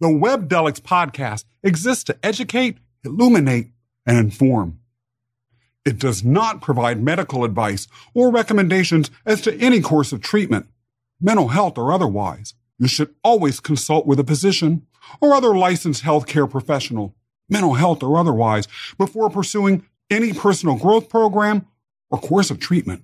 The 0.00 0.06
Webdelics 0.06 0.80
podcast 0.80 1.44
exists 1.64 2.04
to 2.04 2.16
educate, 2.22 2.78
illuminate, 3.04 3.72
and 4.06 4.16
inform. 4.16 4.78
It 5.84 5.98
does 5.98 6.22
not 6.22 6.60
provide 6.60 7.02
medical 7.02 7.44
advice 7.44 7.88
or 8.14 8.30
recommendations 8.30 9.10
as 9.26 9.40
to 9.40 9.58
any 9.58 9.80
course 9.80 10.12
of 10.12 10.20
treatment, 10.20 10.68
mental 11.20 11.48
health 11.48 11.76
or 11.78 11.92
otherwise. 11.92 12.54
You 12.78 12.86
should 12.86 13.12
always 13.24 13.58
consult 13.58 14.06
with 14.06 14.20
a 14.20 14.24
physician 14.24 14.86
or 15.20 15.34
other 15.34 15.56
licensed 15.56 16.04
healthcare 16.04 16.48
professional, 16.48 17.16
mental 17.48 17.74
health 17.74 18.04
or 18.04 18.18
otherwise, 18.18 18.68
before 18.98 19.30
pursuing 19.30 19.84
any 20.10 20.32
personal 20.32 20.76
growth 20.76 21.08
program 21.08 21.66
or 22.08 22.20
course 22.20 22.50
of 22.52 22.60
treatment. 22.60 23.02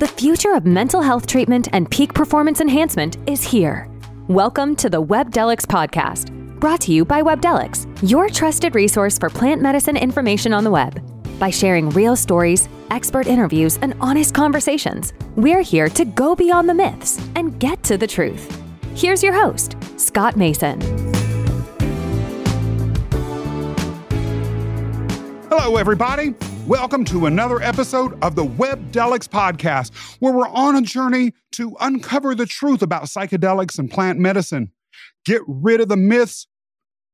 The 0.00 0.08
future 0.08 0.54
of 0.54 0.64
mental 0.64 1.02
health 1.02 1.26
treatment 1.26 1.68
and 1.74 1.90
peak 1.90 2.14
performance 2.14 2.62
enhancement 2.62 3.18
is 3.28 3.44
here. 3.44 3.86
Welcome 4.28 4.74
to 4.76 4.88
the 4.88 5.02
Webdelics 5.02 5.66
podcast, 5.66 6.30
brought 6.58 6.80
to 6.80 6.92
you 6.94 7.04
by 7.04 7.20
Webdelics, 7.20 7.86
your 8.00 8.30
trusted 8.30 8.74
resource 8.74 9.18
for 9.18 9.28
plant 9.28 9.60
medicine 9.60 9.98
information 9.98 10.54
on 10.54 10.64
the 10.64 10.70
web. 10.70 11.02
By 11.38 11.50
sharing 11.50 11.90
real 11.90 12.16
stories, 12.16 12.66
expert 12.90 13.26
interviews, 13.26 13.78
and 13.82 13.92
honest 14.00 14.32
conversations, 14.32 15.12
we're 15.36 15.60
here 15.60 15.90
to 15.90 16.06
go 16.06 16.34
beyond 16.34 16.66
the 16.66 16.72
myths 16.72 17.20
and 17.36 17.60
get 17.60 17.82
to 17.82 17.98
the 17.98 18.06
truth. 18.06 18.58
Here's 18.94 19.22
your 19.22 19.34
host, 19.34 19.76
Scott 19.98 20.34
Mason. 20.34 20.80
Hello, 25.50 25.76
everybody. 25.76 26.34
Welcome 26.66 27.04
to 27.06 27.26
another 27.26 27.60
episode 27.62 28.22
of 28.22 28.36
the 28.36 28.44
Webdelics 28.44 29.28
podcast, 29.28 29.92
where 30.20 30.32
we're 30.32 30.48
on 30.48 30.76
a 30.76 30.82
journey 30.82 31.32
to 31.52 31.76
uncover 31.80 32.34
the 32.34 32.46
truth 32.46 32.82
about 32.82 33.04
psychedelics 33.04 33.78
and 33.78 33.90
plant 33.90 34.18
medicine, 34.18 34.70
get 35.24 35.42
rid 35.46 35.80
of 35.80 35.88
the 35.88 35.96
myths, 35.96 36.46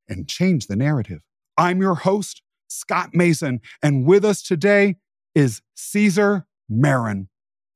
and 0.09 0.29
change 0.29 0.67
the 0.67 0.77
narrative. 0.77 1.21
I'm 1.56 1.81
your 1.81 1.95
host, 1.95 2.43
Scott 2.69 3.11
Mason, 3.15 3.61
and 3.83 4.05
with 4.05 4.25
us 4.25 4.43
today 4.43 4.97
is 5.34 5.62
Cesar 5.75 6.47
Marin. 6.69 7.28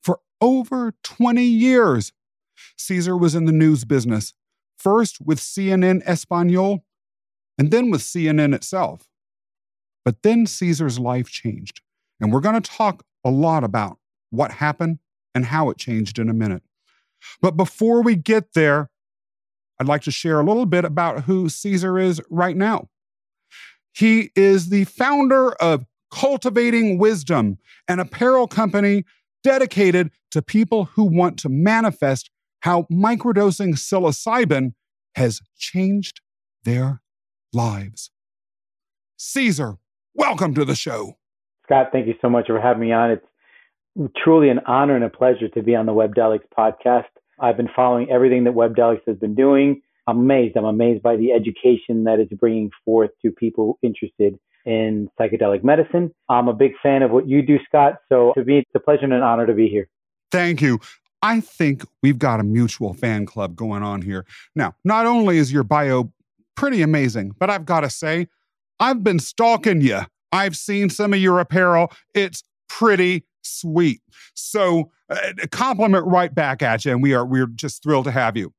For 0.02 0.20
over 0.40 0.94
20 1.02 1.42
years, 1.44 2.12
Cesar 2.76 3.16
was 3.16 3.34
in 3.34 3.46
the 3.46 3.52
news 3.52 3.84
business, 3.84 4.34
first 4.78 5.20
with 5.20 5.38
CNN 5.38 6.02
Espanol, 6.06 6.84
and 7.56 7.70
then 7.70 7.90
with 7.90 8.00
CNN 8.00 8.54
itself. 8.54 9.09
But 10.04 10.22
then 10.22 10.46
Cesar's 10.46 10.98
life 10.98 11.28
changed. 11.28 11.80
And 12.20 12.32
we're 12.32 12.40
going 12.40 12.60
to 12.60 12.70
talk 12.70 13.04
a 13.24 13.30
lot 13.30 13.64
about 13.64 13.98
what 14.30 14.52
happened 14.52 14.98
and 15.34 15.46
how 15.46 15.70
it 15.70 15.78
changed 15.78 16.18
in 16.18 16.28
a 16.28 16.34
minute. 16.34 16.62
But 17.40 17.56
before 17.56 18.02
we 18.02 18.16
get 18.16 18.54
there, 18.54 18.90
I'd 19.78 19.88
like 19.88 20.02
to 20.02 20.10
share 20.10 20.40
a 20.40 20.44
little 20.44 20.66
bit 20.66 20.84
about 20.84 21.24
who 21.24 21.48
Cesar 21.48 21.98
is 21.98 22.20
right 22.30 22.56
now. 22.56 22.88
He 23.92 24.30
is 24.36 24.68
the 24.68 24.84
founder 24.84 25.52
of 25.52 25.84
Cultivating 26.12 26.98
Wisdom, 26.98 27.58
an 27.88 28.00
apparel 28.00 28.46
company 28.46 29.04
dedicated 29.42 30.10
to 30.32 30.42
people 30.42 30.86
who 30.86 31.04
want 31.04 31.38
to 31.40 31.48
manifest 31.48 32.30
how 32.60 32.82
microdosing 32.92 33.74
psilocybin 33.74 34.74
has 35.14 35.40
changed 35.56 36.20
their 36.64 37.00
lives. 37.52 38.10
Cesar, 39.16 39.76
welcome 40.14 40.54
to 40.54 40.64
the 40.64 40.74
show. 40.74 41.16
Scott, 41.64 41.88
thank 41.92 42.06
you 42.06 42.14
so 42.20 42.28
much 42.28 42.46
for 42.46 42.60
having 42.60 42.82
me 42.82 42.92
on. 42.92 43.10
It's 43.10 43.26
truly 44.22 44.48
an 44.48 44.60
honor 44.66 44.96
and 44.96 45.04
a 45.04 45.10
pleasure 45.10 45.48
to 45.48 45.62
be 45.62 45.74
on 45.74 45.86
the 45.86 45.92
Webdelics 45.92 46.46
podcast. 46.56 47.04
I've 47.38 47.56
been 47.56 47.68
following 47.74 48.10
everything 48.10 48.44
that 48.44 48.54
Webdelics 48.54 49.02
has 49.06 49.16
been 49.16 49.34
doing. 49.34 49.82
I'm 50.06 50.18
amazed. 50.18 50.56
I'm 50.56 50.64
amazed 50.64 51.02
by 51.02 51.16
the 51.16 51.32
education 51.32 52.04
that 52.04 52.18
it's 52.18 52.32
bringing 52.34 52.70
forth 52.84 53.10
to 53.22 53.30
people 53.30 53.78
interested 53.82 54.38
in 54.66 55.08
psychedelic 55.18 55.64
medicine. 55.64 56.12
I'm 56.28 56.48
a 56.48 56.52
big 56.52 56.72
fan 56.82 57.02
of 57.02 57.10
what 57.10 57.28
you 57.28 57.42
do, 57.42 57.58
Scott. 57.66 57.94
So 58.08 58.32
to 58.34 58.44
me, 58.44 58.58
it's 58.58 58.70
a 58.74 58.80
pleasure 58.80 59.04
and 59.04 59.12
an 59.12 59.22
honor 59.22 59.46
to 59.46 59.54
be 59.54 59.68
here. 59.68 59.88
Thank 60.30 60.60
you. 60.60 60.80
I 61.22 61.40
think 61.40 61.84
we've 62.02 62.18
got 62.18 62.40
a 62.40 62.42
mutual 62.42 62.94
fan 62.94 63.26
club 63.26 63.54
going 63.54 63.82
on 63.82 64.02
here. 64.02 64.26
Now, 64.54 64.74
not 64.84 65.06
only 65.06 65.38
is 65.38 65.52
your 65.52 65.64
bio 65.64 66.12
pretty 66.56 66.82
amazing, 66.82 67.34
but 67.38 67.50
I've 67.50 67.66
got 67.66 67.80
to 67.80 67.90
say, 67.90 68.28
I've 68.80 69.04
been 69.04 69.18
stalking 69.18 69.82
you. 69.82 70.00
I've 70.32 70.56
seen 70.56 70.90
some 70.90 71.12
of 71.12 71.20
your 71.20 71.38
apparel. 71.38 71.92
It's 72.14 72.42
pretty 72.68 73.24
sweet. 73.42 74.00
So, 74.34 74.90
uh, 75.08 75.32
compliment 75.50 76.06
right 76.06 76.34
back 76.34 76.62
at 76.62 76.84
you, 76.84 76.92
and 76.92 77.02
we 77.02 77.14
are 77.14 77.26
we're 77.26 77.46
just 77.46 77.82
thrilled 77.82 78.04
to 78.06 78.10
have 78.10 78.36
you. 78.36 78.52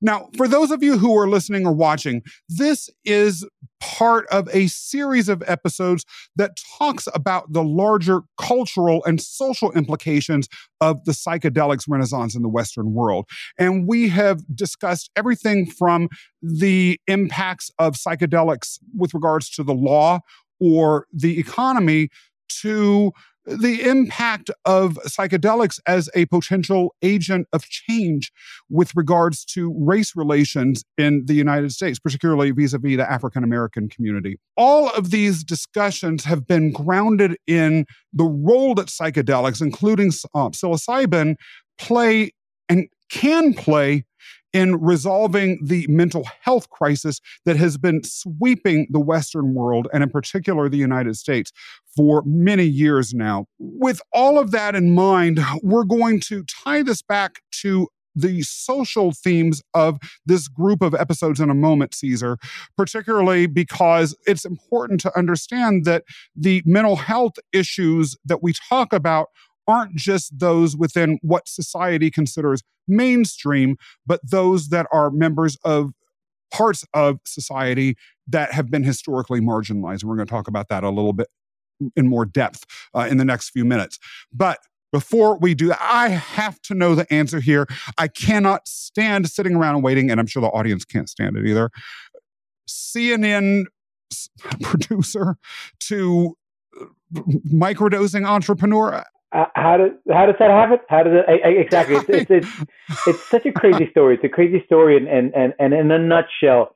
Now, 0.00 0.28
for 0.36 0.46
those 0.46 0.70
of 0.70 0.82
you 0.82 0.98
who 0.98 1.16
are 1.16 1.28
listening 1.28 1.66
or 1.66 1.72
watching, 1.72 2.22
this 2.48 2.88
is 3.04 3.46
part 3.80 4.26
of 4.28 4.48
a 4.52 4.68
series 4.68 5.28
of 5.28 5.42
episodes 5.46 6.04
that 6.36 6.52
talks 6.78 7.08
about 7.14 7.52
the 7.52 7.64
larger 7.64 8.22
cultural 8.40 9.04
and 9.04 9.20
social 9.20 9.72
implications 9.72 10.48
of 10.80 11.04
the 11.04 11.12
psychedelics 11.12 11.84
renaissance 11.88 12.34
in 12.34 12.42
the 12.42 12.48
Western 12.48 12.92
world. 12.92 13.26
And 13.58 13.88
we 13.88 14.08
have 14.08 14.42
discussed 14.54 15.10
everything 15.16 15.66
from 15.66 16.08
the 16.42 17.00
impacts 17.06 17.70
of 17.78 17.94
psychedelics 17.94 18.78
with 18.96 19.14
regards 19.14 19.50
to 19.50 19.62
the 19.62 19.74
law 19.74 20.20
or 20.60 21.06
the 21.12 21.38
economy 21.38 22.08
to 22.60 23.12
the 23.48 23.82
impact 23.82 24.50
of 24.64 24.98
psychedelics 25.06 25.80
as 25.86 26.10
a 26.14 26.26
potential 26.26 26.94
agent 27.02 27.46
of 27.52 27.64
change 27.64 28.30
with 28.68 28.94
regards 28.94 29.44
to 29.46 29.74
race 29.78 30.14
relations 30.14 30.84
in 30.96 31.24
the 31.26 31.34
United 31.34 31.72
States, 31.72 31.98
particularly 31.98 32.50
vis 32.50 32.74
a 32.74 32.78
vis 32.78 32.96
the 32.96 33.10
African 33.10 33.42
American 33.44 33.88
community. 33.88 34.38
All 34.56 34.90
of 34.90 35.10
these 35.10 35.44
discussions 35.44 36.24
have 36.24 36.46
been 36.46 36.72
grounded 36.72 37.36
in 37.46 37.86
the 38.12 38.24
role 38.24 38.74
that 38.74 38.88
psychedelics, 38.88 39.62
including 39.62 40.08
uh, 40.34 40.50
psilocybin, 40.50 41.36
play 41.78 42.32
and 42.68 42.86
can 43.10 43.54
play 43.54 44.04
in 44.52 44.80
resolving 44.80 45.58
the 45.64 45.86
mental 45.88 46.26
health 46.40 46.70
crisis 46.70 47.20
that 47.44 47.56
has 47.56 47.76
been 47.76 48.02
sweeping 48.04 48.86
the 48.90 49.00
Western 49.00 49.54
world, 49.54 49.88
and 49.92 50.02
in 50.02 50.10
particular 50.10 50.68
the 50.68 50.78
United 50.78 51.16
States, 51.16 51.52
for 51.96 52.22
many 52.24 52.64
years 52.64 53.12
now. 53.12 53.46
With 53.58 54.00
all 54.12 54.38
of 54.38 54.50
that 54.52 54.74
in 54.74 54.94
mind, 54.94 55.40
we're 55.62 55.84
going 55.84 56.20
to 56.20 56.44
tie 56.44 56.82
this 56.82 57.02
back 57.02 57.42
to 57.62 57.88
the 58.14 58.42
social 58.42 59.12
themes 59.12 59.62
of 59.74 59.98
this 60.26 60.48
group 60.48 60.82
of 60.82 60.94
episodes 60.94 61.40
in 61.40 61.50
a 61.50 61.54
moment, 61.54 61.94
Cesar, 61.94 62.36
particularly 62.76 63.46
because 63.46 64.16
it's 64.26 64.44
important 64.44 65.00
to 65.00 65.16
understand 65.16 65.84
that 65.84 66.02
the 66.34 66.62
mental 66.64 66.96
health 66.96 67.34
issues 67.52 68.16
that 68.24 68.42
we 68.42 68.52
talk 68.68 68.92
about 68.92 69.28
aren't 69.68 69.94
just 69.94 70.38
those 70.38 70.76
within 70.76 71.18
what 71.22 71.46
society 71.46 72.10
considers 72.10 72.62
mainstream, 72.88 73.76
but 74.06 74.20
those 74.28 74.70
that 74.70 74.86
are 74.90 75.10
members 75.10 75.56
of 75.64 75.92
parts 76.50 76.84
of 76.94 77.20
society 77.26 77.96
that 78.26 78.52
have 78.52 78.70
been 78.70 78.82
historically 78.82 79.40
marginalized. 79.40 80.00
And 80.00 80.04
we're 80.04 80.16
going 80.16 80.26
to 80.26 80.32
talk 80.32 80.48
about 80.48 80.68
that 80.68 80.82
a 80.82 80.88
little 80.88 81.12
bit 81.12 81.28
in 81.94 82.08
more 82.08 82.24
depth 82.24 82.64
uh, 82.94 83.06
in 83.08 83.18
the 83.18 83.24
next 83.24 83.50
few 83.50 83.64
minutes. 83.64 83.98
But 84.32 84.58
before 84.90 85.38
we 85.38 85.54
do 85.54 85.68
that, 85.68 85.80
I 85.80 86.08
have 86.08 86.60
to 86.62 86.74
know 86.74 86.94
the 86.94 87.12
answer 87.12 87.40
here. 87.40 87.66
I 87.98 88.08
cannot 88.08 88.66
stand 88.66 89.28
sitting 89.28 89.54
around 89.54 89.82
waiting, 89.82 90.10
and 90.10 90.18
I'm 90.18 90.26
sure 90.26 90.40
the 90.40 90.48
audience 90.48 90.84
can't 90.84 91.10
stand 91.10 91.36
it 91.36 91.46
either. 91.46 91.70
CNN 92.68 93.64
producer 94.62 95.36
to 95.80 96.36
uh, 96.80 96.86
microdosing 97.52 98.26
entrepreneur. 98.26 99.04
Uh, 99.30 99.44
how 99.54 99.76
does 99.76 99.90
how 100.10 100.24
does 100.26 100.36
that 100.38 100.50
happen? 100.50 100.78
How 100.88 101.02
does 101.02 101.12
it 101.14 101.58
exactly? 101.58 101.96
It's, 101.96 102.08
it's, 102.08 102.30
it's, 102.30 102.70
it's 103.06 103.22
such 103.24 103.44
a 103.44 103.52
crazy 103.52 103.90
story. 103.90 104.14
It's 104.14 104.24
a 104.24 104.28
crazy 104.28 104.62
story, 104.64 104.96
and, 104.96 105.06
and 105.06 105.34
and 105.34 105.52
and 105.58 105.74
in 105.74 105.90
a 105.90 105.98
nutshell, 105.98 106.74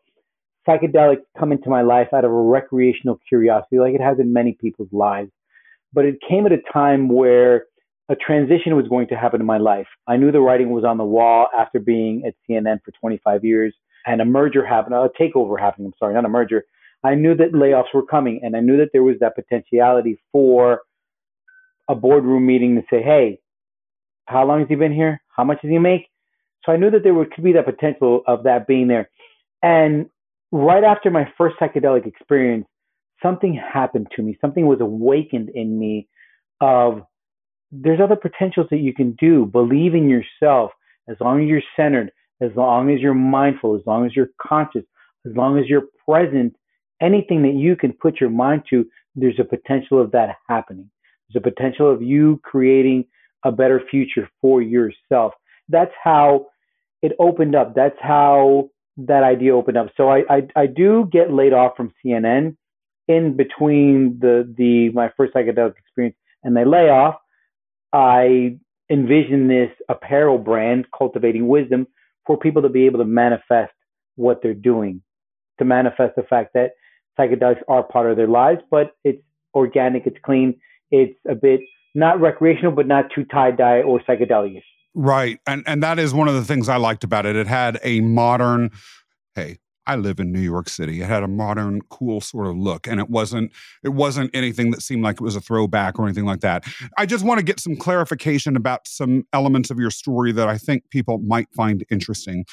psychedelics 0.68 1.22
come 1.38 1.52
into 1.52 1.70
my 1.70 1.82
life 1.82 2.08
out 2.12 2.24
of 2.24 2.30
a 2.30 2.34
recreational 2.34 3.18
curiosity, 3.26 3.78
like 3.78 3.94
it 3.94 4.02
has 4.02 4.18
in 4.18 4.32
many 4.32 4.56
people's 4.60 4.92
lives. 4.92 5.30
But 5.94 6.04
it 6.04 6.16
came 6.28 6.44
at 6.44 6.52
a 6.52 6.58
time 6.72 7.08
where 7.08 7.64
a 8.08 8.16
transition 8.16 8.76
was 8.76 8.86
going 8.88 9.08
to 9.08 9.16
happen 9.16 9.40
in 9.40 9.46
my 9.46 9.58
life. 9.58 9.86
I 10.06 10.16
knew 10.16 10.30
the 10.30 10.40
writing 10.40 10.70
was 10.70 10.84
on 10.84 10.98
the 10.98 11.04
wall 11.04 11.46
after 11.58 11.80
being 11.80 12.24
at 12.26 12.34
CNN 12.48 12.80
for 12.84 12.90
25 13.00 13.44
years, 13.44 13.74
and 14.06 14.20
a 14.20 14.24
merger 14.26 14.64
happened, 14.66 14.94
a 14.94 15.08
takeover 15.18 15.58
happened. 15.58 15.86
I'm 15.86 15.94
sorry, 15.98 16.14
not 16.14 16.26
a 16.26 16.28
merger. 16.28 16.64
I 17.04 17.14
knew 17.14 17.34
that 17.34 17.52
layoffs 17.52 17.94
were 17.94 18.04
coming, 18.04 18.40
and 18.42 18.56
I 18.56 18.60
knew 18.60 18.76
that 18.76 18.90
there 18.92 19.02
was 19.02 19.16
that 19.20 19.34
potentiality 19.34 20.18
for 20.30 20.82
a 21.88 21.94
boardroom 21.94 22.46
meeting 22.46 22.76
to 22.76 22.82
say, 22.90 23.02
hey, 23.02 23.40
how 24.26 24.46
long 24.46 24.60
has 24.60 24.68
he 24.68 24.76
been 24.76 24.92
here? 24.92 25.20
How 25.36 25.44
much 25.44 25.62
does 25.62 25.70
he 25.70 25.78
make? 25.78 26.08
So 26.64 26.72
I 26.72 26.76
knew 26.76 26.90
that 26.90 27.02
there 27.02 27.14
could 27.24 27.44
be 27.44 27.52
that 27.54 27.64
potential 27.66 28.22
of 28.26 28.44
that 28.44 28.66
being 28.66 28.88
there. 28.88 29.10
And 29.62 30.06
right 30.52 30.84
after 30.84 31.10
my 31.10 31.28
first 31.36 31.56
psychedelic 31.60 32.06
experience, 32.06 32.66
something 33.22 33.54
happened 33.54 34.08
to 34.16 34.22
me. 34.22 34.38
Something 34.40 34.66
was 34.66 34.80
awakened 34.80 35.50
in 35.54 35.78
me 35.78 36.08
of 36.60 37.02
there's 37.72 38.00
other 38.00 38.16
potentials 38.16 38.68
that 38.70 38.78
you 38.78 38.94
can 38.94 39.12
do. 39.12 39.46
Believe 39.46 39.94
in 39.94 40.08
yourself. 40.08 40.70
as 41.08 41.16
long 41.20 41.42
as 41.42 41.48
you're 41.48 41.62
centered, 41.76 42.10
as 42.40 42.50
long 42.56 42.90
as 42.90 43.00
you're 43.00 43.14
mindful, 43.14 43.76
as 43.76 43.82
long 43.86 44.06
as 44.06 44.14
you're 44.14 44.30
conscious, 44.40 44.84
as 45.26 45.32
long 45.36 45.58
as 45.58 45.66
you're 45.66 45.88
present, 46.08 46.54
anything 47.00 47.42
that 47.42 47.54
you 47.54 47.76
can 47.76 47.92
put 47.92 48.20
your 48.20 48.30
mind 48.30 48.62
to, 48.70 48.84
there's 49.14 49.38
a 49.38 49.44
potential 49.44 50.00
of 50.00 50.10
that 50.12 50.36
happening. 50.48 50.90
A 51.36 51.40
potential 51.40 51.90
of 51.90 52.02
you 52.02 52.40
creating 52.42 53.04
a 53.44 53.52
better 53.52 53.82
future 53.90 54.28
for 54.40 54.62
yourself. 54.62 55.34
That's 55.68 55.92
how 56.02 56.46
it 57.02 57.12
opened 57.18 57.54
up. 57.54 57.74
That's 57.74 57.98
how 58.00 58.70
that 58.96 59.22
idea 59.22 59.54
opened 59.54 59.76
up. 59.76 59.88
So 59.96 60.08
I, 60.08 60.22
I, 60.28 60.42
I 60.54 60.66
do 60.66 61.08
get 61.10 61.32
laid 61.32 61.52
off 61.52 61.76
from 61.76 61.92
CNN 62.04 62.56
in 63.08 63.36
between 63.36 64.18
the, 64.20 64.52
the 64.56 64.90
my 64.90 65.10
first 65.16 65.34
psychedelic 65.34 65.76
experience 65.78 66.16
and 66.44 66.56
the 66.56 66.64
layoff. 66.64 67.16
I 67.92 68.58
envision 68.90 69.48
this 69.48 69.70
apparel 69.88 70.38
brand 70.38 70.86
cultivating 70.96 71.48
wisdom 71.48 71.86
for 72.26 72.36
people 72.36 72.62
to 72.62 72.68
be 72.68 72.86
able 72.86 72.98
to 72.98 73.04
manifest 73.04 73.72
what 74.16 74.40
they're 74.42 74.54
doing, 74.54 75.02
to 75.58 75.64
manifest 75.64 76.14
the 76.16 76.22
fact 76.22 76.52
that 76.54 76.72
psychedelics 77.18 77.62
are 77.68 77.82
part 77.82 78.10
of 78.10 78.16
their 78.16 78.28
lives, 78.28 78.60
but 78.70 78.94
it's 79.04 79.22
organic, 79.54 80.06
it's 80.06 80.18
clean, 80.22 80.58
it's 80.92 81.18
a 81.28 81.34
bit 81.34 81.60
not 81.94 82.20
recreational, 82.20 82.72
but 82.72 82.86
not 82.86 83.06
too 83.14 83.24
tie 83.24 83.50
dye 83.50 83.82
or 83.82 84.00
psychedelic. 84.08 84.62
Right. 84.94 85.40
And 85.46 85.64
and 85.66 85.82
that 85.82 85.98
is 85.98 86.14
one 86.14 86.28
of 86.28 86.34
the 86.34 86.44
things 86.44 86.68
I 86.68 86.76
liked 86.76 87.02
about 87.02 87.26
it. 87.26 87.34
It 87.34 87.46
had 87.46 87.80
a 87.82 88.00
modern, 88.00 88.70
hey, 89.34 89.58
I 89.86 89.96
live 89.96 90.20
in 90.20 90.30
New 90.32 90.40
York 90.40 90.68
City. 90.68 91.00
It 91.00 91.08
had 91.08 91.22
a 91.22 91.28
modern, 91.28 91.80
cool 91.90 92.20
sort 92.20 92.46
of 92.46 92.56
look, 92.56 92.86
and 92.86 93.00
it 93.00 93.10
wasn't 93.10 93.52
it 93.82 93.90
wasn't 93.90 94.30
anything 94.34 94.70
that 94.70 94.82
seemed 94.82 95.02
like 95.02 95.16
it 95.16 95.22
was 95.22 95.34
a 95.34 95.40
throwback 95.40 95.98
or 95.98 96.04
anything 96.04 96.26
like 96.26 96.40
that. 96.40 96.64
I 96.98 97.06
just 97.06 97.24
want 97.24 97.38
to 97.38 97.44
get 97.44 97.58
some 97.58 97.76
clarification 97.76 98.54
about 98.54 98.86
some 98.86 99.24
elements 99.32 99.70
of 99.70 99.78
your 99.78 99.90
story 99.90 100.30
that 100.32 100.48
I 100.48 100.58
think 100.58 100.88
people 100.90 101.18
might 101.18 101.48
find 101.54 101.84
interesting. 101.90 102.44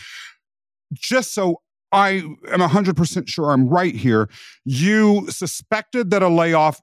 Just 0.93 1.33
so 1.33 1.61
I 1.91 2.23
am 2.51 2.59
100% 2.59 3.27
sure 3.27 3.51
I'm 3.51 3.67
right 3.67 3.95
here, 3.95 4.29
you 4.63 5.29
suspected 5.29 6.11
that 6.11 6.23
a 6.23 6.29
layoff 6.29 6.81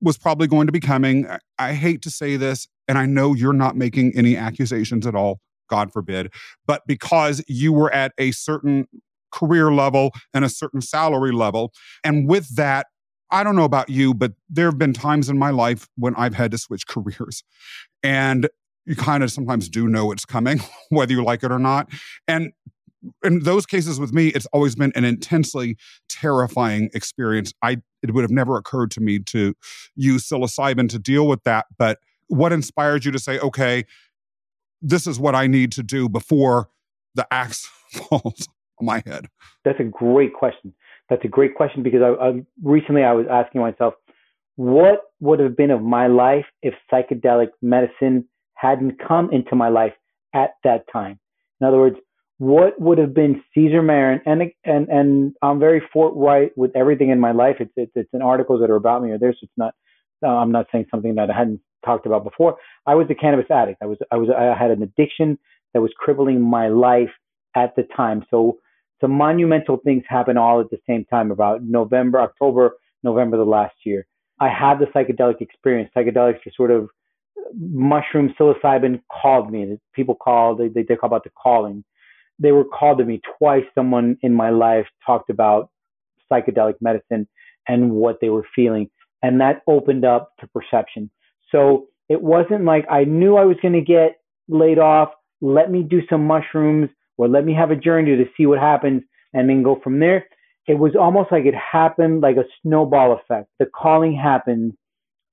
was 0.00 0.18
probably 0.18 0.46
going 0.46 0.66
to 0.66 0.72
be 0.72 0.80
coming. 0.80 1.26
I 1.58 1.74
hate 1.74 2.02
to 2.02 2.10
say 2.10 2.36
this, 2.36 2.68
and 2.86 2.98
I 2.98 3.06
know 3.06 3.34
you're 3.34 3.52
not 3.52 3.76
making 3.76 4.12
any 4.16 4.36
accusations 4.36 5.06
at 5.06 5.14
all, 5.14 5.40
God 5.68 5.92
forbid, 5.92 6.32
but 6.66 6.82
because 6.86 7.42
you 7.48 7.72
were 7.72 7.92
at 7.92 8.12
a 8.18 8.30
certain 8.30 8.86
career 9.30 9.72
level 9.72 10.12
and 10.32 10.44
a 10.44 10.48
certain 10.48 10.80
salary 10.80 11.32
level. 11.32 11.72
And 12.02 12.28
with 12.28 12.56
that, 12.56 12.86
I 13.30 13.44
don't 13.44 13.56
know 13.56 13.64
about 13.64 13.90
you, 13.90 14.14
but 14.14 14.32
there 14.48 14.66
have 14.66 14.78
been 14.78 14.94
times 14.94 15.28
in 15.28 15.38
my 15.38 15.50
life 15.50 15.86
when 15.96 16.14
I've 16.16 16.34
had 16.34 16.50
to 16.52 16.58
switch 16.58 16.86
careers. 16.88 17.44
And 18.02 18.48
you 18.86 18.96
kind 18.96 19.22
of 19.22 19.30
sometimes 19.30 19.68
do 19.68 19.86
know 19.86 20.12
it's 20.12 20.24
coming, 20.24 20.60
whether 20.88 21.12
you 21.12 21.22
like 21.22 21.44
it 21.44 21.52
or 21.52 21.58
not. 21.58 21.90
And 22.26 22.52
in 23.22 23.40
those 23.40 23.66
cases 23.66 24.00
with 24.00 24.12
me, 24.12 24.28
it's 24.28 24.46
always 24.46 24.74
been 24.74 24.92
an 24.94 25.04
intensely 25.04 25.76
terrifying 26.08 26.90
experience. 26.94 27.52
I 27.62 27.78
it 28.02 28.14
would 28.14 28.22
have 28.22 28.30
never 28.30 28.56
occurred 28.56 28.90
to 28.92 29.00
me 29.00 29.18
to 29.20 29.54
use 29.94 30.28
psilocybin 30.28 30.88
to 30.90 30.98
deal 30.98 31.26
with 31.26 31.42
that. 31.44 31.66
But 31.78 31.98
what 32.28 32.52
inspired 32.52 33.04
you 33.04 33.12
to 33.12 33.18
say, 33.18 33.38
okay, 33.40 33.84
this 34.80 35.06
is 35.06 35.18
what 35.18 35.34
I 35.34 35.46
need 35.46 35.72
to 35.72 35.82
do 35.82 36.08
before 36.08 36.68
the 37.14 37.26
axe 37.32 37.68
falls 37.92 38.48
on 38.78 38.86
my 38.86 39.02
head? 39.04 39.26
That's 39.64 39.80
a 39.80 39.84
great 39.84 40.34
question. 40.34 40.72
That's 41.10 41.24
a 41.24 41.28
great 41.28 41.54
question 41.54 41.82
because 41.82 42.00
I, 42.02 42.24
I 42.24 42.32
recently 42.62 43.02
I 43.02 43.12
was 43.12 43.26
asking 43.30 43.60
myself, 43.60 43.94
what 44.56 45.02
would 45.20 45.40
have 45.40 45.56
been 45.56 45.70
of 45.70 45.82
my 45.82 46.06
life 46.06 46.44
if 46.62 46.74
psychedelic 46.92 47.48
medicine 47.62 48.28
hadn't 48.54 48.98
come 49.06 49.30
into 49.32 49.54
my 49.54 49.68
life 49.68 49.94
at 50.34 50.50
that 50.64 50.84
time? 50.92 51.18
In 51.60 51.66
other 51.66 51.78
words, 51.78 51.96
what 52.38 52.80
would 52.80 52.98
have 52.98 53.14
been 53.14 53.42
Cesar 53.52 53.82
Marin, 53.82 54.20
and 54.24 54.42
and 54.64 54.88
and 54.88 55.34
I'm 55.42 55.58
very 55.58 55.82
forthright 55.92 56.56
with 56.56 56.70
everything 56.76 57.10
in 57.10 57.20
my 57.20 57.32
life. 57.32 57.56
It's 57.60 57.72
it's, 57.76 57.92
it's 57.94 58.08
in 58.12 58.22
articles 58.22 58.60
that 58.60 58.70
are 58.70 58.76
about 58.76 59.02
me 59.02 59.10
or 59.10 59.18
this. 59.18 59.34
It's 59.42 59.52
not. 59.56 59.74
Uh, 60.24 60.28
I'm 60.28 60.50
not 60.50 60.66
saying 60.72 60.86
something 60.90 61.14
that 61.16 61.30
I 61.30 61.36
hadn't 61.36 61.60
talked 61.84 62.06
about 62.06 62.24
before. 62.24 62.56
I 62.86 62.94
was 62.94 63.06
a 63.10 63.14
cannabis 63.14 63.50
addict. 63.50 63.78
I 63.82 63.86
was 63.86 63.98
I 64.12 64.16
was 64.16 64.28
I 64.30 64.56
had 64.56 64.70
an 64.70 64.82
addiction 64.82 65.38
that 65.74 65.80
was 65.80 65.90
crippling 65.98 66.40
my 66.40 66.68
life 66.68 67.10
at 67.56 67.74
the 67.76 67.82
time. 67.96 68.24
So 68.30 68.58
some 69.00 69.12
monumental 69.12 69.78
things 69.78 70.04
happened 70.08 70.38
all 70.38 70.60
at 70.60 70.70
the 70.70 70.78
same 70.88 71.04
time. 71.06 71.32
About 71.32 71.64
November, 71.64 72.20
October, 72.20 72.76
November 73.02 73.36
the 73.36 73.44
last 73.44 73.74
year. 73.84 74.06
I 74.40 74.48
had 74.48 74.78
the 74.78 74.86
psychedelic 74.86 75.40
experience. 75.40 75.90
Psychedelics 75.96 76.46
are 76.46 76.52
sort 76.56 76.70
of 76.70 76.88
mushroom 77.58 78.32
psilocybin 78.38 79.00
called 79.10 79.50
me. 79.50 79.76
People 79.92 80.14
call 80.14 80.54
they 80.54 80.68
they, 80.68 80.84
call 80.84 81.08
about 81.08 81.24
the 81.24 81.30
calling 81.30 81.84
they 82.38 82.52
were 82.52 82.64
called 82.64 82.98
to 82.98 83.04
me 83.04 83.20
twice. 83.38 83.64
Someone 83.74 84.16
in 84.22 84.34
my 84.34 84.50
life 84.50 84.86
talked 85.04 85.30
about 85.30 85.70
psychedelic 86.30 86.74
medicine 86.80 87.26
and 87.66 87.92
what 87.92 88.18
they 88.20 88.28
were 88.28 88.46
feeling. 88.54 88.90
And 89.22 89.40
that 89.40 89.62
opened 89.66 90.04
up 90.04 90.32
to 90.40 90.46
perception. 90.48 91.10
So 91.50 91.88
it 92.08 92.22
wasn't 92.22 92.64
like 92.64 92.86
I 92.90 93.04
knew 93.04 93.36
I 93.36 93.44
was 93.44 93.56
going 93.60 93.74
to 93.74 93.80
get 93.80 94.20
laid 94.48 94.78
off. 94.78 95.10
Let 95.40 95.70
me 95.70 95.82
do 95.82 96.00
some 96.08 96.26
mushrooms 96.26 96.90
or 97.16 97.28
let 97.28 97.44
me 97.44 97.54
have 97.54 97.70
a 97.70 97.76
journey 97.76 98.16
to 98.16 98.24
see 98.36 98.46
what 98.46 98.58
happens 98.58 99.02
and 99.34 99.48
then 99.48 99.62
go 99.62 99.80
from 99.82 99.98
there. 99.98 100.26
It 100.66 100.78
was 100.78 100.92
almost 100.98 101.32
like 101.32 101.46
it 101.46 101.54
happened 101.54 102.20
like 102.20 102.36
a 102.36 102.44
snowball 102.62 103.12
effect. 103.12 103.48
The 103.58 103.66
calling 103.66 104.14
happens, 104.14 104.74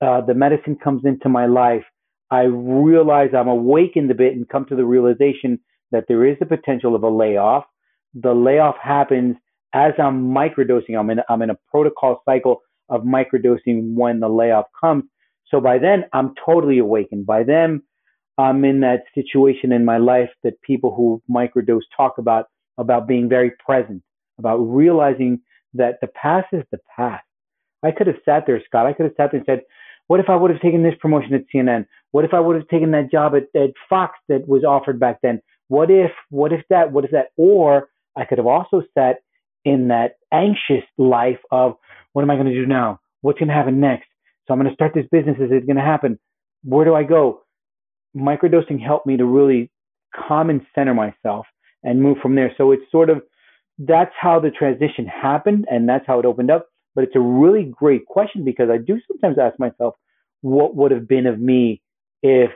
uh, 0.01 0.21
the 0.21 0.33
medicine 0.33 0.77
comes 0.81 1.03
into 1.05 1.29
my 1.29 1.45
life. 1.45 1.83
I 2.31 2.43
realize 2.43 3.29
I'm 3.35 3.47
awakened 3.47 4.09
a 4.11 4.15
bit 4.15 4.33
and 4.33 4.47
come 4.47 4.65
to 4.65 4.75
the 4.75 4.85
realization 4.85 5.59
that 5.95 6.05
there 6.09 6.25
is 6.25 6.37
the 6.39 6.45
potential 6.45 6.93
of 6.93 7.03
a 7.03 7.09
layoff. 7.09 7.63
The 8.13 8.33
layoff 8.33 8.75
happens 8.83 9.37
as 9.73 9.93
I'm 9.97 10.29
microdosing. 10.29 10.99
I'm 10.99 11.09
in, 11.09 11.19
I'm 11.29 11.41
in 11.41 11.49
a 11.49 11.57
protocol 11.71 12.21
cycle 12.25 12.61
of 12.89 13.03
microdosing 13.03 13.93
when 13.93 14.19
the 14.19 14.27
layoff 14.27 14.65
comes. 14.79 15.05
So 15.47 15.61
by 15.61 15.77
then, 15.77 16.03
I'm 16.11 16.33
totally 16.45 16.79
awakened. 16.79 17.25
By 17.25 17.43
then, 17.43 17.81
I'm 18.37 18.65
in 18.65 18.81
that 18.81 19.03
situation 19.15 19.71
in 19.71 19.85
my 19.85 19.97
life 19.97 20.29
that 20.43 20.61
people 20.63 20.93
who 20.93 21.21
microdose 21.33 21.87
talk 21.95 22.17
about, 22.17 22.47
about 22.77 23.07
being 23.07 23.29
very 23.29 23.51
present, 23.65 24.03
about 24.37 24.57
realizing 24.57 25.39
that 25.75 25.95
the 26.01 26.07
past 26.07 26.47
is 26.51 26.63
the 26.71 26.79
past. 26.93 27.23
I 27.83 27.91
could 27.91 28.07
have 28.07 28.17
sat 28.25 28.43
there, 28.45 28.61
Scott. 28.65 28.85
I 28.85 28.91
could 28.91 29.05
have 29.05 29.15
sat 29.15 29.31
there 29.31 29.39
and 29.39 29.45
said, 29.45 29.61
what 30.07 30.19
if 30.19 30.29
I 30.29 30.35
would 30.35 30.51
have 30.51 30.61
taken 30.61 30.83
this 30.83 30.95
promotion 30.99 31.33
at 31.33 31.45
CNN? 31.53 31.85
What 32.11 32.25
if 32.25 32.33
I 32.33 32.39
would 32.39 32.57
have 32.57 32.67
taken 32.67 32.91
that 32.91 33.11
job 33.11 33.33
at, 33.35 33.59
at 33.59 33.71
Fox 33.89 34.19
that 34.27 34.47
was 34.47 34.65
offered 34.65 34.99
back 34.99 35.19
then? 35.23 35.41
What 35.67 35.89
if, 35.89 36.11
what 36.29 36.53
if 36.53 36.61
that, 36.69 36.91
what 36.91 37.05
if 37.05 37.11
that? 37.11 37.27
Or 37.37 37.89
I 38.15 38.25
could 38.25 38.37
have 38.37 38.47
also 38.47 38.83
sat 38.97 39.17
in 39.63 39.87
that 39.89 40.17
anxious 40.31 40.85
life 40.97 41.39
of 41.51 41.75
what 42.13 42.21
am 42.21 42.31
I 42.31 42.35
going 42.35 42.47
to 42.47 42.53
do 42.53 42.65
now? 42.65 42.99
What's 43.21 43.39
going 43.39 43.49
to 43.49 43.55
happen 43.55 43.79
next? 43.79 44.07
So 44.47 44.53
I'm 44.53 44.59
going 44.59 44.69
to 44.69 44.75
start 44.75 44.93
this 44.93 45.07
business. 45.11 45.37
Is 45.37 45.51
it 45.51 45.65
going 45.65 45.77
to 45.77 45.81
happen? 45.81 46.19
Where 46.63 46.85
do 46.85 46.93
I 46.93 47.03
go? 47.03 47.41
Microdosing 48.15 48.79
helped 48.79 49.07
me 49.07 49.17
to 49.17 49.25
really 49.25 49.71
calm 50.15 50.49
and 50.49 50.61
center 50.73 50.93
myself 50.93 51.45
and 51.83 52.01
move 52.01 52.17
from 52.21 52.35
there. 52.35 52.53
So 52.57 52.71
it's 52.71 52.83
sort 52.91 53.09
of 53.09 53.21
that's 53.77 54.13
how 54.19 54.39
the 54.39 54.51
transition 54.51 55.05
happened 55.07 55.65
and 55.69 55.89
that's 55.89 56.05
how 56.07 56.19
it 56.19 56.25
opened 56.25 56.51
up. 56.51 56.67
But 56.93 57.03
it's 57.03 57.15
a 57.15 57.19
really 57.19 57.63
great 57.63 58.05
question 58.05 58.45
because 58.45 58.69
I 58.69 58.77
do 58.77 58.99
sometimes 59.07 59.37
ask 59.37 59.59
myself, 59.59 59.95
what 60.41 60.75
would 60.75 60.91
have 60.91 61.07
been 61.07 61.27
of 61.27 61.39
me 61.39 61.81
if 62.23 62.51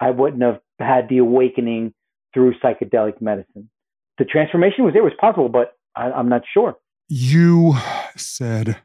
I 0.00 0.10
wouldn't 0.10 0.42
have 0.42 0.60
had 0.78 1.08
the 1.08 1.18
awakening 1.18 1.94
through 2.34 2.54
psychedelic 2.62 3.20
medicine. 3.20 3.70
The 4.18 4.24
transformation 4.24 4.84
was 4.84 4.94
there, 4.94 5.02
was 5.02 5.12
possible, 5.20 5.48
but 5.48 5.74
I, 5.96 6.10
I'm 6.10 6.28
not 6.28 6.42
sure. 6.52 6.76
You 7.08 7.74
said 8.16 8.76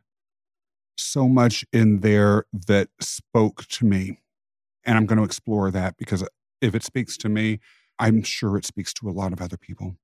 so 0.96 1.28
much 1.28 1.66
in 1.74 2.00
there 2.02 2.46
that 2.68 2.90
spoke 3.00 3.68
to 3.68 3.86
me. 3.86 4.20
And 4.86 4.98
I'm 4.98 5.06
going 5.06 5.18
to 5.18 5.24
explore 5.24 5.72
that 5.72 5.98
because 5.98 6.28
if 6.62 6.76
it 6.76 6.84
speaks 6.84 7.18
to 7.18 7.30
me, 7.30 7.60
I'm 8.00 8.24
sure 8.24 8.58
it 8.58 8.66
speaks 8.66 8.94
to 8.96 9.10
a 9.10 9.12
lot 9.12 9.34
of 9.34 9.42
other 9.42 9.58
people. 9.58 9.96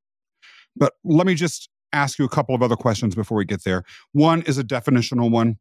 But 0.75 0.93
let 1.03 1.27
me 1.27 1.35
just 1.35 1.69
ask 1.91 2.19
you 2.19 2.25
a 2.25 2.29
couple 2.29 2.55
of 2.55 2.61
other 2.61 2.75
questions 2.75 3.15
before 3.15 3.37
we 3.37 3.45
get 3.45 3.63
there. 3.63 3.83
One 4.11 4.41
is 4.43 4.57
a 4.57 4.63
definitional 4.63 5.31
one. 5.31 5.57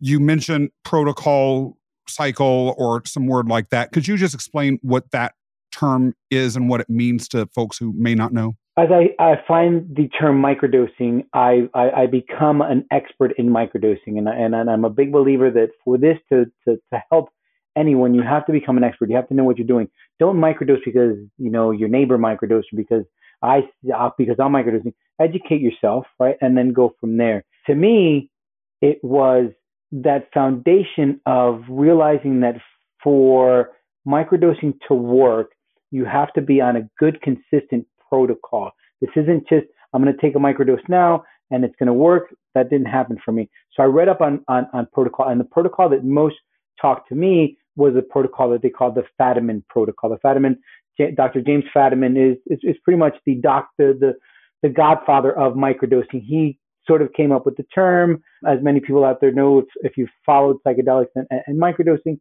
You 0.00 0.20
mentioned 0.20 0.70
protocol 0.84 1.78
cycle 2.08 2.74
or 2.78 3.02
some 3.06 3.26
word 3.26 3.48
like 3.48 3.70
that. 3.70 3.92
Could 3.92 4.08
you 4.08 4.16
just 4.16 4.34
explain 4.34 4.78
what 4.82 5.10
that 5.12 5.34
term 5.72 6.14
is 6.30 6.56
and 6.56 6.68
what 6.68 6.80
it 6.80 6.88
means 6.88 7.28
to 7.28 7.46
folks 7.54 7.78
who 7.78 7.92
may 7.96 8.14
not 8.14 8.32
know? 8.32 8.54
As 8.76 8.88
I, 8.92 9.10
I 9.22 9.34
find 9.46 9.84
the 9.94 10.08
term 10.08 10.40
microdosing, 10.40 11.24
I, 11.32 11.68
I, 11.74 11.90
I 12.02 12.06
become 12.06 12.62
an 12.62 12.86
expert 12.92 13.32
in 13.36 13.48
microdosing. 13.48 14.18
And, 14.18 14.28
and, 14.28 14.54
and 14.54 14.70
I'm 14.70 14.84
a 14.84 14.90
big 14.90 15.10
believer 15.10 15.50
that 15.50 15.70
for 15.84 15.98
this 15.98 16.16
to, 16.32 16.46
to, 16.64 16.76
to 16.92 17.02
help 17.10 17.30
anyone, 17.76 18.14
you 18.14 18.22
have 18.22 18.46
to 18.46 18.52
become 18.52 18.76
an 18.76 18.84
expert. 18.84 19.10
You 19.10 19.16
have 19.16 19.28
to 19.28 19.34
know 19.34 19.44
what 19.44 19.58
you're 19.58 19.66
doing. 19.66 19.88
Don't 20.20 20.36
microdose 20.36 20.84
because, 20.84 21.16
you 21.38 21.50
know, 21.50 21.72
your 21.72 21.88
neighbor 21.88 22.18
microdosed 22.18 22.64
because 22.74 23.04
I, 23.42 23.62
because 24.16 24.36
I'm 24.38 24.52
microdosing. 24.52 24.94
Educate 25.20 25.60
yourself, 25.60 26.06
right? 26.20 26.36
And 26.40 26.56
then 26.56 26.72
go 26.72 26.94
from 27.00 27.16
there. 27.16 27.44
To 27.66 27.74
me, 27.74 28.30
it 28.80 29.02
was 29.02 29.50
that 29.90 30.28
foundation 30.32 31.20
of 31.26 31.62
realizing 31.68 32.40
that 32.40 32.56
for 33.02 33.70
microdosing 34.06 34.74
to 34.88 34.94
work, 34.94 35.50
you 35.90 36.04
have 36.04 36.32
to 36.34 36.42
be 36.42 36.60
on 36.60 36.76
a 36.76 36.88
good, 36.98 37.20
consistent 37.22 37.86
protocol. 38.08 38.70
This 39.00 39.10
isn't 39.16 39.48
just, 39.48 39.66
I'm 39.92 40.02
going 40.02 40.14
to 40.14 40.20
take 40.20 40.34
a 40.34 40.38
microdose 40.38 40.86
now 40.88 41.24
and 41.50 41.64
it's 41.64 41.74
going 41.78 41.86
to 41.86 41.92
work. 41.92 42.34
That 42.54 42.70
didn't 42.70 42.86
happen 42.86 43.18
for 43.24 43.32
me. 43.32 43.48
So 43.74 43.82
I 43.82 43.86
read 43.86 44.08
up 44.08 44.20
on, 44.20 44.44
on, 44.48 44.66
on 44.72 44.86
protocol, 44.92 45.28
and 45.28 45.40
the 45.40 45.44
protocol 45.44 45.88
that 45.90 46.04
most 46.04 46.36
talked 46.80 47.08
to 47.08 47.14
me 47.14 47.56
was 47.76 47.94
a 47.96 48.02
protocol 48.02 48.50
that 48.50 48.62
they 48.62 48.70
called 48.70 48.96
the 48.96 49.04
Fadiman 49.20 49.62
protocol. 49.68 50.10
The 50.10 50.18
Fadiman, 50.18 50.56
Dr. 51.14 51.40
James 51.40 51.64
Fadiman 51.74 52.32
is, 52.32 52.38
is, 52.46 52.58
is 52.62 52.76
pretty 52.82 52.98
much 52.98 53.14
the 53.24 53.36
doctor, 53.36 53.94
the, 53.94 54.14
the 54.62 54.68
godfather 54.68 55.36
of 55.38 55.54
microdosing. 55.54 56.24
He 56.24 56.58
sort 56.86 57.02
of 57.02 57.12
came 57.12 57.30
up 57.30 57.46
with 57.46 57.56
the 57.56 57.66
term, 57.74 58.22
as 58.46 58.58
many 58.62 58.80
people 58.80 59.04
out 59.04 59.20
there 59.20 59.30
know 59.30 59.60
if, 59.60 59.66
if 59.82 59.96
you've 59.96 60.08
followed 60.26 60.56
psychedelics 60.66 61.08
and, 61.14 61.26
and 61.46 61.60
microdosing. 61.60 62.18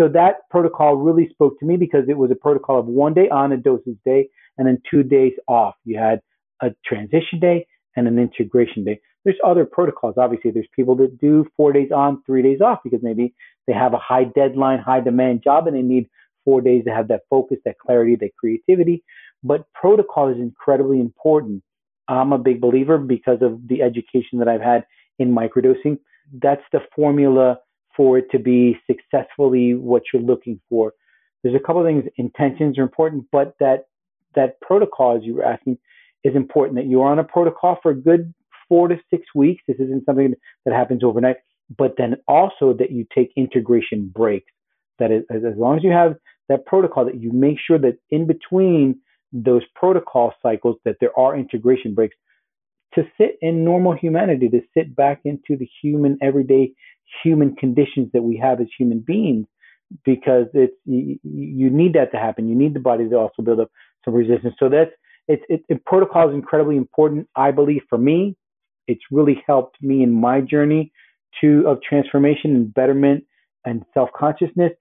So 0.00 0.08
that 0.08 0.48
protocol 0.48 0.96
really 0.96 1.28
spoke 1.28 1.58
to 1.60 1.66
me 1.66 1.76
because 1.76 2.04
it 2.08 2.16
was 2.16 2.30
a 2.30 2.34
protocol 2.34 2.80
of 2.80 2.86
one 2.86 3.12
day 3.12 3.28
on 3.28 3.52
a 3.52 3.58
dosage 3.58 3.98
day 4.02 4.30
and 4.56 4.66
then 4.66 4.80
two 4.90 5.02
days 5.02 5.32
off. 5.46 5.74
You 5.84 5.98
had 5.98 6.22
a 6.62 6.70
transition 6.86 7.38
day 7.38 7.66
and 7.96 8.08
an 8.08 8.18
integration 8.18 8.84
day. 8.84 8.98
There's 9.24 9.36
other 9.44 9.66
protocols. 9.66 10.14
Obviously, 10.16 10.52
there's 10.52 10.68
people 10.74 10.96
that 10.96 11.20
do 11.20 11.44
four 11.54 11.74
days 11.74 11.90
on, 11.94 12.22
three 12.24 12.42
days 12.42 12.62
off 12.62 12.78
because 12.82 13.00
maybe 13.02 13.34
they 13.66 13.74
have 13.74 13.92
a 13.92 13.98
high 13.98 14.24
deadline, 14.24 14.78
high 14.78 15.00
demand 15.00 15.42
job 15.44 15.66
and 15.66 15.76
they 15.76 15.82
need 15.82 16.08
four 16.46 16.62
days 16.62 16.84
to 16.84 16.90
have 16.90 17.08
that 17.08 17.20
focus, 17.28 17.58
that 17.66 17.78
clarity, 17.78 18.16
that 18.16 18.30
creativity. 18.38 19.04
But 19.44 19.66
protocol 19.74 20.28
is 20.28 20.38
incredibly 20.38 20.98
important. 20.98 21.62
I'm 22.08 22.32
a 22.32 22.38
big 22.38 22.62
believer 22.62 22.96
because 22.96 23.42
of 23.42 23.68
the 23.68 23.82
education 23.82 24.38
that 24.38 24.48
I've 24.48 24.62
had 24.62 24.86
in 25.18 25.34
microdosing. 25.34 25.98
That's 26.32 26.62
the 26.72 26.80
formula 26.96 27.58
for 28.00 28.16
it 28.16 28.30
to 28.30 28.38
be 28.38 28.80
successfully 28.86 29.74
what 29.74 30.00
you're 30.10 30.22
looking 30.22 30.58
for. 30.70 30.94
There's 31.42 31.54
a 31.54 31.58
couple 31.58 31.82
of 31.82 31.86
things. 31.86 32.04
Intentions 32.16 32.78
are 32.78 32.82
important, 32.82 33.26
but 33.30 33.56
that 33.60 33.88
that 34.34 34.58
protocol, 34.62 35.18
as 35.18 35.22
you 35.22 35.34
were 35.34 35.44
asking, 35.44 35.76
is 36.24 36.34
important. 36.34 36.76
That 36.76 36.86
you're 36.86 37.04
on 37.04 37.18
a 37.18 37.24
protocol 37.24 37.78
for 37.82 37.90
a 37.90 37.94
good 37.94 38.32
four 38.70 38.88
to 38.88 38.96
six 39.10 39.26
weeks. 39.34 39.62
This 39.68 39.76
isn't 39.78 40.06
something 40.06 40.32
that 40.64 40.74
happens 40.74 41.04
overnight, 41.04 41.36
but 41.76 41.96
then 41.98 42.16
also 42.26 42.72
that 42.78 42.90
you 42.90 43.04
take 43.14 43.32
integration 43.36 44.10
breaks. 44.14 44.50
That 44.98 45.12
is, 45.12 45.24
as 45.28 45.58
long 45.58 45.76
as 45.76 45.84
you 45.84 45.90
have 45.90 46.14
that 46.48 46.64
protocol, 46.64 47.04
that 47.04 47.20
you 47.20 47.30
make 47.34 47.58
sure 47.58 47.78
that 47.80 47.98
in 48.08 48.26
between 48.26 48.98
those 49.30 49.62
protocol 49.74 50.32
cycles, 50.42 50.76
that 50.86 50.96
there 51.00 51.18
are 51.18 51.36
integration 51.36 51.92
breaks 51.94 52.16
to 52.94 53.02
sit 53.18 53.36
in 53.42 53.62
normal 53.62 53.94
humanity, 53.94 54.48
to 54.48 54.62
sit 54.74 54.96
back 54.96 55.20
into 55.26 55.56
the 55.58 55.68
human, 55.82 56.16
everyday 56.22 56.72
human 57.22 57.56
conditions 57.56 58.10
that 58.12 58.22
we 58.22 58.36
have 58.36 58.60
as 58.60 58.68
human 58.78 59.00
beings, 59.00 59.46
because 60.04 60.46
it's 60.54 60.74
you, 60.84 61.18
you 61.22 61.70
need 61.70 61.94
that 61.94 62.12
to 62.12 62.18
happen. 62.18 62.48
You 62.48 62.54
need 62.54 62.74
the 62.74 62.80
body 62.80 63.08
to 63.08 63.16
also 63.16 63.42
build 63.42 63.60
up 63.60 63.70
some 64.04 64.14
resistance. 64.14 64.54
So 64.58 64.68
that's 64.68 64.90
it's 65.28 65.42
it, 65.48 65.62
it, 65.68 65.84
protocol 65.84 66.28
is 66.28 66.34
incredibly 66.34 66.76
important. 66.76 67.28
I 67.36 67.50
believe 67.50 67.82
for 67.88 67.98
me, 67.98 68.36
it's 68.86 69.02
really 69.10 69.42
helped 69.46 69.82
me 69.82 70.02
in 70.02 70.12
my 70.12 70.40
journey 70.40 70.92
to 71.40 71.64
of 71.66 71.78
transformation 71.88 72.54
and 72.56 72.74
betterment 72.74 73.24
and 73.64 73.84
self 73.94 74.10
consciousness. 74.16 74.72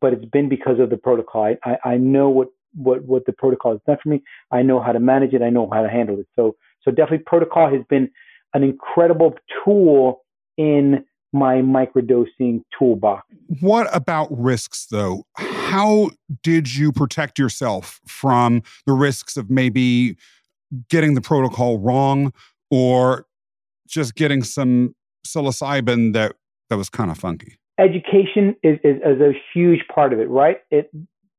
But 0.00 0.12
it's 0.12 0.24
been 0.26 0.48
because 0.48 0.78
of 0.80 0.90
the 0.90 0.98
protocol. 0.98 1.44
I, 1.44 1.56
I, 1.64 1.92
I 1.92 1.96
know 1.96 2.28
what 2.28 2.48
what 2.74 3.04
what 3.04 3.24
the 3.26 3.32
protocol 3.32 3.72
has 3.72 3.80
done 3.86 3.96
for 4.02 4.08
me. 4.10 4.22
I 4.52 4.62
know 4.62 4.80
how 4.80 4.92
to 4.92 5.00
manage 5.00 5.32
it. 5.32 5.42
I 5.42 5.50
know 5.50 5.68
how 5.72 5.82
to 5.82 5.88
handle 5.88 6.18
it. 6.20 6.26
So 6.36 6.56
so 6.82 6.90
definitely 6.90 7.24
protocol 7.26 7.70
has 7.70 7.82
been 7.88 8.10
an 8.54 8.62
incredible 8.62 9.34
tool 9.64 10.22
in 10.56 11.04
my 11.32 11.56
microdosing 11.56 12.62
toolbox. 12.78 13.26
What 13.60 13.88
about 13.94 14.28
risks 14.30 14.86
though? 14.90 15.24
How 15.36 16.10
did 16.42 16.74
you 16.74 16.92
protect 16.92 17.38
yourself 17.38 18.00
from 18.06 18.62
the 18.86 18.92
risks 18.92 19.36
of 19.36 19.50
maybe 19.50 20.16
getting 20.88 21.14
the 21.14 21.20
protocol 21.20 21.78
wrong 21.78 22.32
or 22.70 23.26
just 23.86 24.14
getting 24.14 24.42
some 24.42 24.94
psilocybin 25.26 26.12
that 26.14 26.36
that 26.70 26.76
was 26.76 26.88
kind 26.88 27.10
of 27.10 27.18
funky? 27.18 27.58
Education 27.78 28.56
is, 28.62 28.78
is, 28.82 28.96
is 28.96 29.20
a 29.20 29.32
huge 29.54 29.84
part 29.94 30.12
of 30.12 30.18
it, 30.18 30.28
right? 30.28 30.58
It 30.70 30.90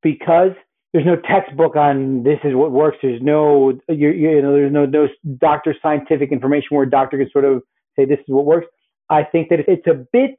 because 0.01 0.51
there's 0.93 1.05
no 1.05 1.17
textbook 1.17 1.75
on 1.75 2.23
this 2.23 2.39
is 2.43 2.55
what 2.55 2.71
works. 2.71 2.97
There's 3.01 3.21
no 3.21 3.79
you, 3.89 4.09
you 4.09 4.41
know 4.41 4.53
there's 4.53 4.71
no 4.71 4.85
no 4.85 5.07
doctor 5.37 5.75
scientific 5.81 6.31
information 6.31 6.67
where 6.71 6.83
a 6.83 6.89
doctor 6.89 7.17
can 7.17 7.29
sort 7.31 7.45
of 7.45 7.61
say 7.95 8.05
this 8.05 8.19
is 8.19 8.25
what 8.27 8.45
works. 8.45 8.67
I 9.09 9.23
think 9.23 9.49
that 9.49 9.59
it's 9.67 9.87
a 9.87 10.05
bit 10.13 10.37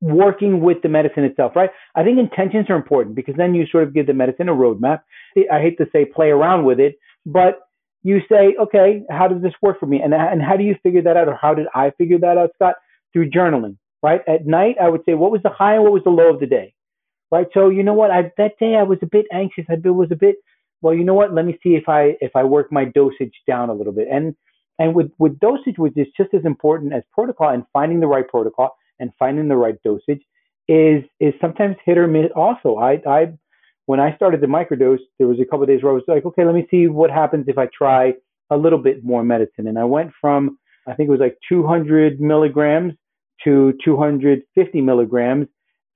working 0.00 0.60
with 0.60 0.78
the 0.82 0.88
medicine 0.88 1.24
itself, 1.24 1.56
right? 1.56 1.70
I 1.96 2.04
think 2.04 2.18
intentions 2.18 2.70
are 2.70 2.76
important 2.76 3.16
because 3.16 3.34
then 3.36 3.54
you 3.54 3.66
sort 3.66 3.84
of 3.84 3.94
give 3.94 4.06
the 4.06 4.14
medicine 4.14 4.48
a 4.48 4.54
roadmap. 4.54 5.00
I 5.52 5.60
hate 5.60 5.76
to 5.78 5.86
say 5.92 6.04
play 6.04 6.28
around 6.28 6.64
with 6.64 6.78
it, 6.80 6.96
but 7.26 7.60
you 8.04 8.20
say, 8.30 8.54
okay, 8.60 9.02
how 9.10 9.28
does 9.28 9.42
this 9.42 9.52
work 9.60 9.80
for 9.80 9.86
me? 9.86 10.00
And, 10.00 10.14
and 10.14 10.40
how 10.40 10.56
do 10.56 10.62
you 10.62 10.76
figure 10.82 11.02
that 11.02 11.16
out? 11.16 11.28
Or 11.28 11.34
how 11.40 11.54
did 11.54 11.66
I 11.74 11.90
figure 11.98 12.18
that 12.20 12.38
out, 12.38 12.50
Scott? 12.54 12.76
Through 13.12 13.30
journaling, 13.30 13.76
right? 14.02 14.20
At 14.28 14.46
night, 14.46 14.76
I 14.80 14.88
would 14.88 15.02
say, 15.04 15.14
what 15.14 15.32
was 15.32 15.42
the 15.42 15.50
high 15.50 15.74
and 15.74 15.82
what 15.82 15.92
was 15.92 16.04
the 16.04 16.10
low 16.10 16.32
of 16.32 16.40
the 16.40 16.46
day? 16.46 16.74
right? 17.30 17.46
So 17.54 17.68
you 17.68 17.82
know 17.82 17.94
what? 17.94 18.10
I, 18.10 18.32
that 18.38 18.58
day 18.58 18.76
I 18.76 18.82
was 18.82 18.98
a 19.02 19.06
bit 19.06 19.26
anxious. 19.32 19.64
I 19.68 19.76
was 19.88 20.08
a 20.10 20.16
bit, 20.16 20.36
well, 20.80 20.94
you 20.94 21.04
know 21.04 21.14
what? 21.14 21.34
Let 21.34 21.44
me 21.44 21.58
see 21.62 21.70
if 21.70 21.88
I 21.88 22.16
if 22.20 22.32
I 22.34 22.44
work 22.44 22.72
my 22.72 22.84
dosage 22.84 23.34
down 23.46 23.68
a 23.68 23.74
little 23.74 23.92
bit. 23.92 24.08
And 24.10 24.34
and 24.78 24.94
with 24.94 25.10
with 25.18 25.38
dosage, 25.40 25.78
which 25.78 25.96
is 25.96 26.06
just 26.16 26.32
as 26.34 26.44
important 26.44 26.92
as 26.92 27.02
protocol, 27.12 27.50
and 27.50 27.64
finding 27.72 28.00
the 28.00 28.06
right 28.06 28.26
protocol 28.26 28.76
and 29.00 29.10
finding 29.18 29.48
the 29.48 29.56
right 29.56 29.76
dosage 29.82 30.22
is 30.68 31.02
is 31.20 31.34
sometimes 31.40 31.76
hit 31.84 31.98
or 31.98 32.06
miss. 32.06 32.30
Also, 32.36 32.76
I 32.76 33.00
I 33.06 33.32
when 33.86 34.00
I 34.00 34.14
started 34.16 34.40
the 34.40 34.46
microdose, 34.46 35.00
there 35.18 35.26
was 35.26 35.40
a 35.40 35.44
couple 35.44 35.62
of 35.62 35.68
days 35.68 35.82
where 35.82 35.92
I 35.92 35.94
was 35.94 36.04
like, 36.06 36.24
okay, 36.26 36.44
let 36.44 36.54
me 36.54 36.66
see 36.70 36.88
what 36.88 37.10
happens 37.10 37.46
if 37.48 37.56
I 37.56 37.68
try 37.76 38.14
a 38.50 38.56
little 38.56 38.78
bit 38.78 39.04
more 39.04 39.24
medicine. 39.24 39.66
And 39.66 39.78
I 39.78 39.84
went 39.84 40.12
from 40.20 40.58
I 40.86 40.94
think 40.94 41.08
it 41.08 41.12
was 41.12 41.20
like 41.20 41.38
200 41.48 42.20
milligrams 42.20 42.94
to 43.44 43.72
250 43.84 44.80
milligrams 44.80 45.46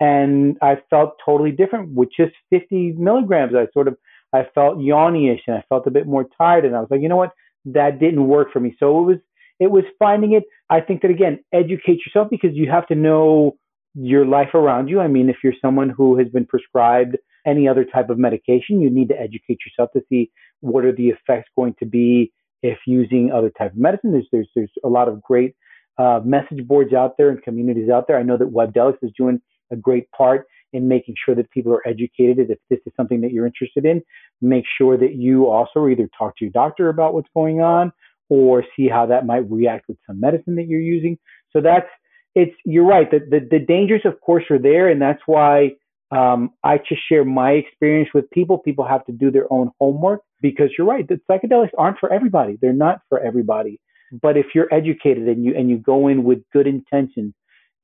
and 0.02 0.58
I 0.60 0.78
felt 0.90 1.14
totally 1.24 1.52
different 1.52 1.94
with 1.94 2.08
just 2.16 2.32
50 2.50 2.92
milligrams. 2.98 3.54
I 3.54 3.68
sort 3.72 3.86
of 3.86 3.96
I 4.32 4.46
felt 4.54 4.78
yawnyish 4.78 5.40
and 5.46 5.56
I 5.56 5.64
felt 5.68 5.86
a 5.86 5.90
bit 5.90 6.06
more 6.06 6.26
tired, 6.36 6.64
and 6.64 6.74
I 6.74 6.80
was 6.80 6.88
like, 6.90 7.02
you 7.02 7.08
know 7.08 7.16
what, 7.16 7.32
that 7.64 8.00
didn't 8.00 8.26
work 8.26 8.52
for 8.52 8.60
me. 8.60 8.76
So 8.78 9.00
it 9.00 9.02
was 9.02 9.18
it 9.60 9.70
was 9.70 9.84
finding 9.98 10.32
it. 10.32 10.44
I 10.70 10.80
think 10.80 11.02
that 11.02 11.10
again, 11.10 11.38
educate 11.52 12.00
yourself 12.04 12.28
because 12.30 12.50
you 12.54 12.70
have 12.70 12.86
to 12.88 12.94
know 12.94 13.56
your 13.94 14.24
life 14.24 14.54
around 14.54 14.88
you. 14.88 15.00
I 15.00 15.08
mean, 15.08 15.28
if 15.28 15.36
you're 15.44 15.52
someone 15.60 15.90
who 15.90 16.18
has 16.18 16.28
been 16.28 16.46
prescribed 16.46 17.16
any 17.46 17.68
other 17.68 17.84
type 17.84 18.08
of 18.10 18.18
medication, 18.18 18.80
you 18.80 18.90
need 18.90 19.08
to 19.08 19.20
educate 19.20 19.58
yourself 19.66 19.90
to 19.92 20.02
see 20.08 20.30
what 20.60 20.84
are 20.84 20.94
the 20.94 21.08
effects 21.08 21.50
going 21.56 21.74
to 21.80 21.86
be 21.86 22.32
if 22.62 22.78
using 22.86 23.30
other 23.32 23.50
type 23.50 23.72
of 23.72 23.78
medicine. 23.78 24.12
There's 24.12 24.28
there's 24.32 24.48
there's 24.54 24.72
a 24.84 24.88
lot 24.88 25.08
of 25.08 25.22
great 25.22 25.54
uh, 25.98 26.20
message 26.24 26.66
boards 26.66 26.92
out 26.92 27.16
there 27.18 27.30
and 27.30 27.42
communities 27.42 27.90
out 27.90 28.06
there. 28.06 28.18
I 28.18 28.22
know 28.22 28.36
that 28.38 28.52
Webdelics 28.52 28.98
is 29.02 29.10
doing 29.16 29.40
a 29.70 29.76
great 29.76 30.10
part 30.12 30.46
in 30.72 30.88
making 30.88 31.14
sure 31.24 31.34
that 31.34 31.50
people 31.50 31.72
are 31.72 31.86
educated. 31.86 32.50
If 32.50 32.58
this 32.70 32.80
is 32.86 32.92
something 32.96 33.20
that 33.22 33.32
you're 33.32 33.46
interested 33.46 33.84
in, 33.84 34.02
make 34.40 34.64
sure 34.78 34.96
that 34.96 35.14
you 35.14 35.46
also 35.46 35.86
either 35.88 36.08
talk 36.16 36.36
to 36.38 36.44
your 36.44 36.52
doctor 36.52 36.88
about 36.88 37.14
what's 37.14 37.28
going 37.34 37.60
on 37.60 37.92
or 38.28 38.64
see 38.76 38.88
how 38.88 39.06
that 39.06 39.26
might 39.26 39.50
react 39.50 39.88
with 39.88 39.98
some 40.06 40.20
medicine 40.20 40.56
that 40.56 40.66
you're 40.66 40.80
using. 40.80 41.18
So 41.52 41.60
that's 41.60 41.88
it's 42.34 42.54
you're 42.64 42.86
right. 42.86 43.10
The 43.10 43.18
the, 43.18 43.46
the 43.50 43.58
dangers, 43.58 44.02
of 44.04 44.20
course, 44.20 44.44
are 44.50 44.58
there, 44.58 44.88
and 44.88 45.00
that's 45.00 45.20
why 45.26 45.72
um, 46.10 46.50
I 46.62 46.78
just 46.78 47.00
share 47.08 47.24
my 47.24 47.52
experience 47.52 48.10
with 48.14 48.30
people. 48.30 48.58
People 48.58 48.86
have 48.86 49.04
to 49.06 49.12
do 49.12 49.30
their 49.30 49.52
own 49.52 49.70
homework 49.80 50.20
because 50.40 50.70
you're 50.76 50.86
right. 50.86 51.06
The 51.06 51.20
psychedelics 51.30 51.70
aren't 51.76 51.98
for 51.98 52.12
everybody. 52.12 52.58
They're 52.60 52.72
not 52.72 53.00
for 53.08 53.20
everybody. 53.20 53.80
But 54.20 54.36
if 54.36 54.46
you're 54.54 54.72
educated 54.72 55.26
and 55.28 55.44
you 55.44 55.54
and 55.56 55.70
you 55.70 55.78
go 55.78 56.08
in 56.08 56.24
with 56.24 56.42
good 56.52 56.66
intentions 56.66 57.34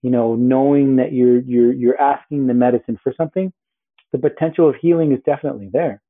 you 0.02 0.10
know, 0.10 0.34
knowing 0.34 0.96
that 0.96 1.12
you're 1.12 1.40
you're 1.40 1.72
you're 1.72 2.00
asking 2.00 2.46
the 2.46 2.54
medicine 2.54 2.98
for 3.02 3.12
something, 3.16 3.52
the 4.12 4.18
potential 4.18 4.68
of 4.68 4.76
healing 4.80 5.12
is 5.12 5.20
definitely 5.24 5.70
there. 5.72 6.02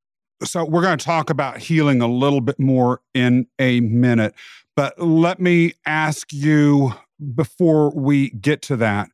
So 0.44 0.64
we're 0.64 0.82
going 0.82 0.98
to 0.98 1.04
talk 1.04 1.30
about 1.30 1.58
healing 1.58 2.00
a 2.00 2.06
little 2.06 2.40
bit 2.40 2.60
more 2.60 3.00
in 3.12 3.48
a 3.58 3.80
minute, 3.80 4.34
but 4.76 4.98
let 5.00 5.40
me 5.40 5.74
ask 5.84 6.32
you 6.32 6.94
before 7.34 7.90
we 7.90 8.30
get 8.30 8.62
to 8.62 8.76
that. 8.76 9.08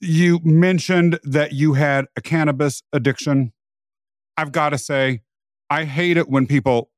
You 0.00 0.40
mentioned 0.42 1.20
that 1.22 1.52
you 1.52 1.74
had 1.74 2.06
a 2.16 2.20
cannabis 2.20 2.82
addiction. 2.92 3.52
I've 4.36 4.50
got 4.50 4.70
to 4.70 4.78
say, 4.78 5.22
I 5.70 5.84
hate 5.84 6.16
it 6.16 6.28
when 6.28 6.46
people 6.46 6.90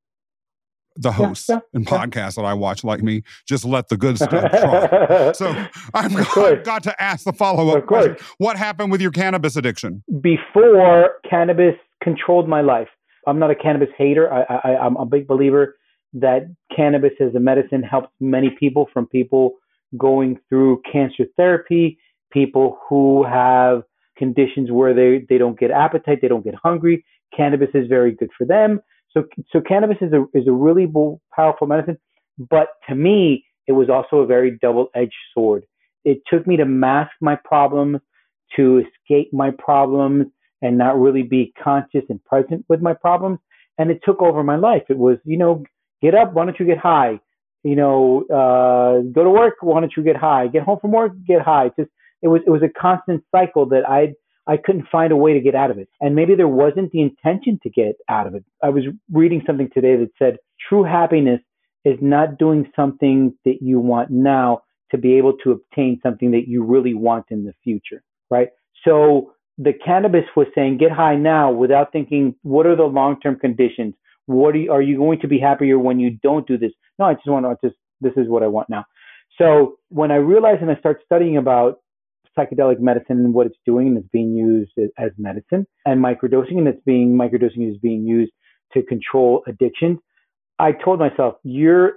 the 0.98 1.12
hosts 1.12 1.48
yeah, 1.48 1.56
yeah, 1.56 1.60
and 1.74 1.86
podcasts 1.86 2.34
that 2.36 2.44
I 2.44 2.54
watch, 2.54 2.84
like 2.84 3.02
me, 3.02 3.22
just 3.46 3.64
let 3.64 3.88
the 3.88 3.96
good 3.96 4.16
stuff 4.16 4.50
try. 4.50 5.32
so 5.32 5.48
I've 5.94 6.14
got, 6.34 6.64
got, 6.64 6.82
to 6.82 7.02
ask 7.02 7.24
the 7.24 7.32
follow 7.32 7.76
up 7.76 7.86
question 7.86 8.16
What 8.38 8.56
happened 8.56 8.90
with 8.90 9.00
your 9.00 9.10
cannabis 9.10 9.56
addiction? 9.56 10.02
Before 10.20 11.10
cannabis 11.28 11.74
controlled 12.02 12.48
my 12.48 12.60
life. 12.60 12.88
I'm 13.26 13.38
not 13.38 13.50
a 13.50 13.54
cannabis 13.54 13.88
hater. 13.96 14.32
I, 14.32 14.42
I, 14.42 14.76
I'm 14.76 14.96
a 14.96 15.06
big 15.06 15.26
believer 15.26 15.76
that 16.14 16.54
cannabis 16.74 17.12
as 17.20 17.34
a 17.34 17.40
medicine 17.40 17.82
helps 17.82 18.08
many 18.20 18.50
people 18.58 18.88
from 18.92 19.06
people 19.06 19.52
going 19.96 20.38
through 20.48 20.82
cancer 20.90 21.24
therapy, 21.36 21.98
people 22.32 22.78
who 22.88 23.24
have 23.24 23.82
conditions 24.16 24.70
where 24.70 24.94
they, 24.94 25.24
they 25.28 25.38
don't 25.38 25.58
get 25.58 25.70
appetite, 25.70 26.18
they 26.20 26.28
don't 26.28 26.44
get 26.44 26.54
hungry. 26.54 27.04
cannabis 27.36 27.68
is 27.74 27.86
very 27.88 28.12
good 28.12 28.30
for 28.36 28.46
them. 28.46 28.80
So, 29.12 29.24
so 29.50 29.60
cannabis 29.60 29.98
is 30.00 30.12
a, 30.12 30.24
is 30.34 30.46
a 30.46 30.52
really 30.52 30.86
powerful 31.34 31.66
medicine. 31.66 31.98
But 32.38 32.68
to 32.88 32.94
me, 32.94 33.44
it 33.66 33.72
was 33.72 33.88
also 33.88 34.18
a 34.18 34.26
very 34.26 34.58
double 34.60 34.88
edged 34.94 35.14
sword. 35.34 35.64
It 36.04 36.18
took 36.30 36.46
me 36.46 36.56
to 36.56 36.64
mask 36.64 37.12
my 37.20 37.36
problems, 37.44 38.00
to 38.56 38.78
escape 38.78 39.32
my 39.32 39.50
problems, 39.58 40.26
and 40.62 40.78
not 40.78 40.98
really 40.98 41.22
be 41.22 41.52
conscious 41.62 42.02
and 42.08 42.22
present 42.24 42.64
with 42.68 42.80
my 42.80 42.94
problems. 42.94 43.38
And 43.78 43.90
it 43.90 44.00
took 44.04 44.20
over 44.22 44.42
my 44.42 44.56
life. 44.56 44.82
It 44.88 44.98
was, 44.98 45.18
you 45.24 45.38
know, 45.38 45.64
get 46.02 46.14
up, 46.14 46.32
why 46.32 46.44
don't 46.44 46.58
you 46.58 46.66
get 46.66 46.78
high? 46.78 47.20
You 47.62 47.76
know, 47.76 48.24
uh, 48.30 49.02
go 49.12 49.24
to 49.24 49.30
work, 49.30 49.54
why 49.60 49.80
don't 49.80 49.92
you 49.96 50.02
get 50.02 50.16
high? 50.16 50.46
Get 50.46 50.62
home 50.62 50.78
from 50.80 50.92
work, 50.92 51.12
get 51.26 51.42
high. 51.42 51.70
Just 51.78 51.90
it 52.22 52.28
was 52.28 52.40
it 52.46 52.50
was 52.50 52.62
a 52.62 52.68
constant 52.68 53.22
cycle 53.30 53.66
that 53.66 53.88
I 53.88 54.14
I 54.48 54.56
couldn't 54.56 54.88
find 54.90 55.12
a 55.12 55.16
way 55.16 55.34
to 55.34 55.40
get 55.40 55.54
out 55.54 55.70
of 55.70 55.78
it. 55.78 55.88
And 56.00 56.16
maybe 56.16 56.34
there 56.34 56.48
wasn't 56.48 56.90
the 56.90 57.02
intention 57.02 57.60
to 57.62 57.70
get 57.70 57.96
out 58.08 58.26
of 58.26 58.34
it. 58.34 58.44
I 58.62 58.70
was 58.70 58.84
reading 59.12 59.42
something 59.46 59.68
today 59.72 59.96
that 59.96 60.10
said 60.18 60.38
true 60.68 60.84
happiness 60.84 61.40
is 61.84 61.98
not 62.00 62.38
doing 62.38 62.70
something 62.74 63.34
that 63.44 63.58
you 63.60 63.78
want 63.78 64.10
now 64.10 64.62
to 64.90 64.98
be 64.98 65.18
able 65.18 65.34
to 65.44 65.52
obtain 65.52 66.00
something 66.02 66.30
that 66.30 66.48
you 66.48 66.64
really 66.64 66.94
want 66.94 67.26
in 67.30 67.44
the 67.44 67.52
future, 67.62 68.02
right? 68.30 68.48
So 68.86 69.32
the 69.58 69.74
cannabis 69.74 70.24
was 70.34 70.46
saying 70.54 70.78
get 70.78 70.92
high 70.92 71.16
now 71.16 71.52
without 71.52 71.92
thinking 71.92 72.34
what 72.42 72.66
are 72.66 72.76
the 72.76 72.84
long-term 72.84 73.38
conditions? 73.40 73.94
What 74.26 74.54
are 74.54 74.58
you, 74.58 74.72
are 74.72 74.82
you 74.82 74.96
going 74.96 75.20
to 75.20 75.28
be 75.28 75.38
happier 75.38 75.78
when 75.78 76.00
you 76.00 76.18
don't 76.22 76.46
do 76.46 76.56
this? 76.56 76.72
No, 76.98 77.04
I 77.04 77.14
just 77.14 77.28
want 77.28 77.44
to 77.44 77.68
just 77.68 77.78
this 78.00 78.12
is 78.16 78.28
what 78.28 78.42
I 78.42 78.46
want 78.46 78.70
now. 78.70 78.84
So 79.36 79.76
when 79.88 80.10
I 80.10 80.16
realized 80.16 80.62
and 80.62 80.70
I 80.70 80.76
started 80.76 81.02
studying 81.04 81.36
about 81.36 81.80
psychedelic 82.38 82.78
medicine 82.78 83.18
and 83.18 83.34
what 83.34 83.46
it's 83.46 83.58
doing 83.66 83.88
and 83.88 83.98
it's 83.98 84.08
being 84.12 84.34
used 84.34 84.72
as 84.98 85.10
medicine 85.18 85.66
and 85.84 86.02
microdosing 86.02 86.58
and 86.58 86.68
it's 86.68 86.82
being 86.84 87.14
microdosing 87.14 87.70
is 87.70 87.76
being 87.78 88.04
used 88.04 88.32
to 88.72 88.82
control 88.82 89.42
addiction. 89.46 89.98
i 90.58 90.72
told 90.72 90.98
myself 90.98 91.34
your 91.42 91.94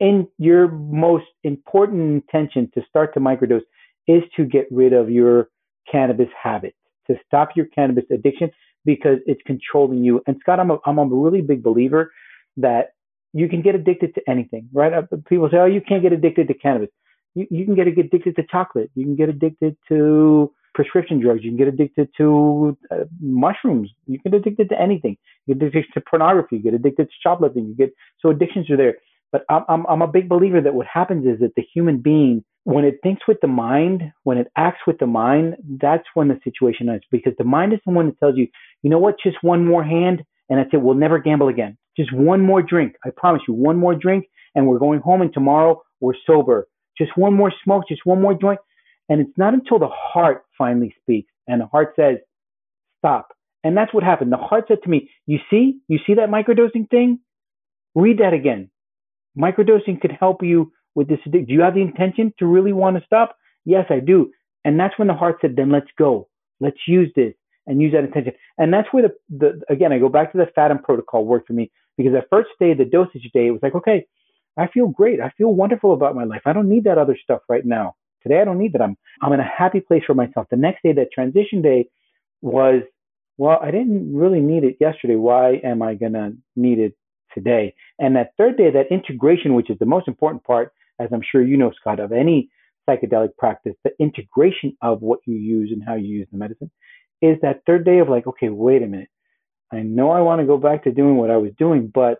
in 0.00 0.26
your 0.38 0.68
most 0.68 1.26
important 1.44 2.00
intention 2.00 2.70
to 2.74 2.82
start 2.88 3.14
to 3.14 3.20
microdose 3.20 3.62
is 4.08 4.22
to 4.36 4.44
get 4.44 4.66
rid 4.70 4.92
of 4.92 5.08
your 5.10 5.48
cannabis 5.90 6.28
habit 6.40 6.74
to 7.06 7.14
stop 7.26 7.50
your 7.56 7.66
cannabis 7.66 8.04
addiction 8.10 8.50
because 8.84 9.18
it's 9.26 9.40
controlling 9.46 10.04
you. 10.04 10.20
And 10.26 10.36
scott 10.40 10.60
i'm 10.60 10.70
a, 10.70 10.78
I'm 10.86 10.98
a 10.98 11.04
really 11.04 11.40
big 11.40 11.62
believer 11.62 12.12
that 12.56 12.90
you 13.32 13.48
can 13.48 13.62
get 13.62 13.74
addicted 13.74 14.14
to 14.14 14.20
anything 14.28 14.68
right? 14.72 14.92
Uh, 14.92 15.02
people 15.26 15.48
say 15.50 15.58
oh 15.58 15.66
you 15.66 15.80
can't 15.80 16.02
get 16.02 16.12
addicted 16.12 16.48
to 16.48 16.54
cannabis 16.54 16.90
you, 17.34 17.46
you 17.50 17.64
can 17.64 17.74
get 17.74 17.86
addicted 17.86 18.36
to 18.36 18.42
chocolate. 18.50 18.90
You 18.94 19.04
can 19.04 19.16
get 19.16 19.28
addicted 19.28 19.76
to 19.88 20.52
prescription 20.74 21.20
drugs. 21.20 21.40
You 21.42 21.50
can 21.50 21.58
get 21.58 21.68
addicted 21.68 22.08
to 22.18 22.76
uh, 22.90 23.04
mushrooms. 23.20 23.90
You 24.06 24.18
can 24.18 24.32
get 24.32 24.38
addicted 24.38 24.68
to 24.70 24.80
anything. 24.80 25.16
You 25.46 25.54
get 25.54 25.68
addicted 25.68 25.92
to 25.94 26.00
pornography. 26.08 26.56
You 26.56 26.62
get 26.62 26.74
addicted 26.74 27.04
to 27.04 27.12
shoplifting. 27.22 27.66
You 27.66 27.74
get 27.74 27.94
so 28.20 28.30
addictions 28.30 28.70
are 28.70 28.76
there. 28.76 28.96
But 29.30 29.44
I'm, 29.48 29.64
I'm 29.68 29.86
I'm 29.86 30.02
a 30.02 30.08
big 30.08 30.28
believer 30.28 30.60
that 30.60 30.74
what 30.74 30.86
happens 30.86 31.26
is 31.26 31.40
that 31.40 31.54
the 31.56 31.64
human 31.74 31.98
being, 31.98 32.44
when 32.64 32.84
it 32.84 32.96
thinks 33.02 33.22
with 33.26 33.38
the 33.40 33.48
mind, 33.48 34.12
when 34.24 34.36
it 34.38 34.48
acts 34.56 34.80
with 34.86 34.98
the 34.98 35.06
mind, 35.06 35.56
that's 35.80 36.04
when 36.14 36.28
the 36.28 36.38
situation 36.44 36.88
is. 36.90 37.00
Because 37.10 37.32
the 37.38 37.44
mind 37.44 37.72
is 37.72 37.80
the 37.86 37.92
one 37.92 38.06
that 38.06 38.20
tells 38.20 38.36
you, 38.36 38.46
you 38.82 38.90
know 38.90 38.98
what, 38.98 39.16
just 39.22 39.38
one 39.42 39.66
more 39.66 39.82
hand, 39.82 40.22
and 40.50 40.58
that's 40.58 40.70
it. 40.72 40.82
We'll 40.82 40.94
never 40.94 41.18
gamble 41.18 41.48
again. 41.48 41.78
Just 41.96 42.12
one 42.12 42.40
more 42.40 42.62
drink. 42.62 42.94
I 43.04 43.10
promise 43.16 43.42
you, 43.48 43.54
one 43.54 43.78
more 43.78 43.94
drink, 43.94 44.26
and 44.54 44.66
we're 44.66 44.78
going 44.78 45.00
home. 45.00 45.22
And 45.22 45.32
tomorrow 45.32 45.82
we're 46.00 46.14
sober 46.26 46.66
just 47.02 47.16
one 47.16 47.34
more 47.34 47.52
smoke, 47.64 47.84
just 47.88 48.04
one 48.04 48.20
more 48.20 48.34
joint. 48.34 48.60
And 49.08 49.20
it's 49.20 49.36
not 49.36 49.54
until 49.54 49.78
the 49.78 49.90
heart 49.90 50.44
finally 50.56 50.94
speaks 51.02 51.30
and 51.46 51.60
the 51.60 51.66
heart 51.66 51.94
says, 51.96 52.18
stop. 52.98 53.28
And 53.64 53.76
that's 53.76 53.92
what 53.92 54.02
happened. 54.02 54.32
The 54.32 54.36
heart 54.36 54.64
said 54.68 54.78
to 54.84 54.90
me, 54.90 55.10
you 55.26 55.38
see, 55.50 55.80
you 55.88 55.98
see 56.06 56.14
that 56.14 56.28
microdosing 56.28 56.88
thing? 56.90 57.20
Read 57.94 58.18
that 58.18 58.32
again. 58.32 58.70
Microdosing 59.38 60.00
could 60.00 60.12
help 60.18 60.42
you 60.42 60.72
with 60.94 61.08
this. 61.08 61.18
Do 61.30 61.44
you 61.46 61.60
have 61.60 61.74
the 61.74 61.80
intention 61.80 62.32
to 62.38 62.46
really 62.46 62.72
want 62.72 62.96
to 62.96 63.04
stop? 63.04 63.36
Yes, 63.64 63.86
I 63.90 64.00
do. 64.00 64.30
And 64.64 64.78
that's 64.78 64.98
when 64.98 65.08
the 65.08 65.14
heart 65.14 65.38
said, 65.40 65.56
then 65.56 65.70
let's 65.70 65.90
go. 65.98 66.28
Let's 66.60 66.78
use 66.86 67.10
this 67.16 67.34
and 67.66 67.80
use 67.80 67.92
that 67.92 68.04
intention. 68.04 68.32
And 68.58 68.72
that's 68.72 68.88
where 68.92 69.04
the, 69.04 69.14
the 69.36 69.62
again, 69.72 69.92
I 69.92 69.98
go 69.98 70.08
back 70.08 70.32
to 70.32 70.38
the 70.38 70.46
Fadiman 70.56 70.82
protocol 70.82 71.24
worked 71.24 71.46
for 71.48 71.52
me 71.52 71.70
because 71.96 72.12
the 72.12 72.26
first 72.30 72.50
day, 72.60 72.74
the 72.74 72.84
dosage 72.84 73.28
day, 73.32 73.48
it 73.48 73.50
was 73.50 73.60
like, 73.62 73.74
okay, 73.74 74.06
I 74.56 74.68
feel 74.68 74.88
great. 74.88 75.20
I 75.20 75.30
feel 75.30 75.54
wonderful 75.54 75.94
about 75.94 76.14
my 76.14 76.24
life. 76.24 76.42
I 76.44 76.52
don't 76.52 76.68
need 76.68 76.84
that 76.84 76.98
other 76.98 77.16
stuff 77.22 77.40
right 77.48 77.64
now. 77.64 77.94
Today 78.22 78.40
I 78.40 78.44
don't 78.44 78.58
need 78.58 78.72
that. 78.74 78.82
I'm 78.82 78.96
I'm 79.20 79.32
in 79.32 79.40
a 79.40 79.50
happy 79.58 79.80
place 79.80 80.02
for 80.06 80.14
myself. 80.14 80.46
The 80.50 80.56
next 80.56 80.82
day, 80.82 80.92
that 80.92 81.12
transition 81.12 81.62
day, 81.62 81.88
was 82.40 82.82
well, 83.38 83.58
I 83.62 83.70
didn't 83.70 84.14
really 84.14 84.40
need 84.40 84.64
it 84.64 84.76
yesterday. 84.80 85.16
Why 85.16 85.60
am 85.64 85.82
I 85.82 85.94
gonna 85.94 86.32
need 86.54 86.78
it 86.78 86.94
today? 87.34 87.74
And 87.98 88.14
that 88.16 88.32
third 88.36 88.56
day, 88.56 88.70
that 88.70 88.92
integration, 88.92 89.54
which 89.54 89.70
is 89.70 89.78
the 89.78 89.86
most 89.86 90.06
important 90.06 90.44
part, 90.44 90.72
as 91.00 91.08
I'm 91.12 91.22
sure 91.22 91.42
you 91.42 91.56
know, 91.56 91.72
Scott, 91.80 91.98
of 91.98 92.12
any 92.12 92.50
psychedelic 92.88 93.36
practice, 93.38 93.74
the 93.84 93.92
integration 93.98 94.76
of 94.82 95.02
what 95.02 95.20
you 95.26 95.36
use 95.36 95.70
and 95.72 95.82
how 95.86 95.94
you 95.94 96.08
use 96.08 96.28
the 96.30 96.38
medicine, 96.38 96.70
is 97.22 97.38
that 97.42 97.62
third 97.66 97.84
day 97.84 97.98
of 97.98 98.08
like, 98.08 98.26
okay, 98.26 98.48
wait 98.50 98.82
a 98.82 98.86
minute. 98.86 99.08
I 99.72 99.80
know 99.80 100.10
I 100.10 100.20
want 100.20 100.40
to 100.40 100.46
go 100.46 100.58
back 100.58 100.84
to 100.84 100.92
doing 100.92 101.16
what 101.16 101.30
I 101.30 101.38
was 101.38 101.52
doing, 101.58 101.90
but 101.92 102.18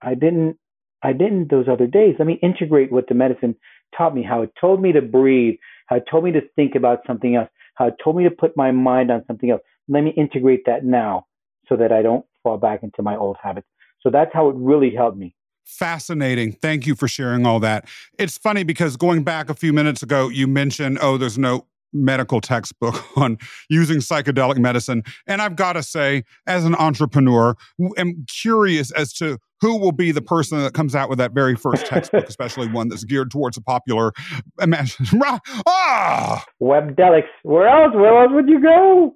I 0.00 0.14
didn't 0.14 0.58
I 1.06 1.12
didn't 1.12 1.50
those 1.50 1.68
other 1.68 1.86
days. 1.86 2.16
Let 2.18 2.26
me 2.26 2.40
integrate 2.42 2.90
what 2.90 3.06
the 3.06 3.14
medicine 3.14 3.54
taught 3.96 4.12
me, 4.12 4.24
how 4.24 4.42
it 4.42 4.50
told 4.60 4.82
me 4.82 4.90
to 4.90 5.00
breathe, 5.00 5.54
how 5.86 5.96
it 5.96 6.04
told 6.10 6.24
me 6.24 6.32
to 6.32 6.40
think 6.56 6.74
about 6.74 6.98
something 7.06 7.36
else, 7.36 7.48
how 7.76 7.86
it 7.86 7.94
told 8.02 8.16
me 8.16 8.24
to 8.24 8.30
put 8.30 8.56
my 8.56 8.72
mind 8.72 9.12
on 9.12 9.22
something 9.28 9.50
else. 9.50 9.62
Let 9.86 10.02
me 10.02 10.10
integrate 10.16 10.64
that 10.66 10.84
now 10.84 11.26
so 11.68 11.76
that 11.76 11.92
I 11.92 12.02
don't 12.02 12.26
fall 12.42 12.58
back 12.58 12.82
into 12.82 13.02
my 13.02 13.14
old 13.16 13.36
habits. 13.40 13.68
So 14.00 14.10
that's 14.10 14.32
how 14.34 14.48
it 14.48 14.56
really 14.58 14.92
helped 14.92 15.16
me. 15.16 15.36
Fascinating. 15.64 16.50
Thank 16.50 16.88
you 16.88 16.96
for 16.96 17.06
sharing 17.06 17.46
all 17.46 17.60
that. 17.60 17.88
It's 18.18 18.36
funny 18.36 18.64
because 18.64 18.96
going 18.96 19.22
back 19.22 19.48
a 19.48 19.54
few 19.54 19.72
minutes 19.72 20.02
ago, 20.02 20.28
you 20.28 20.48
mentioned, 20.48 20.98
oh, 21.00 21.18
there's 21.18 21.38
no 21.38 21.66
medical 21.92 22.40
textbook 22.40 22.94
on 23.16 23.38
using 23.68 23.98
psychedelic 23.98 24.58
medicine. 24.58 25.02
And 25.26 25.42
I've 25.42 25.56
got 25.56 25.74
to 25.74 25.82
say, 25.82 26.24
as 26.46 26.64
an 26.64 26.74
entrepreneur, 26.74 27.56
I'm 27.98 28.24
curious 28.28 28.90
as 28.92 29.12
to 29.14 29.38
who 29.60 29.78
will 29.78 29.92
be 29.92 30.12
the 30.12 30.22
person 30.22 30.58
that 30.62 30.74
comes 30.74 30.94
out 30.94 31.08
with 31.08 31.18
that 31.18 31.32
very 31.32 31.56
first 31.56 31.86
textbook, 31.86 32.28
especially 32.28 32.68
one 32.68 32.88
that's 32.88 33.04
geared 33.04 33.30
towards 33.30 33.56
a 33.56 33.62
popular 33.62 34.12
imagine. 34.60 35.06
ah! 35.66 36.44
Webdelics. 36.62 37.24
Where 37.42 37.68
else? 37.68 37.94
Where 37.94 38.22
else 38.22 38.32
would 38.32 38.48
you 38.48 38.60
go? 38.60 39.14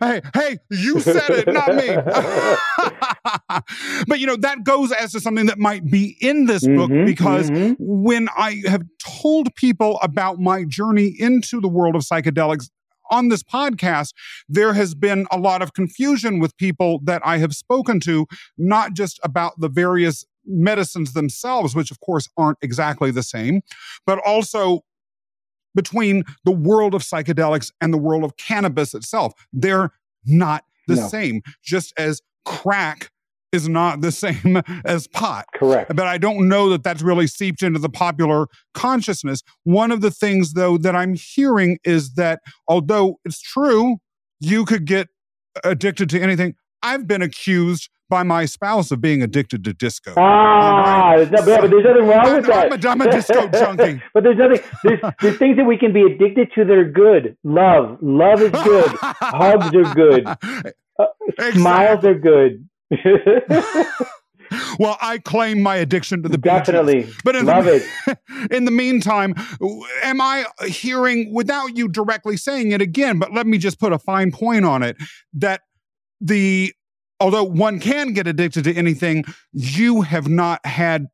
Hey, 0.00 0.20
hey, 0.34 0.58
you 0.70 1.00
said 1.00 1.30
it, 1.30 1.48
not 1.48 1.74
me. 1.74 1.88
but 4.06 4.18
you 4.18 4.26
know, 4.26 4.36
that 4.36 4.64
goes 4.64 4.92
as 4.92 5.12
to 5.12 5.20
something 5.20 5.46
that 5.46 5.58
might 5.58 5.90
be 5.90 6.16
in 6.20 6.46
this 6.46 6.64
mm-hmm, 6.64 6.76
book 6.76 7.06
because 7.06 7.50
mm-hmm. 7.50 7.74
when 7.78 8.28
I 8.36 8.62
have 8.66 8.82
told 8.98 9.54
people 9.54 9.98
about 10.02 10.38
my 10.38 10.64
journey 10.64 11.14
into 11.18 11.60
the 11.60 11.68
world 11.68 11.96
of 11.96 12.02
psychedelics, 12.02 12.70
on 13.10 13.28
this 13.28 13.42
podcast, 13.42 14.12
there 14.50 14.74
has 14.74 14.94
been 14.94 15.26
a 15.30 15.38
lot 15.38 15.62
of 15.62 15.72
confusion 15.72 16.40
with 16.40 16.54
people 16.58 17.00
that 17.04 17.22
I 17.24 17.38
have 17.38 17.54
spoken 17.54 18.00
to, 18.00 18.26
not 18.56 18.92
just 18.92 19.18
about 19.22 19.58
the 19.58 19.70
various 19.70 20.26
medicines 20.44 21.12
themselves, 21.12 21.74
which 21.74 21.90
of 21.90 22.00
course 22.00 22.28
aren't 22.36 22.58
exactly 22.62 23.10
the 23.10 23.22
same, 23.22 23.60
but 24.06 24.18
also 24.26 24.80
between 25.78 26.24
the 26.44 26.50
world 26.50 26.92
of 26.92 27.02
psychedelics 27.02 27.70
and 27.80 27.94
the 27.94 27.98
world 27.98 28.24
of 28.24 28.36
cannabis 28.36 28.94
itself. 28.94 29.32
They're 29.52 29.92
not 30.24 30.64
the 30.88 30.96
no. 30.96 31.06
same, 31.06 31.40
just 31.62 31.94
as 31.96 32.20
crack 32.44 33.12
is 33.52 33.68
not 33.68 34.00
the 34.00 34.10
same 34.26 34.60
as 34.84 35.06
pot. 35.06 35.44
Correct. 35.54 35.94
But 35.94 36.08
I 36.08 36.18
don't 36.18 36.48
know 36.48 36.68
that 36.70 36.82
that's 36.82 37.00
really 37.00 37.28
seeped 37.28 37.62
into 37.62 37.78
the 37.78 37.88
popular 37.88 38.48
consciousness. 38.74 39.44
One 39.62 39.92
of 39.92 40.00
the 40.00 40.10
things, 40.10 40.54
though, 40.54 40.78
that 40.78 40.96
I'm 40.96 41.14
hearing 41.14 41.78
is 41.84 42.14
that 42.14 42.40
although 42.66 43.20
it's 43.24 43.40
true, 43.40 43.98
you 44.40 44.64
could 44.64 44.84
get 44.84 45.06
addicted 45.62 46.10
to 46.10 46.20
anything. 46.20 46.56
I've 46.82 47.06
been 47.06 47.22
accused 47.22 47.88
by 48.08 48.22
my 48.22 48.44
spouse 48.44 48.90
of 48.90 49.00
being 49.00 49.22
addicted 49.22 49.64
to 49.64 49.72
disco. 49.72 50.14
Ah, 50.16 51.14
right? 51.14 51.30
but 51.30 51.44
there's 51.44 51.84
nothing 51.84 52.06
wrong 52.06 52.26
I'm, 52.26 52.36
with 52.36 52.46
that. 52.46 52.72
I'm 52.72 52.84
a, 52.84 52.88
I'm 52.88 53.00
a 53.00 53.10
disco 53.10 53.48
junkie. 53.52 54.02
but 54.14 54.22
there's 54.22 54.38
nothing. 54.38 54.60
There's, 54.84 55.00
there's 55.20 55.38
things 55.38 55.56
that 55.56 55.64
we 55.64 55.76
can 55.76 55.92
be 55.92 56.02
addicted 56.02 56.50
to 56.54 56.64
that 56.64 56.74
are 56.74 56.90
good. 56.90 57.36
Love, 57.44 57.98
love 58.00 58.40
is 58.40 58.50
good. 58.50 58.86
Hugs 59.02 59.74
are 59.74 59.94
good. 59.94 60.26
Uh, 60.26 61.06
exactly. 61.28 61.60
Smiles 61.60 62.04
are 62.04 62.14
good. 62.14 62.68
well, 64.78 64.96
I 65.00 65.18
claim 65.18 65.62
my 65.62 65.76
addiction 65.76 66.22
to 66.22 66.28
the 66.28 66.38
definitely, 66.38 67.00
beaches. 67.00 67.16
but 67.24 67.36
in 67.36 67.46
love 67.46 67.66
the, 67.66 67.86
it. 68.06 68.18
In 68.50 68.64
the 68.64 68.70
meantime, 68.70 69.34
am 70.02 70.20
I 70.20 70.46
hearing 70.66 71.32
without 71.34 71.76
you 71.76 71.88
directly 71.88 72.36
saying 72.36 72.72
it 72.72 72.80
again? 72.80 73.18
But 73.18 73.32
let 73.34 73.46
me 73.46 73.58
just 73.58 73.78
put 73.78 73.92
a 73.92 73.98
fine 73.98 74.32
point 74.32 74.64
on 74.64 74.82
it 74.82 74.96
that 75.34 75.62
the 76.20 76.72
although 77.20 77.44
one 77.44 77.80
can 77.80 78.12
get 78.12 78.26
addicted 78.26 78.64
to 78.64 78.74
anything, 78.74 79.24
you 79.52 80.02
have 80.02 80.28
not 80.28 80.64
had 80.64 81.06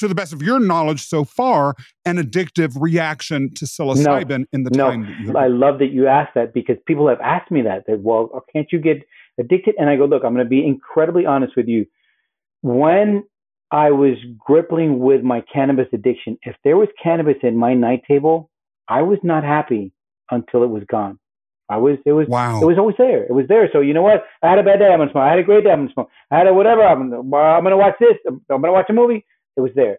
to 0.00 0.08
the 0.08 0.14
best 0.14 0.32
of 0.32 0.42
your 0.42 0.58
knowledge 0.58 1.06
so 1.06 1.24
far, 1.24 1.74
an 2.06 2.16
addictive 2.16 2.72
reaction 2.80 3.52
to 3.54 3.66
psilocybin 3.66 4.38
no, 4.40 4.44
in 4.52 4.62
the 4.64 4.70
no. 4.70 4.90
time 4.90 5.02
that 5.02 5.20
you 5.20 5.36
I 5.36 5.48
love 5.48 5.78
that 5.78 5.92
you 5.92 6.06
asked 6.06 6.34
that 6.34 6.54
because 6.54 6.76
people 6.86 7.06
have 7.08 7.20
asked 7.20 7.50
me 7.50 7.62
that. 7.62 7.84
That 7.86 8.00
well, 8.00 8.30
oh, 8.34 8.42
can't 8.52 8.66
you 8.72 8.80
get 8.80 8.98
addicted? 9.38 9.74
And 9.78 9.90
I 9.90 9.96
go, 9.96 10.06
look, 10.06 10.22
I'm 10.24 10.34
going 10.34 10.44
to 10.44 10.48
be 10.48 10.66
incredibly 10.66 11.26
honest 11.26 11.54
with 11.54 11.68
you. 11.68 11.86
When 12.62 13.24
I 13.70 13.90
was 13.90 14.16
grappling 14.38 14.98
with 15.00 15.22
my 15.22 15.42
cannabis 15.52 15.86
addiction, 15.92 16.38
if 16.42 16.56
there 16.64 16.76
was 16.76 16.88
cannabis 17.02 17.36
in 17.42 17.56
my 17.56 17.74
night 17.74 18.02
table, 18.08 18.50
I 18.88 19.02
was 19.02 19.18
not 19.22 19.44
happy 19.44 19.92
until 20.30 20.64
it 20.64 20.68
was 20.68 20.82
gone. 20.90 21.18
I 21.70 21.76
was, 21.76 21.98
it 22.04 22.12
was, 22.12 22.26
wow. 22.28 22.60
it 22.60 22.66
was 22.66 22.78
always 22.78 22.96
there. 22.98 23.22
It 23.24 23.32
was 23.32 23.46
there. 23.48 23.68
So 23.72 23.80
you 23.80 23.94
know 23.94 24.02
what? 24.02 24.24
I 24.42 24.50
had 24.50 24.58
a 24.58 24.62
bad 24.64 24.80
day. 24.80 24.86
I'm 24.86 24.98
gonna 24.98 25.12
smoke. 25.12 25.22
I 25.22 25.30
had 25.30 25.38
a 25.38 25.44
great 25.44 25.64
day. 25.64 25.70
I'm 25.70 25.82
gonna 25.82 25.92
smoke. 25.92 26.10
I 26.30 26.38
had 26.38 26.48
a 26.48 26.52
whatever. 26.52 26.82
I'm 26.82 27.10
gonna, 27.10 27.36
I'm 27.36 27.62
gonna 27.62 27.76
watch 27.76 27.94
this. 28.00 28.16
I'm, 28.26 28.42
I'm 28.50 28.60
gonna 28.60 28.72
watch 28.72 28.90
a 28.90 28.92
movie. 28.92 29.24
It 29.56 29.60
was 29.60 29.70
there. 29.76 29.98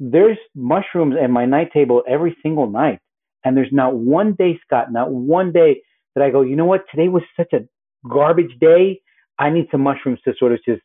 There's 0.00 0.36
mushrooms 0.54 1.14
at 1.22 1.30
my 1.30 1.46
night 1.46 1.72
table 1.72 2.02
every 2.08 2.36
single 2.42 2.68
night, 2.68 2.98
and 3.44 3.56
there's 3.56 3.72
not 3.72 3.94
one 3.94 4.34
day, 4.34 4.58
Scott, 4.66 4.92
not 4.92 5.10
one 5.12 5.52
day 5.52 5.82
that 6.14 6.24
I 6.24 6.30
go. 6.30 6.42
You 6.42 6.56
know 6.56 6.66
what? 6.66 6.84
Today 6.90 7.08
was 7.08 7.22
such 7.36 7.52
a 7.52 7.60
garbage 8.08 8.58
day. 8.60 9.00
I 9.38 9.50
need 9.50 9.68
some 9.70 9.82
mushrooms 9.82 10.18
to 10.24 10.34
sort 10.38 10.52
of 10.52 10.58
just 10.64 10.82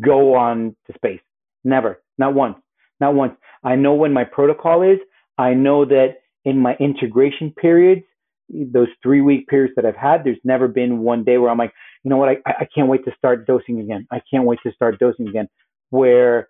go 0.00 0.34
on 0.34 0.74
to 0.86 0.92
space. 0.94 1.20
Never, 1.64 2.02
not 2.18 2.34
once, 2.34 2.56
not 3.00 3.14
once. 3.14 3.34
I 3.62 3.76
know 3.76 3.94
when 3.94 4.12
my 4.12 4.24
protocol 4.24 4.82
is. 4.82 4.98
I 5.36 5.54
know 5.54 5.84
that 5.84 6.16
in 6.44 6.58
my 6.58 6.74
integration 6.80 7.52
periods, 7.52 8.02
those 8.48 8.88
three 9.02 9.20
week 9.20 9.46
periods 9.48 9.74
that 9.76 9.84
I've 9.84 9.96
had, 9.96 10.24
there's 10.24 10.38
never 10.44 10.68
been 10.68 10.98
one 11.00 11.24
day 11.24 11.38
where 11.38 11.50
I'm 11.50 11.58
like, 11.58 11.72
you 12.04 12.10
know 12.10 12.16
what, 12.16 12.28
I, 12.28 12.36
I 12.46 12.68
can't 12.74 12.88
wait 12.88 13.04
to 13.04 13.12
start 13.16 13.46
dosing 13.46 13.80
again. 13.80 14.06
I 14.10 14.20
can't 14.30 14.44
wait 14.44 14.58
to 14.64 14.72
start 14.72 14.98
dosing 14.98 15.28
again. 15.28 15.48
Where 15.90 16.48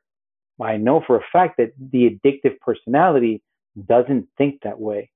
I 0.61 0.77
know 0.77 1.03
for 1.07 1.17
a 1.17 1.25
fact 1.33 1.57
that 1.59 1.73
the 1.79 2.11
addictive 2.11 2.59
personality 2.61 3.43
doesn't 3.87 4.29
think 4.37 4.63
that 4.63 4.81
way. 4.81 5.11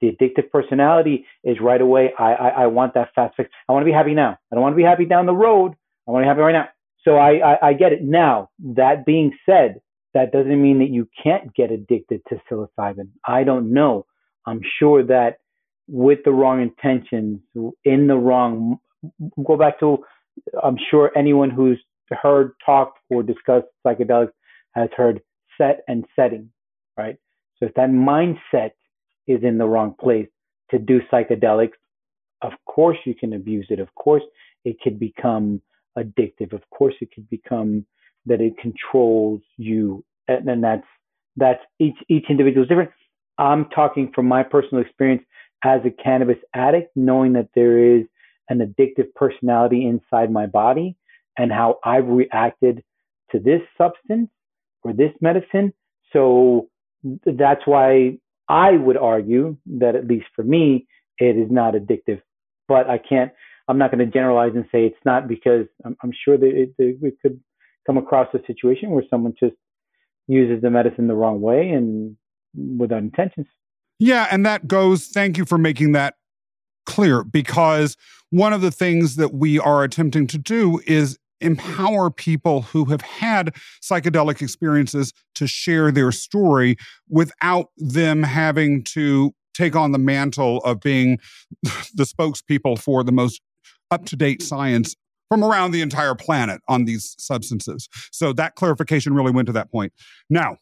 The 0.00 0.10
addictive 0.10 0.50
personality 0.50 1.26
is 1.44 1.58
right 1.60 1.80
away, 1.80 2.12
I, 2.18 2.34
I, 2.34 2.48
I 2.48 2.66
want 2.66 2.94
that 2.94 3.10
fast 3.14 3.34
fix. 3.36 3.50
I 3.68 3.72
want 3.72 3.82
to 3.82 3.86
be 3.86 3.92
happy 3.92 4.14
now. 4.14 4.36
I 4.50 4.54
don't 4.54 4.62
want 4.62 4.72
to 4.72 4.76
be 4.76 4.82
happy 4.82 5.04
down 5.04 5.26
the 5.26 5.34
road. 5.34 5.74
I 6.06 6.10
want 6.10 6.22
to 6.22 6.26
be 6.26 6.28
happy 6.28 6.40
right 6.40 6.52
now. 6.52 6.68
So 7.04 7.16
I, 7.16 7.54
I, 7.54 7.68
I 7.68 7.72
get 7.72 7.92
it. 7.92 8.02
Now, 8.02 8.50
that 8.74 9.06
being 9.06 9.32
said, 9.46 9.80
that 10.14 10.32
doesn't 10.32 10.60
mean 10.60 10.78
that 10.80 10.90
you 10.90 11.08
can't 11.22 11.54
get 11.54 11.70
addicted 11.70 12.20
to 12.28 12.40
psilocybin. 12.50 13.08
I 13.26 13.44
don't 13.44 13.72
know. 13.72 14.06
I'm 14.46 14.60
sure 14.78 15.04
that 15.04 15.38
with 15.88 16.20
the 16.24 16.32
wrong 16.32 16.62
intentions, 16.62 17.40
in 17.84 18.06
the 18.06 18.16
wrong, 18.16 18.78
go 19.44 19.56
back 19.56 19.80
to, 19.80 19.98
I'm 20.62 20.76
sure 20.90 21.10
anyone 21.16 21.50
who's 21.50 21.80
heard, 22.10 22.52
talked, 22.64 22.98
or 23.10 23.22
discussed 23.22 23.66
psychedelics 23.86 24.32
has 24.72 24.88
heard 24.96 25.20
set 25.58 25.80
and 25.88 26.04
setting, 26.16 26.50
right? 26.96 27.16
So 27.58 27.66
if 27.66 27.74
that 27.74 27.90
mindset 27.90 28.70
is 29.26 29.42
in 29.42 29.58
the 29.58 29.66
wrong 29.66 29.94
place 30.00 30.28
to 30.70 30.78
do 30.78 31.00
psychedelics, 31.12 31.72
of 32.42 32.52
course 32.66 32.98
you 33.04 33.14
can 33.14 33.32
abuse 33.34 33.66
it. 33.70 33.78
Of 33.78 33.94
course 33.94 34.22
it 34.64 34.76
could 34.82 34.98
become 34.98 35.62
addictive. 35.98 36.52
Of 36.52 36.62
course 36.70 36.94
it 37.00 37.10
could 37.14 37.28
become 37.30 37.86
that 38.26 38.40
it 38.40 38.54
controls 38.58 39.40
you. 39.56 40.04
And, 40.28 40.48
and 40.48 40.64
that's 40.64 40.86
that's 41.36 41.60
each 41.78 41.96
each 42.08 42.26
individual 42.28 42.64
is 42.64 42.68
different. 42.68 42.90
I'm 43.38 43.66
talking 43.70 44.12
from 44.14 44.26
my 44.26 44.42
personal 44.42 44.82
experience 44.82 45.22
as 45.64 45.80
a 45.84 45.90
cannabis 45.90 46.38
addict, 46.54 46.90
knowing 46.96 47.34
that 47.34 47.48
there 47.54 47.96
is 47.96 48.04
an 48.48 48.58
addictive 48.58 49.12
personality 49.14 49.86
inside 49.86 50.30
my 50.30 50.46
body 50.46 50.96
and 51.38 51.50
how 51.50 51.78
I've 51.84 52.08
reacted 52.08 52.82
to 53.30 53.38
this 53.38 53.62
substance 53.78 54.30
or 54.82 54.92
this 54.92 55.12
medicine. 55.20 55.72
So 56.12 56.68
that's 57.24 57.62
why 57.64 58.18
I 58.48 58.72
would 58.72 58.96
argue 58.96 59.56
that 59.78 59.96
at 59.96 60.06
least 60.06 60.26
for 60.34 60.42
me, 60.42 60.86
it 61.18 61.36
is 61.36 61.50
not 61.50 61.74
addictive. 61.74 62.20
But 62.68 62.88
I 62.88 62.98
can't, 62.98 63.32
I'm 63.68 63.78
not 63.78 63.90
going 63.90 64.04
to 64.04 64.12
generalize 64.12 64.52
and 64.54 64.64
say 64.72 64.84
it's 64.86 64.96
not 65.04 65.28
because 65.28 65.66
I'm, 65.84 65.96
I'm 66.02 66.12
sure 66.24 66.36
that 66.36 66.46
it, 66.46 66.74
it 66.78 67.14
could 67.22 67.40
come 67.86 67.96
across 67.96 68.28
a 68.34 68.46
situation 68.46 68.90
where 68.90 69.04
someone 69.08 69.34
just 69.38 69.56
uses 70.28 70.62
the 70.62 70.70
medicine 70.70 71.08
the 71.08 71.14
wrong 71.14 71.40
way 71.40 71.70
and 71.70 72.16
without 72.78 72.98
intentions. 73.02 73.46
Yeah, 73.98 74.26
and 74.30 74.44
that 74.46 74.66
goes, 74.66 75.06
thank 75.06 75.38
you 75.38 75.44
for 75.44 75.58
making 75.58 75.92
that 75.92 76.14
clear 76.86 77.22
because 77.22 77.96
one 78.30 78.52
of 78.52 78.60
the 78.60 78.70
things 78.70 79.16
that 79.16 79.34
we 79.34 79.58
are 79.58 79.84
attempting 79.84 80.26
to 80.28 80.38
do 80.38 80.80
is 80.86 81.18
empower 81.40 82.10
people 82.10 82.62
who 82.62 82.84
have 82.86 83.00
had 83.02 83.54
psychedelic 83.82 84.40
experiences 84.40 85.12
to 85.34 85.46
share 85.46 85.90
their 85.90 86.12
story 86.12 86.76
without 87.08 87.70
them 87.76 88.22
having 88.22 88.82
to 88.84 89.32
take 89.54 89.76
on 89.76 89.92
the 89.92 89.98
mantle 89.98 90.58
of 90.58 90.80
being 90.80 91.18
the 91.94 92.04
spokespeople 92.04 92.78
for 92.78 93.04
the 93.04 93.12
most 93.12 93.40
up 93.90 94.06
to 94.06 94.16
date 94.16 94.42
science 94.42 94.96
from 95.28 95.44
around 95.44 95.70
the 95.70 95.82
entire 95.82 96.14
planet 96.14 96.60
on 96.68 96.84
these 96.84 97.14
substances. 97.18 97.88
So 98.10 98.32
that 98.34 98.54
clarification 98.54 99.14
really 99.14 99.32
went 99.32 99.46
to 99.46 99.52
that 99.52 99.70
point. 99.70 99.92
Now, 100.30 100.56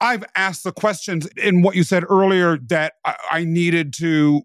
I've 0.00 0.24
asked 0.34 0.64
the 0.64 0.72
questions 0.72 1.26
in 1.36 1.62
what 1.62 1.74
you 1.74 1.82
said 1.82 2.04
earlier 2.08 2.58
that 2.68 2.94
I 3.30 3.44
needed 3.44 3.92
to 3.94 4.42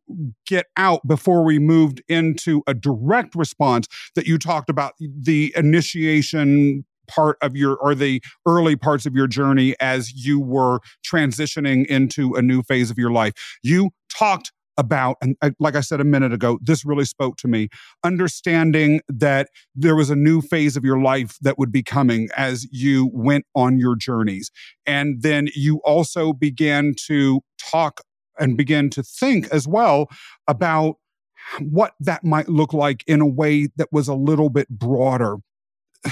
get 0.48 0.68
out 0.78 1.06
before 1.06 1.44
we 1.44 1.60
moved 1.60 2.02
into 2.08 2.64
a 2.68 2.74
direct 2.74 3.36
response 3.36 3.88
that 4.16 4.26
you 4.26 4.38
talked 4.38 4.70
about 4.70 4.94
the 5.00 5.54
initiation 5.56 6.86
part 7.08 7.38
of 7.42 7.58
your 7.58 7.76
or 7.76 7.94
the 7.94 8.24
early 8.48 8.76
parts 8.76 9.06
of 9.06 9.14
your 9.14 9.28
journey 9.28 9.76
as 9.82 10.14
you 10.14 10.40
were 10.40 10.80
transitioning 11.06 11.86
into 11.88 12.34
a 12.36 12.42
new 12.42 12.64
phase 12.64 12.90
of 12.90 12.98
your 12.98 13.12
life. 13.12 13.34
You 13.62 13.92
talked 14.10 14.54
about, 14.78 15.18
and 15.22 15.36
uh, 15.42 15.52
like 15.60 15.76
I 15.76 15.82
said 15.82 16.00
a 16.00 16.06
minute 16.06 16.34
ago, 16.34 16.60
this 16.62 16.86
really 16.86 17.06
spoke 17.06 17.38
to 17.38 17.48
me, 17.48 17.70
understanding 18.04 19.02
that 19.10 19.50
there 19.76 19.96
was 19.96 20.10
a 20.10 20.16
new 20.16 20.42
phase 20.42 20.78
of 20.78 20.84
your 20.84 21.00
life 21.00 21.38
that 21.42 21.58
would 21.58 21.72
be 21.72 21.84
coming 21.84 22.30
as 22.36 22.68
you 22.72 23.10
went 23.14 23.46
on 23.56 23.80
your 23.80 23.96
journeys. 23.96 24.52
And 24.86 25.22
then 25.22 25.50
you 25.56 25.82
also 25.84 26.34
began 26.34 26.94
to 27.08 27.42
talk 27.60 28.02
and 28.40 28.58
begin 28.58 28.90
to 28.92 29.04
think 29.04 29.48
as 29.50 29.68
well 29.68 30.08
about 30.48 30.96
what 31.60 31.94
that 32.00 32.24
might 32.24 32.48
look 32.48 32.74
like 32.74 33.04
in 33.08 33.22
a 33.22 33.28
way 33.28 33.68
that 33.76 33.90
was 33.92 34.08
a 34.08 34.16
little 34.16 34.50
bit 34.50 34.70
broader. 34.70 35.38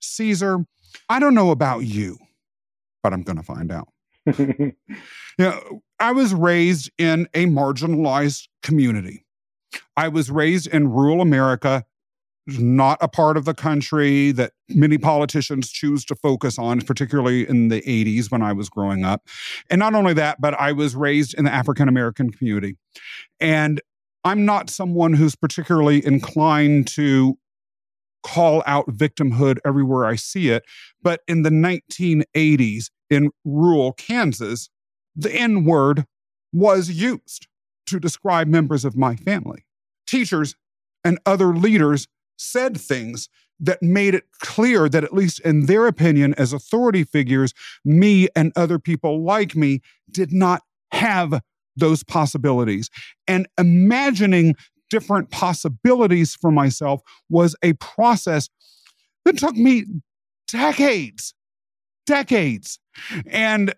Cesar, 0.00 0.64
I 1.08 1.20
don't 1.20 1.34
know 1.34 1.50
about 1.50 1.80
you, 1.80 2.18
but 3.02 3.12
I'm 3.12 3.22
going 3.22 3.36
to 3.36 3.42
find 3.42 3.70
out. 3.70 3.88
you 4.38 4.74
know, 5.38 5.82
I 5.98 6.12
was 6.12 6.34
raised 6.34 6.90
in 6.98 7.28
a 7.34 7.46
marginalized 7.46 8.48
community. 8.62 9.24
I 9.96 10.08
was 10.08 10.30
raised 10.30 10.66
in 10.66 10.88
rural 10.88 11.20
America, 11.20 11.84
not 12.46 12.98
a 13.00 13.08
part 13.08 13.36
of 13.36 13.44
the 13.44 13.54
country 13.54 14.32
that 14.32 14.52
many 14.68 14.98
politicians 14.98 15.70
choose 15.70 16.04
to 16.06 16.14
focus 16.14 16.58
on, 16.58 16.80
particularly 16.80 17.48
in 17.48 17.68
the 17.68 17.80
80s 17.82 18.30
when 18.30 18.42
I 18.42 18.52
was 18.52 18.68
growing 18.68 19.04
up. 19.04 19.26
And 19.68 19.78
not 19.78 19.94
only 19.94 20.14
that, 20.14 20.40
but 20.40 20.54
I 20.54 20.72
was 20.72 20.96
raised 20.96 21.34
in 21.34 21.44
the 21.44 21.52
African 21.52 21.88
American 21.88 22.30
community. 22.30 22.76
And 23.38 23.80
I'm 24.24 24.44
not 24.44 24.68
someone 24.68 25.14
who's 25.14 25.34
particularly 25.34 26.04
inclined 26.04 26.88
to 26.88 27.38
call 28.22 28.62
out 28.66 28.86
victimhood 28.88 29.58
everywhere 29.64 30.04
I 30.04 30.16
see 30.16 30.50
it. 30.50 30.62
But 31.02 31.20
in 31.26 31.42
the 31.42 31.50
1980s, 31.50 32.90
in 33.10 33.30
rural 33.44 33.92
Kansas, 33.92 34.70
the 35.14 35.32
N 35.34 35.64
word 35.64 36.06
was 36.52 36.90
used 36.90 37.48
to 37.86 38.00
describe 38.00 38.46
members 38.46 38.84
of 38.84 38.96
my 38.96 39.16
family. 39.16 39.64
Teachers 40.06 40.54
and 41.04 41.18
other 41.26 41.54
leaders 41.54 42.06
said 42.38 42.80
things 42.80 43.28
that 43.58 43.82
made 43.82 44.14
it 44.14 44.24
clear 44.40 44.88
that, 44.88 45.04
at 45.04 45.12
least 45.12 45.40
in 45.40 45.66
their 45.66 45.86
opinion, 45.86 46.34
as 46.34 46.52
authority 46.52 47.04
figures, 47.04 47.52
me 47.84 48.28
and 48.34 48.52
other 48.56 48.78
people 48.78 49.22
like 49.22 49.54
me 49.54 49.80
did 50.10 50.32
not 50.32 50.62
have 50.92 51.42
those 51.76 52.02
possibilities. 52.02 52.88
And 53.28 53.46
imagining 53.58 54.54
different 54.88 55.30
possibilities 55.30 56.34
for 56.34 56.50
myself 56.50 57.00
was 57.28 57.54
a 57.62 57.74
process 57.74 58.48
that 59.24 59.38
took 59.38 59.56
me 59.56 59.84
decades 60.48 61.34
decades. 62.10 62.80
And 63.26 63.72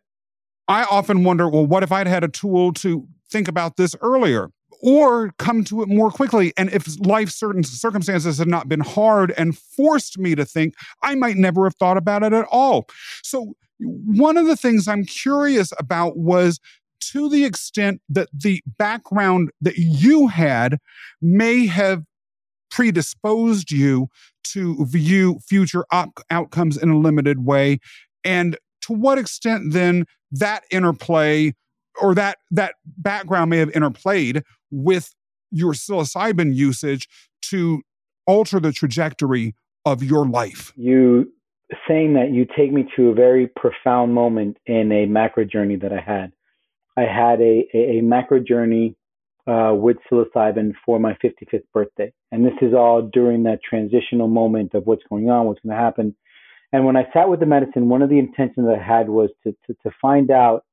I 0.66 0.84
often 0.84 1.22
wonder 1.22 1.48
well, 1.48 1.66
what 1.66 1.82
if 1.82 1.92
I'd 1.92 2.06
had 2.06 2.24
a 2.24 2.28
tool 2.28 2.72
to 2.74 3.06
think 3.30 3.46
about 3.46 3.76
this 3.76 3.94
earlier? 4.00 4.50
Or 4.82 5.32
come 5.38 5.62
to 5.64 5.82
it 5.82 5.88
more 5.88 6.10
quickly. 6.10 6.52
And 6.56 6.72
if 6.72 6.98
life 7.06 7.30
certain 7.30 7.62
circumstances 7.62 8.38
had 8.38 8.48
not 8.48 8.68
been 8.68 8.80
hard 8.80 9.32
and 9.36 9.56
forced 9.56 10.18
me 10.18 10.34
to 10.34 10.44
think, 10.44 10.74
I 11.02 11.14
might 11.14 11.36
never 11.36 11.64
have 11.64 11.76
thought 11.76 11.96
about 11.96 12.24
it 12.24 12.32
at 12.32 12.46
all. 12.50 12.88
So, 13.22 13.54
one 13.78 14.36
of 14.36 14.46
the 14.46 14.56
things 14.56 14.88
I'm 14.88 15.04
curious 15.04 15.72
about 15.78 16.16
was 16.16 16.58
to 17.12 17.28
the 17.28 17.44
extent 17.44 18.00
that 18.08 18.28
the 18.32 18.62
background 18.78 19.50
that 19.60 19.76
you 19.76 20.28
had 20.28 20.78
may 21.20 21.66
have 21.66 22.04
predisposed 22.70 23.70
you 23.70 24.08
to 24.44 24.84
view 24.86 25.38
future 25.46 25.84
op- 25.92 26.20
outcomes 26.30 26.76
in 26.76 26.90
a 26.90 26.98
limited 26.98 27.44
way 27.44 27.78
and 28.24 28.56
to 28.82 28.92
what 28.92 29.18
extent 29.18 29.72
then 29.72 30.06
that 30.32 30.64
interplay 30.70 31.54
or 32.00 32.14
that 32.14 32.38
that 32.50 32.74
background 32.84 33.50
may 33.50 33.58
have 33.58 33.70
interplayed 33.70 34.42
with 34.70 35.14
your 35.50 35.72
psilocybin 35.72 36.54
usage 36.54 37.08
to 37.42 37.82
alter 38.26 38.58
the 38.58 38.72
trajectory 38.72 39.54
of 39.84 40.02
your 40.02 40.26
life? 40.26 40.72
You 40.76 41.32
saying 41.88 42.14
that 42.14 42.30
you 42.30 42.46
take 42.56 42.72
me 42.72 42.86
to 42.96 43.08
a 43.08 43.14
very 43.14 43.46
profound 43.46 44.14
moment 44.14 44.58
in 44.66 44.92
a 44.92 45.06
macro 45.06 45.44
journey 45.44 45.76
that 45.76 45.92
I 45.92 46.00
had. 46.00 46.32
I 46.96 47.02
had 47.02 47.40
a, 47.40 47.66
a, 47.72 47.98
a 47.98 48.00
macro 48.02 48.40
journey 48.40 48.94
uh, 49.46 49.72
with 49.74 49.96
psilocybin 50.10 50.72
for 50.84 50.98
my 50.98 51.16
55th 51.24 51.64
birthday. 51.72 52.12
And 52.30 52.44
this 52.44 52.54
is 52.60 52.74
all 52.74 53.02
during 53.02 53.42
that 53.44 53.60
transitional 53.68 54.28
moment 54.28 54.74
of 54.74 54.86
what's 54.86 55.02
going 55.08 55.30
on, 55.30 55.46
what's 55.46 55.60
going 55.60 55.76
to 55.76 55.82
happen. 55.82 56.14
And 56.72 56.86
when 56.86 56.96
I 56.96 57.06
sat 57.12 57.28
with 57.28 57.40
the 57.40 57.46
medicine, 57.46 57.88
one 57.88 58.02
of 58.02 58.08
the 58.08 58.18
intentions 58.18 58.66
I 58.68 58.82
had 58.82 59.08
was 59.08 59.30
to, 59.44 59.54
to, 59.66 59.74
to 59.82 59.90
find 60.00 60.30
out 60.30 60.64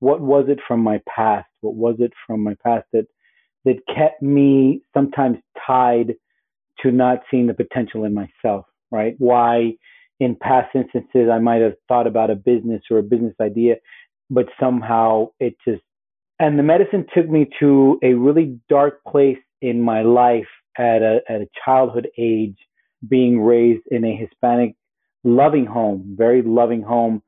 what 0.00 0.20
was 0.20 0.46
it 0.48 0.58
from 0.66 0.80
my 0.80 1.00
past? 1.08 1.48
What 1.60 1.74
was 1.74 1.96
it 1.98 2.12
from 2.26 2.42
my 2.42 2.56
past 2.64 2.86
that, 2.92 3.06
that 3.64 3.76
kept 3.94 4.20
me 4.20 4.82
sometimes 4.92 5.38
tied 5.66 6.14
to 6.80 6.90
not 6.90 7.20
seeing 7.30 7.46
the 7.46 7.54
potential 7.54 8.04
in 8.04 8.12
myself, 8.12 8.66
right? 8.90 9.14
Why 9.18 9.74
in 10.20 10.36
past 10.36 10.74
instances 10.74 11.28
I 11.32 11.38
might 11.38 11.62
have 11.62 11.74
thought 11.88 12.06
about 12.06 12.30
a 12.30 12.34
business 12.34 12.82
or 12.90 12.98
a 12.98 13.02
business 13.02 13.34
idea, 13.40 13.76
but 14.30 14.46
somehow 14.60 15.28
it 15.40 15.56
just 15.66 15.82
and 16.40 16.58
the 16.58 16.64
medicine 16.64 17.06
took 17.14 17.28
me 17.28 17.48
to 17.60 17.98
a 18.02 18.14
really 18.14 18.58
dark 18.68 19.04
place 19.04 19.38
in 19.62 19.80
my 19.80 20.02
life 20.02 20.48
at 20.76 21.02
a 21.02 21.20
at 21.28 21.40
a 21.40 21.48
childhood 21.64 22.08
age, 22.18 22.56
being 23.08 23.40
raised 23.40 23.84
in 23.90 24.04
a 24.04 24.16
Hispanic 24.16 24.74
loving 25.24 25.66
home, 25.66 26.14
very 26.16 26.42
loving 26.42 26.82
home, 26.82 27.22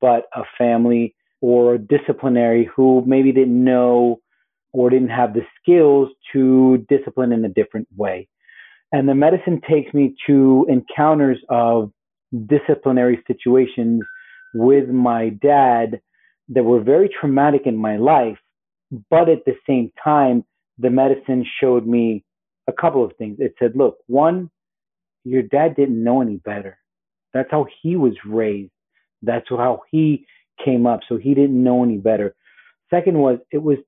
but 0.00 0.24
a 0.34 0.42
family 0.56 1.14
or 1.40 1.74
a 1.74 1.78
disciplinary 1.78 2.68
who 2.74 3.02
maybe 3.06 3.32
didn't 3.32 3.64
know 3.64 4.20
or 4.72 4.88
didn't 4.88 5.08
have 5.08 5.34
the 5.34 5.42
skills 5.60 6.08
to 6.32 6.84
discipline 6.88 7.32
in 7.32 7.44
a 7.44 7.48
different 7.48 7.88
way. 7.96 8.28
And 8.92 9.08
the 9.08 9.14
medicine 9.14 9.60
takes 9.68 9.92
me 9.94 10.14
to 10.26 10.66
encounters 10.68 11.38
of 11.48 11.92
disciplinary 12.46 13.22
situations 13.26 14.02
with 14.54 14.88
my 14.88 15.30
dad 15.30 16.00
that 16.48 16.64
were 16.64 16.80
very 16.80 17.08
traumatic 17.08 17.62
in 17.66 17.76
my 17.76 17.96
life. 17.96 18.38
But 19.10 19.28
at 19.28 19.44
the 19.44 19.54
same 19.68 19.92
time, 20.02 20.44
the 20.78 20.90
medicine 20.90 21.44
showed 21.60 21.86
me 21.86 22.24
a 22.66 22.72
couple 22.72 23.04
of 23.04 23.12
things. 23.16 23.36
It 23.38 23.54
said, 23.58 23.76
look, 23.76 23.98
one, 24.06 24.50
your 25.24 25.42
dad 25.42 25.76
didn't 25.76 26.02
know 26.02 26.20
any 26.20 26.36
better. 26.36 26.79
That's 27.32 27.50
how 27.50 27.66
he 27.82 27.96
was 27.96 28.14
raised. 28.26 28.72
That's 29.22 29.46
how 29.48 29.82
he 29.90 30.26
came 30.64 30.86
up. 30.86 31.00
So 31.08 31.16
he 31.16 31.34
didn't 31.34 31.62
know 31.62 31.84
any 31.84 31.98
better. 31.98 32.34
Second 32.90 33.18
was, 33.18 33.38
it 33.50 33.62
was, 33.62 33.78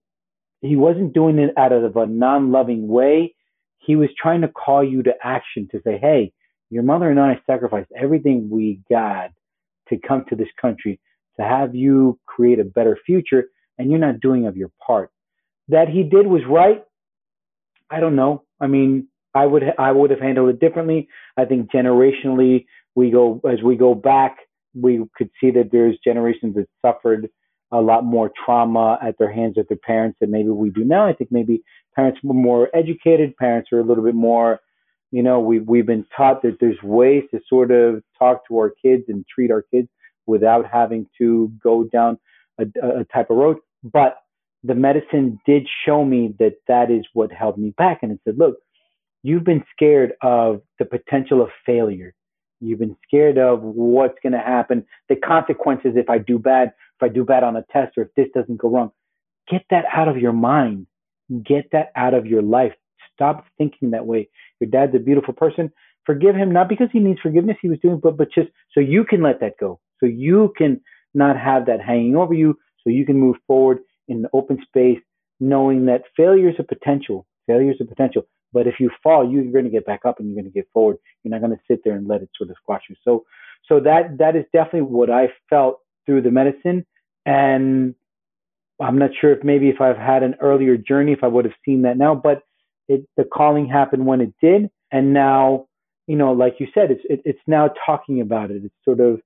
he 0.61 0.77
wasn't 0.77 1.13
doing 1.13 1.39
it 1.39 1.53
out 1.57 1.73
of 1.73 1.97
a 1.97 2.07
non 2.07 2.53
loving 2.53 2.87
way. 2.87 3.35
He 3.79 3.97
was 3.97 4.09
trying 4.21 4.43
to 4.43 4.49
call 4.49 4.85
you 4.85 5.03
to 5.03 5.13
action 5.23 5.69
to 5.73 5.81
say, 5.85 5.99
hey, 5.99 6.33
your 6.71 6.85
mother 6.85 7.11
and 7.11 7.19
I 7.19 7.41
sacrificed 7.47 7.91
everything 7.97 8.49
we 8.49 8.81
got 8.89 9.31
to 9.89 9.99
come 9.99 10.25
to 10.29 10.37
this 10.37 10.49
country 10.61 11.01
to 11.39 11.43
have 11.43 11.75
you 11.75 12.19
create 12.27 12.61
a 12.61 12.65
better 12.65 12.97
future, 13.05 13.45
and 13.79 13.91
you're 13.91 14.01
not 14.01 14.21
doing 14.21 14.47
of 14.47 14.57
your 14.57 14.71
part. 14.85 15.11
That 15.69 15.89
he 15.89 16.03
did 16.03 16.27
was 16.27 16.43
right. 16.49 16.85
I 17.91 18.01
don't 18.01 18.17
know. 18.17 18.45
I 18.61 18.67
mean, 18.69 19.09
I 19.35 19.47
would 19.47 19.63
I 19.79 19.93
would 19.93 20.11
have 20.11 20.21
handled 20.21 20.51
it 20.51 20.61
differently. 20.61 21.09
I 21.37 21.45
think 21.45 21.71
generationally, 21.71 22.67
we 22.95 23.11
go 23.11 23.41
as 23.51 23.63
we 23.63 23.77
go 23.77 23.95
back, 23.95 24.39
we 24.75 25.05
could 25.17 25.31
see 25.41 25.51
that 25.53 25.71
there's 25.73 25.97
generations 26.05 26.55
that 26.57 26.69
suffered 26.85 27.29
a 27.71 27.81
lot 27.81 28.05
more 28.05 28.31
trauma 28.45 28.99
at 29.03 29.17
their 29.19 29.33
hands 29.33 29.57
of 29.57 29.67
their 29.69 29.79
parents 29.79 30.19
than 30.21 30.31
maybe 30.31 30.51
we 30.51 30.71
do 30.71 30.85
now. 30.85 31.07
I 31.07 31.15
think 31.15 31.33
maybe 31.33 31.63
parents 31.97 32.21
were 32.23 32.35
more 32.35 32.69
educated. 32.75 33.37
Parents 33.37 33.71
are 33.73 33.81
a 33.81 33.85
little 33.85 34.05
bit 34.05 34.15
more 34.15 34.61
you 35.13 35.23
know, 35.23 35.39
we 35.39 35.61
we've 35.61 35.87
been 35.87 36.07
taught 36.17 36.43
that 36.43 36.57
there's 36.59 36.83
ways 36.83 37.25
to 37.31 37.41
sort 37.47 37.71
of 37.71 38.03
talk 38.19 38.49
to 38.49 38.57
our 38.57 38.73
kids 38.83 39.05
and 39.09 39.25
treat 39.33 39.51
our 39.51 39.63
kids 39.63 39.89
without 40.27 40.67
having 40.67 41.07
to 41.19 41.53
go 41.63 41.85
down 41.85 42.19
a, 42.59 42.65
a 42.83 43.05
type 43.05 43.31
of 43.31 43.37
road. 43.37 43.59
But 43.85 44.17
the 44.65 44.75
medicine 44.75 45.39
did 45.45 45.69
show 45.85 46.05
me 46.05 46.35
that 46.39 46.55
that 46.67 46.91
is 46.91 47.05
what 47.13 47.31
held 47.31 47.59
me 47.59 47.75
back. 47.77 47.99
And 48.03 48.11
it 48.13 48.21
said, 48.25 48.39
look, 48.39 48.57
you've 49.23 49.45
been 49.45 49.65
scared 49.77 50.15
of 50.23 50.63
the 50.79 50.87
potential 50.87 51.43
of 51.43 51.51
failure. 51.67 52.15
You've 52.63 52.79
been 52.79 52.97
scared 53.07 53.39
of 53.39 53.61
what's 53.63 54.19
going 54.23 54.33
to 54.33 54.39
happen, 54.39 54.87
the 55.09 55.17
consequences 55.17 55.93
if 55.97 56.09
I 56.09 56.19
do 56.19 56.39
bad, 56.39 56.69
if 56.69 57.03
I 57.03 57.09
do 57.09 57.25
bad 57.25 57.43
on 57.43 57.57
a 57.57 57.65
test, 57.73 57.99
or 57.99 58.05
if 58.05 58.15
this 58.17 58.29
doesn't 58.35 58.59
go 58.59 58.71
wrong. 58.71 58.93
Get 59.51 59.65
that 59.71 59.85
out 59.93 60.09
of 60.09 60.17
your 60.17 60.33
mind. 60.33 60.87
Get 61.45 61.71
that 61.73 61.91
out 61.97 62.15
of 62.15 62.27
your 62.27 62.43
life. 62.43 62.73
Stop 63.13 63.47
thinking 63.59 63.91
that 63.91 64.07
way. 64.07 64.29
Your 64.61 64.71
dad's 64.71 64.95
a 64.95 65.01
beautiful 65.01 65.35
person. 65.35 65.73
Forgive 66.07 66.37
him, 66.37 66.53
not 66.53 66.69
because 66.69 66.89
he 66.93 67.01
needs 67.01 67.21
forgiveness, 67.21 67.57
he 67.61 67.69
was 67.69 67.79
doing, 67.81 68.01
but, 68.03 68.17
but 68.17 68.29
just 68.33 68.49
so 68.73 68.81
you 68.81 69.05
can 69.05 69.23
let 69.23 69.41
that 69.41 69.55
go. 69.59 69.81
So 69.99 70.07
you 70.07 70.53
can 70.57 70.81
not 71.15 71.37
have 71.39 71.67
that 71.67 71.81
hanging 71.81 72.17
over 72.17 72.35
you. 72.35 72.59
So 72.83 72.91
you 72.91 73.07
can 73.07 73.19
move 73.19 73.37
forward 73.47 73.79
in 74.09 74.23
the 74.23 74.29
open 74.33 74.59
space, 74.67 74.99
knowing 75.41 75.87
that 75.87 76.03
failure 76.17 76.49
is 76.49 76.57
a 76.59 76.65
potential. 76.65 77.27
Failure 77.47 77.71
is 77.71 77.81
a 77.81 77.85
potential. 77.85 78.23
But 78.53 78.67
if 78.67 78.75
you 78.79 78.91
fall, 79.03 79.31
you're 79.31 79.45
going 79.45 79.65
to 79.65 79.71
get 79.71 79.87
back 79.87 80.01
up 80.05 80.19
and 80.19 80.29
you're 80.29 80.37
going 80.37 80.53
to 80.53 80.55
get 80.55 80.69
forward. 80.73 80.99
You're 81.23 81.31
not 81.31 81.41
going 81.41 81.57
to 81.57 81.63
sit 81.69 81.81
there 81.85 81.95
and 81.95 82.07
let 82.07 82.23
it 82.23 82.31
sort 82.37 82.51
of 82.51 82.57
squash 82.63 82.83
you. 82.89 82.97
So, 83.05 83.25
so 83.69 83.81
that 83.81 84.19
that 84.19 84.37
is 84.37 84.45
definitely 84.53 84.83
what 84.83 85.11
I 85.11 85.29
felt 85.49 85.81
through 86.07 86.23
the 86.23 86.31
medicine. 86.31 86.85
And 87.25 87.95
I'm 88.81 88.99
not 88.99 89.11
sure 89.21 89.33
if 89.33 89.45
maybe 89.45 89.69
if 89.69 89.81
I've 89.81 89.97
had 89.97 90.23
an 90.23 90.37
earlier 90.41 90.77
journey, 90.77 91.13
if 91.13 91.23
I 91.23 91.29
would 91.29 91.45
have 91.45 91.55
seen 91.65 91.83
that 91.83 91.97
now. 91.97 92.15
But 92.15 92.43
it 92.89 93.07
the 93.17 93.25
calling 93.25 93.69
happened 93.69 94.07
when 94.07 94.21
it 94.21 94.35
did, 94.41 94.71
and 94.91 95.13
now 95.13 95.67
you 96.07 96.17
know, 96.17 96.33
like 96.33 96.57
you 96.59 96.67
said, 96.75 96.91
it's 96.91 97.03
it, 97.05 97.23
it's 97.25 97.41
now 97.47 97.71
talking 97.87 98.21
about 98.21 98.51
it. 98.51 98.63
It's 98.65 98.75
sort 98.85 99.01
of 99.01 99.21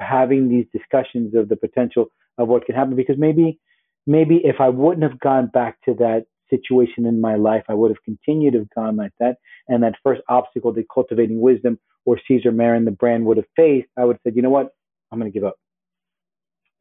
having 0.00 0.48
these 0.48 0.66
discussions 0.72 1.34
of 1.34 1.48
the 1.48 1.56
potential 1.56 2.10
of 2.36 2.48
what 2.48 2.66
can 2.66 2.74
happen 2.74 2.94
because 2.94 3.16
maybe 3.18 3.58
maybe 4.06 4.40
if 4.44 4.56
I 4.60 4.68
wouldn't 4.68 5.02
have 5.02 5.18
gone 5.18 5.46
back 5.46 5.80
to 5.86 5.94
that 5.94 6.26
situation 6.50 7.06
in 7.06 7.20
my 7.20 7.36
life, 7.36 7.64
I 7.68 7.74
would 7.74 7.90
have 7.90 8.02
continued 8.04 8.52
to 8.52 8.60
have 8.60 8.70
gone 8.74 8.96
like 8.96 9.12
that. 9.20 9.36
And 9.68 9.82
that 9.82 9.94
first 10.02 10.22
obstacle 10.28 10.74
to 10.74 10.84
cultivating 10.92 11.40
wisdom 11.40 11.78
or 12.04 12.20
Cesar 12.26 12.52
Marin, 12.52 12.84
the 12.84 12.90
brand, 12.90 13.26
would 13.26 13.36
have 13.36 13.46
faced, 13.56 13.88
I 13.96 14.04
would 14.04 14.14
have 14.14 14.20
said, 14.24 14.36
you 14.36 14.42
know 14.42 14.50
what, 14.50 14.68
I'm 15.10 15.18
going 15.18 15.30
to 15.30 15.38
give 15.38 15.46
up. 15.46 15.56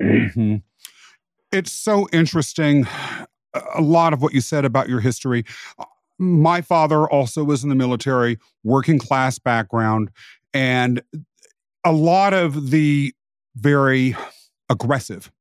Mm-hmm. 0.01 0.57
It's 1.51 1.71
so 1.71 2.07
interesting 2.11 2.87
a 3.75 3.81
lot 3.81 4.13
of 4.13 4.21
what 4.21 4.33
you 4.33 4.41
said 4.41 4.65
about 4.65 4.89
your 4.89 4.99
history. 4.99 5.43
My 6.19 6.61
father 6.61 7.09
also 7.09 7.43
was 7.43 7.63
in 7.63 7.69
the 7.69 7.75
military, 7.75 8.37
working 8.63 8.99
class 8.99 9.39
background, 9.39 10.09
and 10.53 11.01
a 11.83 11.91
lot 11.91 12.33
of 12.33 12.71
the 12.71 13.13
very 13.55 14.15
aggressive 14.69 15.31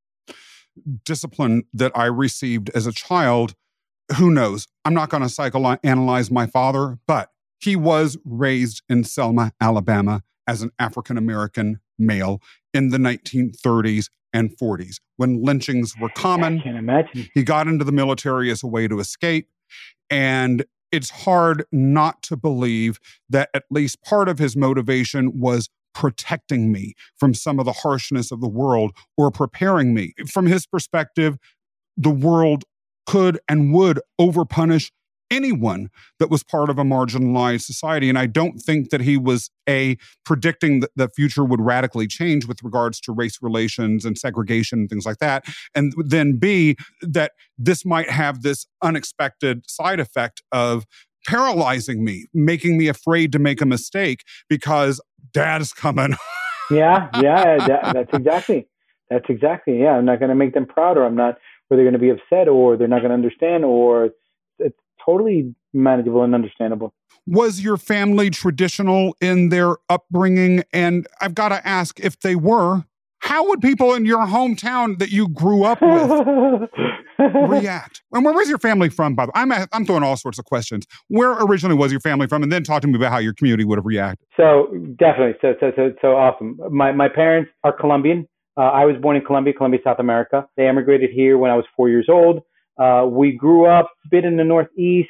discipline 1.05 1.65
that 1.73 1.93
I 1.95 2.05
received 2.05 2.71
as 2.75 2.87
a 2.87 2.93
child, 2.93 3.55
who 4.17 4.31
knows? 4.31 4.67
I'm 4.85 4.95
not 4.95 5.11
going 5.11 5.23
to 5.23 5.29
psychoanalyze 5.29 6.31
my 6.31 6.47
father, 6.47 6.99
but 7.07 7.31
he 7.59 7.77
was 7.77 8.19
raised 8.25 8.83
in 8.89 9.05
Selma, 9.05 9.53
Alabama 9.61 10.23
as 10.47 10.63
an 10.63 10.71
African 10.79 11.19
American 11.19 11.81
male 11.99 12.41
in 12.73 12.91
the 12.91 12.99
1930s 12.99 14.11
and 14.33 14.57
40s 14.57 14.97
when 15.17 15.43
lynchings 15.43 15.95
were 16.01 16.11
common. 16.11 16.61
I 16.61 16.63
can't 16.63 16.77
imagine. 16.77 17.29
He 17.35 17.43
got 17.43 17.67
into 17.67 17.85
the 17.85 17.93
military 17.93 18.51
as 18.51 18.63
a 18.63 18.67
way 18.67 18.87
to 18.87 19.01
escape. 19.01 19.49
And 20.11 20.65
it's 20.93 21.11
hard 21.11 21.65
not 21.73 22.23
to 22.25 22.37
believe 22.37 23.01
that 23.29 23.51
at 23.55 23.65
least 23.71 24.03
part 24.03 24.29
of 24.29 24.39
his 24.39 24.57
motivation 24.57 25.41
was 25.41 25.69
protecting 25.95 26.71
me 26.71 26.95
from 27.17 27.35
some 27.35 27.59
of 27.59 27.65
the 27.65 27.73
harshness 27.73 28.31
of 28.31 28.41
the 28.41 28.49
world 28.49 28.93
or 29.17 29.31
preparing 29.31 29.95
me. 29.95 30.13
From 30.31 30.47
his 30.47 30.67
perspective, 30.67 31.39
the 31.97 32.11
world 32.11 32.65
could 33.07 33.39
and 33.49 33.73
would 33.73 34.01
overpunish 34.21 34.91
anyone 35.31 35.89
that 36.19 36.31
was 36.31 36.43
part 36.43 36.71
of 36.71 36.79
a 36.79 36.85
marginalized 36.85 37.63
society. 37.63 38.09
And 38.09 38.19
I 38.19 38.27
don't 38.27 38.59
think 38.59 38.91
that 38.91 39.01
he 39.01 39.17
was 39.17 39.51
a 39.69 39.97
predicting 40.25 40.81
that 40.81 40.91
the 40.97 41.09
future 41.09 41.45
would 41.45 41.61
radically 41.61 42.07
change 42.07 42.47
with 42.47 42.63
regards 42.63 43.01
to 43.03 43.13
race 43.13 43.39
relations 43.43 44.05
and 44.05 44.17
segregation 44.17 44.81
and 44.81 44.89
things 44.89 45.07
like 45.07 45.19
that. 45.19 45.45
And 45.75 45.93
then 45.97 46.37
B, 46.39 46.77
that 47.03 47.33
this 47.59 47.85
might 47.85 48.11
have 48.11 48.43
this 48.43 48.67
unexpected 48.83 49.69
side 49.69 50.01
effect 50.01 50.43
of 50.53 50.85
paralyzing 51.27 52.05
me, 52.05 52.27
making 52.33 52.79
me 52.79 52.89
afraid 52.89 53.33
to 53.33 53.39
make 53.39 53.61
a 53.61 53.67
mistake 53.67 54.23
because 54.49 55.01
dad's 55.33 55.73
coming. 55.73 56.15
yeah, 56.71 57.09
yeah, 57.21 57.67
that, 57.67 57.93
that's 57.93 58.13
exactly. 58.13 58.69
That's 59.11 59.27
exactly. 59.29 59.81
Yeah, 59.81 59.93
I'm 59.93 60.05
not 60.05 60.19
going 60.19 60.31
to 60.31 60.35
make 60.35 60.55
them 60.55 60.67
proud, 60.67 60.99
or 60.99 61.05
I'm 61.05 61.15
not, 61.15 61.39
or 61.71 61.77
they're 61.77 61.85
going 61.85 61.93
to 61.93 61.99
be 61.99 62.11
upset, 62.11 62.49
or 62.49 62.77
they're 62.77 62.89
not 62.89 63.01
going 63.01 63.11
to 63.11 63.15
understand, 63.15 63.65
or 63.65 64.11
it's 64.59 64.79
totally 65.05 65.55
manageable 65.73 66.23
and 66.23 66.35
understandable. 66.35 66.95
Was 67.27 67.61
your 67.61 67.77
family 67.77 68.31
traditional 68.31 69.17
in 69.21 69.49
their 69.49 69.77
upbringing? 69.89 70.63
And 70.73 71.07
I've 71.21 71.35
got 71.35 71.49
to 71.49 71.67
ask 71.67 71.99
if 72.01 72.21
they 72.21 72.37
were, 72.37 72.85
how 73.19 73.49
would 73.49 73.61
people 73.61 73.95
in 73.95 74.05
your 74.05 74.27
hometown 74.27 74.99
that 74.99 75.11
you 75.11 75.29
grew 75.29 75.65
up 75.65 75.83
with 75.83 76.71
react? 77.51 78.03
And 78.13 78.25
where 78.25 78.35
was 78.35 78.49
your 78.49 78.59
family 78.59 78.89
from? 78.89 79.17
By 79.17 79.27
the 79.27 79.33
way, 79.35 79.41
I'm 79.43 79.53
I'm 79.73 79.85
throwing 79.85 80.05
all 80.05 80.17
sorts 80.17 80.39
of 80.39 80.45
questions. 80.45 80.87
Where 81.09 81.33
originally 81.33 81.75
was 81.77 81.91
your 81.91 82.01
family 82.01 82.29
from, 82.29 82.45
and 82.45 82.53
then 82.53 82.63
talk 82.63 82.83
to 82.83 82.89
me 82.89 82.95
about 82.95 83.11
how 83.11 83.19
your 83.19 83.33
community 83.33 83.65
would 83.65 83.79
have 83.79 83.87
reacted. 83.87 84.27
So 84.37 84.69
definitely, 84.97 85.35
so 85.41 85.55
so 85.59 85.73
so 85.75 85.93
so 86.01 86.09
awesome. 86.15 86.59
My 86.71 86.93
my 86.93 87.09
parents 87.09 87.51
are 87.65 87.73
Colombian. 87.73 88.29
Uh, 88.57 88.63
I 88.63 88.85
was 88.85 88.97
born 89.01 89.17
in 89.17 89.25
Colombia, 89.25 89.53
Colombia, 89.53 89.81
South 89.85 89.99
America. 89.99 90.47
They 90.57 90.67
emigrated 90.67 91.11
here 91.11 91.39
when 91.39 91.51
I 91.51 91.57
was 91.57 91.65
four 91.77 91.89
years 91.89 92.07
old. 92.09 92.43
Uh, 92.79 93.07
we 93.09 93.33
grew 93.33 93.67
up 93.67 93.91
a 94.05 94.09
bit 94.09 94.25
in 94.25 94.37
the 94.37 94.45
Northeast, 94.45 95.09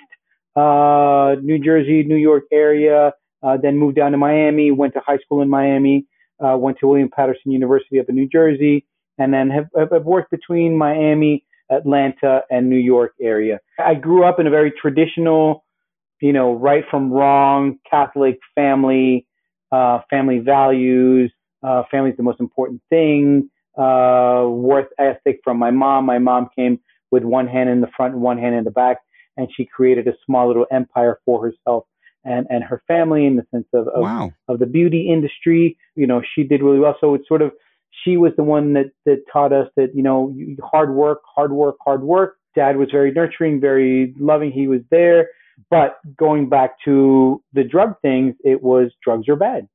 uh, 0.57 1.37
New 1.43 1.59
Jersey, 1.59 2.03
New 2.03 2.17
York 2.17 2.45
area. 2.53 3.13
Uh, 3.43 3.57
then 3.57 3.77
moved 3.77 3.97
down 3.97 4.13
to 4.13 4.19
Miami. 4.19 4.71
Went 4.71 4.95
to 4.95 5.01
high 5.07 5.19
school 5.19 5.43
in 5.43 5.49
Miami. 5.49 6.07
Uh, 6.45 6.57
went 6.57 6.79
to 6.81 6.87
William 6.87 7.09
Paterson 7.09 7.53
University 7.53 8.01
up 8.01 8.09
in 8.09 8.15
New 8.15 8.29
Jersey, 8.29 8.85
and 9.19 9.33
then 9.33 9.49
have, 9.49 9.69
have 9.93 10.05
worked 10.05 10.31
between 10.31 10.77
Miami 10.77 11.45
Atlanta, 11.71 12.43
and 12.51 12.69
New 12.69 12.79
York 12.79 13.15
area. 13.21 13.61
I 13.79 13.95
grew 13.95 14.25
up 14.25 14.39
in 14.39 14.47
a 14.47 14.51
very 14.51 14.73
traditional, 14.81 15.65
you 16.21 16.33
know, 16.33 16.55
right 16.55 16.85
from 16.91 17.13
wrong 17.13 17.79
Catholic 17.89 18.39
family, 18.55 19.27
uh, 19.73 20.01
family 20.09 20.39
values, 20.39 21.33
uh, 21.63 21.83
family's 21.91 22.17
the 22.17 22.23
most 22.23 22.41
important 22.41 22.81
thing, 22.91 23.51
uh, 23.79 24.45
worth 24.49 24.89
ethic 24.99 25.41
from 25.45 25.59
my 25.59 25.71
mom. 25.71 26.07
My 26.07 26.19
mom 26.19 26.49
came 26.57 26.81
with 27.11 27.23
one 27.25 27.47
hand 27.47 27.69
in 27.69 27.81
the 27.81 27.89
front 27.97 28.15
and 28.15 28.23
one 28.23 28.39
hand 28.39 28.55
in 28.55 28.65
the 28.65 28.71
back, 28.71 28.99
and 29.37 29.49
she 29.55 29.65
created 29.65 30.09
a 30.09 30.15
small 30.25 30.47
little 30.49 30.67
empire 30.71 31.19
for 31.25 31.45
herself 31.45 31.85
and, 32.25 32.47
and 32.51 32.65
her 32.65 32.83
family 32.89 33.27
in 33.27 33.37
the 33.37 33.47
sense 33.53 33.67
of, 33.73 33.87
of, 33.89 34.03
Wow. 34.03 34.33
of 34.49 34.59
the 34.59 34.67
beauty 34.67 35.09
industry. 35.11 35.77
You 35.95 36.07
know, 36.07 36.23
she 36.35 36.43
did 36.43 36.63
really 36.63 36.79
well. 36.81 36.97
So 37.01 37.15
it's 37.15 37.29
sort 37.29 37.43
of 37.43 37.53
she 38.05 38.17
was 38.17 38.33
the 38.37 38.43
one 38.43 38.75
that 38.75 38.91
that 39.07 39.23
taught 39.33 39.53
us 39.53 39.69
that 39.77 39.95
you 39.95 40.03
know 40.03 40.35
hard 40.63 40.95
work, 40.95 41.21
hard 41.35 41.53
work, 41.53 41.77
hard 41.85 42.03
work. 42.03 42.37
Dad 42.55 42.77
was 42.77 42.89
very 42.91 43.13
nurturing, 43.13 43.61
very 43.61 44.15
loving. 44.19 44.51
He 44.51 44.67
was 44.67 44.81
there. 44.91 45.29
But 45.71 45.99
going 46.19 46.49
back 46.49 46.73
to 46.85 47.43
the 47.55 47.65
drug 47.65 47.95
things, 48.03 48.35
it 48.45 48.63
was 48.63 48.93
drugs 49.03 49.29
are 49.29 49.37
bad. 49.37 49.69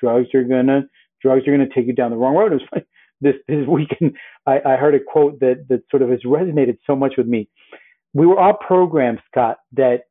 Drugs 0.00 0.28
are 0.34 0.44
gonna 0.44 0.82
drugs 1.26 1.46
are 1.48 1.50
gonna 1.50 1.68
take 1.74 1.86
you 1.86 1.92
down 1.94 2.10
the 2.10 2.16
wrong 2.16 2.36
road. 2.36 2.52
It 2.52 2.56
was 2.56 2.64
funny. 2.70 2.86
This 3.20 3.34
this 3.48 3.66
weekend, 3.66 4.16
I, 4.46 4.60
I 4.64 4.76
heard 4.76 4.94
a 4.94 5.00
quote 5.00 5.40
that 5.40 5.66
that 5.68 5.82
sort 5.90 6.02
of 6.02 6.10
has 6.10 6.20
resonated 6.24 6.78
so 6.86 6.94
much 6.94 7.14
with 7.18 7.26
me. 7.26 7.48
We 8.14 8.26
were 8.26 8.38
all 8.38 8.54
programmed, 8.54 9.20
Scott, 9.30 9.58
that 9.72 10.02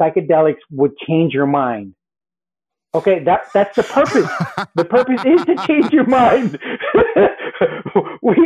psychedelics 0.00 0.60
would 0.70 0.96
change 1.06 1.34
your 1.34 1.46
mind. 1.46 1.94
Okay, 2.94 3.22
that 3.24 3.42
that's 3.54 3.76
the 3.76 3.82
purpose. 3.84 4.30
The 4.74 4.84
purpose 4.84 5.22
is 5.24 5.44
to 5.46 5.56
change 5.66 5.92
your 5.92 6.06
mind. 6.06 6.58
we 8.22 8.36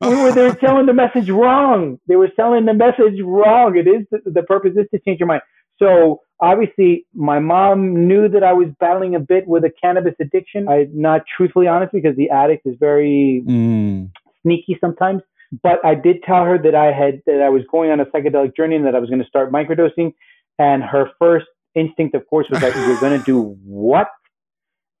we 0.00 0.14
were 0.22 0.32
there 0.32 0.56
selling 0.58 0.86
the 0.86 0.94
message 0.94 1.30
wrong. 1.30 1.98
They 2.08 2.16
were 2.16 2.30
selling 2.36 2.64
the 2.64 2.74
message 2.74 3.20
wrong. 3.22 3.76
It 3.76 3.86
is 3.88 4.06
the, 4.10 4.30
the 4.30 4.42
purpose 4.42 4.72
is 4.76 4.86
to 4.92 5.00
change 5.00 5.20
your 5.20 5.28
mind. 5.28 5.42
So 5.84 6.20
obviously, 6.40 7.06
my 7.14 7.38
mom 7.38 8.08
knew 8.08 8.28
that 8.28 8.42
I 8.42 8.52
was 8.52 8.68
battling 8.80 9.14
a 9.14 9.20
bit 9.20 9.46
with 9.46 9.64
a 9.64 9.70
cannabis 9.82 10.14
addiction. 10.20 10.68
I'm 10.68 10.90
not 10.92 11.22
truthfully 11.36 11.66
honest 11.66 11.92
because 11.92 12.16
the 12.16 12.30
addict 12.30 12.66
is 12.66 12.76
very 12.80 13.42
Mm. 13.46 14.10
sneaky 14.42 14.78
sometimes. 14.80 15.22
But 15.62 15.84
I 15.84 15.94
did 15.94 16.22
tell 16.24 16.44
her 16.44 16.58
that 16.58 16.74
I 16.74 16.90
had 16.90 17.22
that 17.26 17.40
I 17.42 17.48
was 17.48 17.62
going 17.70 17.90
on 17.90 18.00
a 18.00 18.06
psychedelic 18.06 18.56
journey 18.56 18.76
and 18.76 18.84
that 18.86 18.94
I 18.96 18.98
was 18.98 19.08
going 19.08 19.22
to 19.22 19.28
start 19.28 19.52
microdosing. 19.52 20.14
And 20.58 20.82
her 20.82 21.10
first 21.18 21.46
instinct, 21.74 22.14
of 22.14 22.26
course, 22.28 22.46
was 22.50 22.60
like, 22.62 22.74
"You're 22.74 22.96
going 22.96 23.12
to 23.12 23.24
do 23.24 23.56
what?" 23.64 24.08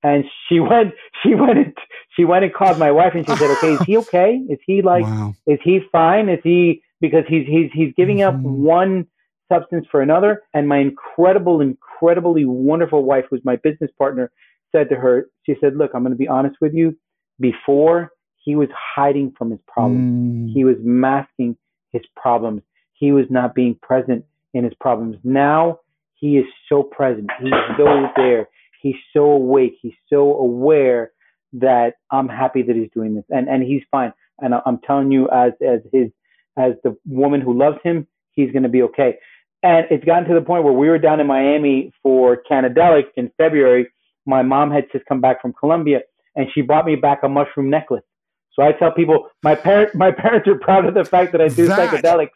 And 0.02 0.24
she 0.48 0.60
went, 0.70 0.92
she 1.22 1.34
went, 1.34 1.58
and, 1.58 1.74
she 2.14 2.24
went 2.24 2.44
and 2.44 2.52
called 2.54 2.78
my 2.78 2.92
wife, 2.92 3.14
and 3.14 3.24
she 3.26 3.32
said, 3.38 3.50
"Okay, 3.50 3.74
is 3.74 3.80
he 3.86 3.96
okay? 3.98 4.40
Is 4.48 4.58
he 4.66 4.82
like, 4.82 5.04
wow. 5.04 5.34
is 5.46 5.58
he 5.64 5.80
fine? 5.90 6.28
Is 6.28 6.40
he 6.44 6.82
because 7.00 7.24
he's 7.28 7.46
he's 7.46 7.70
he's 7.72 7.92
giving 7.96 8.22
up 8.22 8.34
Mhm. 8.34 8.42
one 8.42 9.06
substance 9.54 9.86
for 9.90 10.00
another?" 10.02 10.42
And 10.54 10.68
my 10.68 10.78
incredible, 10.78 11.60
incredibly 11.60 12.44
wonderful 12.44 13.04
wife, 13.04 13.24
who's 13.30 13.44
my 13.44 13.56
business 13.56 13.90
partner, 13.98 14.30
said 14.72 14.88
to 14.90 14.96
her, 14.96 15.28
she 15.44 15.54
said, 15.60 15.76
"Look, 15.76 15.92
I'm 15.94 16.02
going 16.02 16.12
to 16.12 16.18
be 16.18 16.28
honest 16.28 16.56
with 16.60 16.74
you. 16.74 16.96
Before 17.40 18.10
he 18.44 18.56
was 18.56 18.68
hiding 18.96 19.32
from 19.38 19.50
his 19.50 19.60
problems." 19.66 20.50
Mm. 20.50 20.52
He 20.52 20.64
was 20.64 20.76
masking 20.80 21.56
his 21.92 22.02
problems. 22.16 22.62
He 22.92 23.12
was 23.12 23.26
not 23.30 23.54
being 23.54 23.74
present 23.82 24.24
in 24.52 24.64
his 24.64 24.74
problems. 24.74 25.16
Now 25.24 25.80
he 26.14 26.38
is 26.38 26.46
so 26.68 26.82
present. 26.82 27.30
He's 27.40 27.52
so 27.76 28.08
there. 28.16 28.48
He's 28.80 28.96
so 29.12 29.24
awake. 29.24 29.74
He's 29.80 29.94
so 30.08 30.34
aware 30.36 31.12
that 31.54 31.94
I'm 32.10 32.28
happy 32.28 32.62
that 32.62 32.76
he's 32.76 32.90
doing 32.94 33.14
this, 33.14 33.24
and 33.30 33.48
and 33.48 33.62
he's 33.62 33.82
fine. 33.90 34.12
And 34.40 34.54
I- 34.54 34.62
I'm 34.66 34.78
telling 34.78 35.10
you, 35.12 35.28
as 35.30 35.52
as 35.60 35.80
his 35.92 36.10
as 36.56 36.74
the 36.82 36.96
woman 37.06 37.40
who 37.40 37.56
loves 37.56 37.78
him, 37.82 38.06
he's 38.32 38.50
going 38.52 38.62
to 38.62 38.68
be 38.68 38.82
okay. 38.82 39.18
And 39.64 39.86
it's 39.90 40.04
gotten 40.04 40.28
to 40.28 40.34
the 40.34 40.42
point 40.42 40.62
where 40.62 40.74
we 40.74 40.90
were 40.90 40.98
down 40.98 41.20
in 41.20 41.26
Miami 41.26 41.90
for 42.02 42.42
Cannadelic 42.48 43.04
in 43.16 43.32
February. 43.38 43.88
My 44.26 44.42
mom 44.42 44.70
had 44.70 44.84
just 44.92 45.06
come 45.06 45.22
back 45.22 45.40
from 45.40 45.54
Colombia, 45.58 46.00
and 46.36 46.46
she 46.54 46.60
brought 46.60 46.84
me 46.84 46.96
back 46.96 47.20
a 47.22 47.30
mushroom 47.30 47.70
necklace. 47.70 48.04
So 48.52 48.62
I 48.62 48.72
tell 48.72 48.92
people 48.92 49.26
my 49.42 49.54
parent 49.54 49.94
my 49.94 50.12
parents 50.12 50.46
are 50.48 50.58
proud 50.58 50.84
of 50.84 50.92
the 50.92 51.04
fact 51.04 51.32
that 51.32 51.40
I 51.40 51.48
do 51.48 51.66
That- 51.66 51.90
psychedelics. 51.90 52.28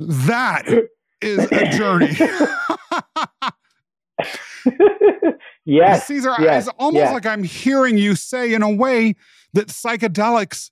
That 0.00 0.68
is 1.20 1.50
a 1.50 1.76
journey. 1.76 2.14
yes. 5.64 6.06
Cesar, 6.06 6.34
yes, 6.38 6.66
it's 6.66 6.76
almost 6.78 7.04
yes. 7.04 7.12
like 7.12 7.26
I'm 7.26 7.44
hearing 7.44 7.98
you 7.98 8.14
say, 8.14 8.52
in 8.52 8.62
a 8.62 8.70
way, 8.70 9.14
that 9.54 9.68
psychedelics 9.68 10.70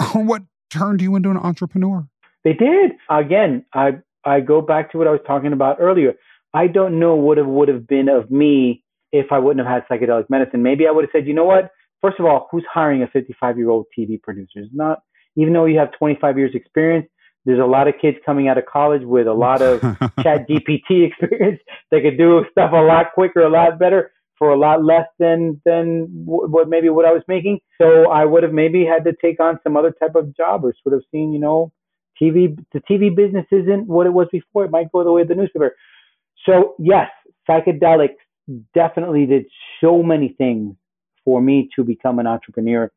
are 0.00 0.22
what 0.22 0.42
turned 0.70 1.02
you 1.02 1.16
into 1.16 1.30
an 1.30 1.36
entrepreneur. 1.36 2.08
They 2.44 2.54
did. 2.54 2.92
Again, 3.10 3.64
I 3.72 3.98
I 4.26 4.40
go 4.40 4.60
back 4.60 4.92
to 4.92 4.98
what 4.98 5.06
I 5.06 5.10
was 5.10 5.20
talking 5.26 5.52
about 5.52 5.76
earlier. 5.80 6.14
I 6.52 6.66
don't 6.66 6.98
know 6.98 7.14
what 7.14 7.38
it 7.38 7.46
would 7.46 7.68
have 7.68 7.86
been 7.86 8.08
of 8.08 8.30
me 8.30 8.82
if 9.12 9.26
I 9.30 9.38
wouldn't 9.38 9.66
have 9.66 9.82
had 9.82 9.88
psychedelic 9.88 10.28
medicine. 10.28 10.62
Maybe 10.62 10.86
I 10.86 10.90
would 10.90 11.04
have 11.04 11.10
said, 11.12 11.26
you 11.26 11.34
know 11.34 11.44
what? 11.44 11.70
First 12.02 12.18
of 12.18 12.26
all, 12.26 12.48
who's 12.50 12.64
hiring 12.72 13.02
a 13.02 13.08
55 13.08 13.56
year 13.56 13.70
old 13.70 13.86
TV 13.96 14.20
producer? 14.20 14.60
It's 14.60 14.70
not 14.72 15.00
even 15.36 15.52
though 15.52 15.66
you 15.66 15.78
have 15.78 15.92
25 15.98 16.38
years 16.38 16.52
experience. 16.54 17.06
There's 17.44 17.60
a 17.60 17.64
lot 17.64 17.86
of 17.86 17.94
kids 18.00 18.16
coming 18.26 18.48
out 18.48 18.58
of 18.58 18.66
college 18.66 19.02
with 19.04 19.26
a 19.28 19.32
lot 19.32 19.62
of 19.62 19.80
chat 20.22 20.48
GPT 20.48 21.06
experience. 21.06 21.60
They 21.90 22.00
could 22.00 22.18
do 22.18 22.44
stuff 22.50 22.72
a 22.72 22.76
lot 22.76 23.12
quicker, 23.14 23.42
a 23.42 23.50
lot 23.50 23.78
better 23.78 24.10
for 24.38 24.50
a 24.50 24.58
lot 24.58 24.84
less 24.84 25.06
than 25.18 25.60
than 25.64 26.08
what 26.24 26.68
maybe 26.68 26.88
what 26.88 27.06
I 27.06 27.12
was 27.12 27.22
making. 27.28 27.60
So 27.80 28.10
I 28.10 28.24
would 28.24 28.42
have 28.42 28.52
maybe 28.52 28.84
had 28.84 29.04
to 29.04 29.12
take 29.22 29.40
on 29.40 29.60
some 29.62 29.76
other 29.76 29.92
type 29.92 30.14
of 30.14 30.36
job 30.36 30.64
or 30.64 30.74
sort 30.82 30.94
of 30.94 31.04
seen, 31.12 31.32
you 31.32 31.38
know, 31.38 31.72
TV. 32.20 32.58
The 32.72 32.80
TV 32.80 33.14
business 33.14 33.46
isn't 33.50 33.86
what 33.86 34.06
it 34.06 34.12
was 34.12 34.28
before. 34.32 34.64
It 34.64 34.70
might 34.70 34.90
go 34.92 35.04
the 35.04 35.12
way 35.12 35.22
of 35.22 35.28
the 35.28 35.34
newspaper. 35.34 35.74
So 36.44 36.74
yes, 36.78 37.10
psychedelics 37.48 38.16
definitely 38.74 39.26
did 39.26 39.46
so 39.80 40.02
many 40.02 40.34
things 40.38 40.76
for 41.24 41.40
me 41.40 41.68
to 41.76 41.84
become 41.84 42.18
an 42.18 42.26
entrepreneur. 42.26 42.90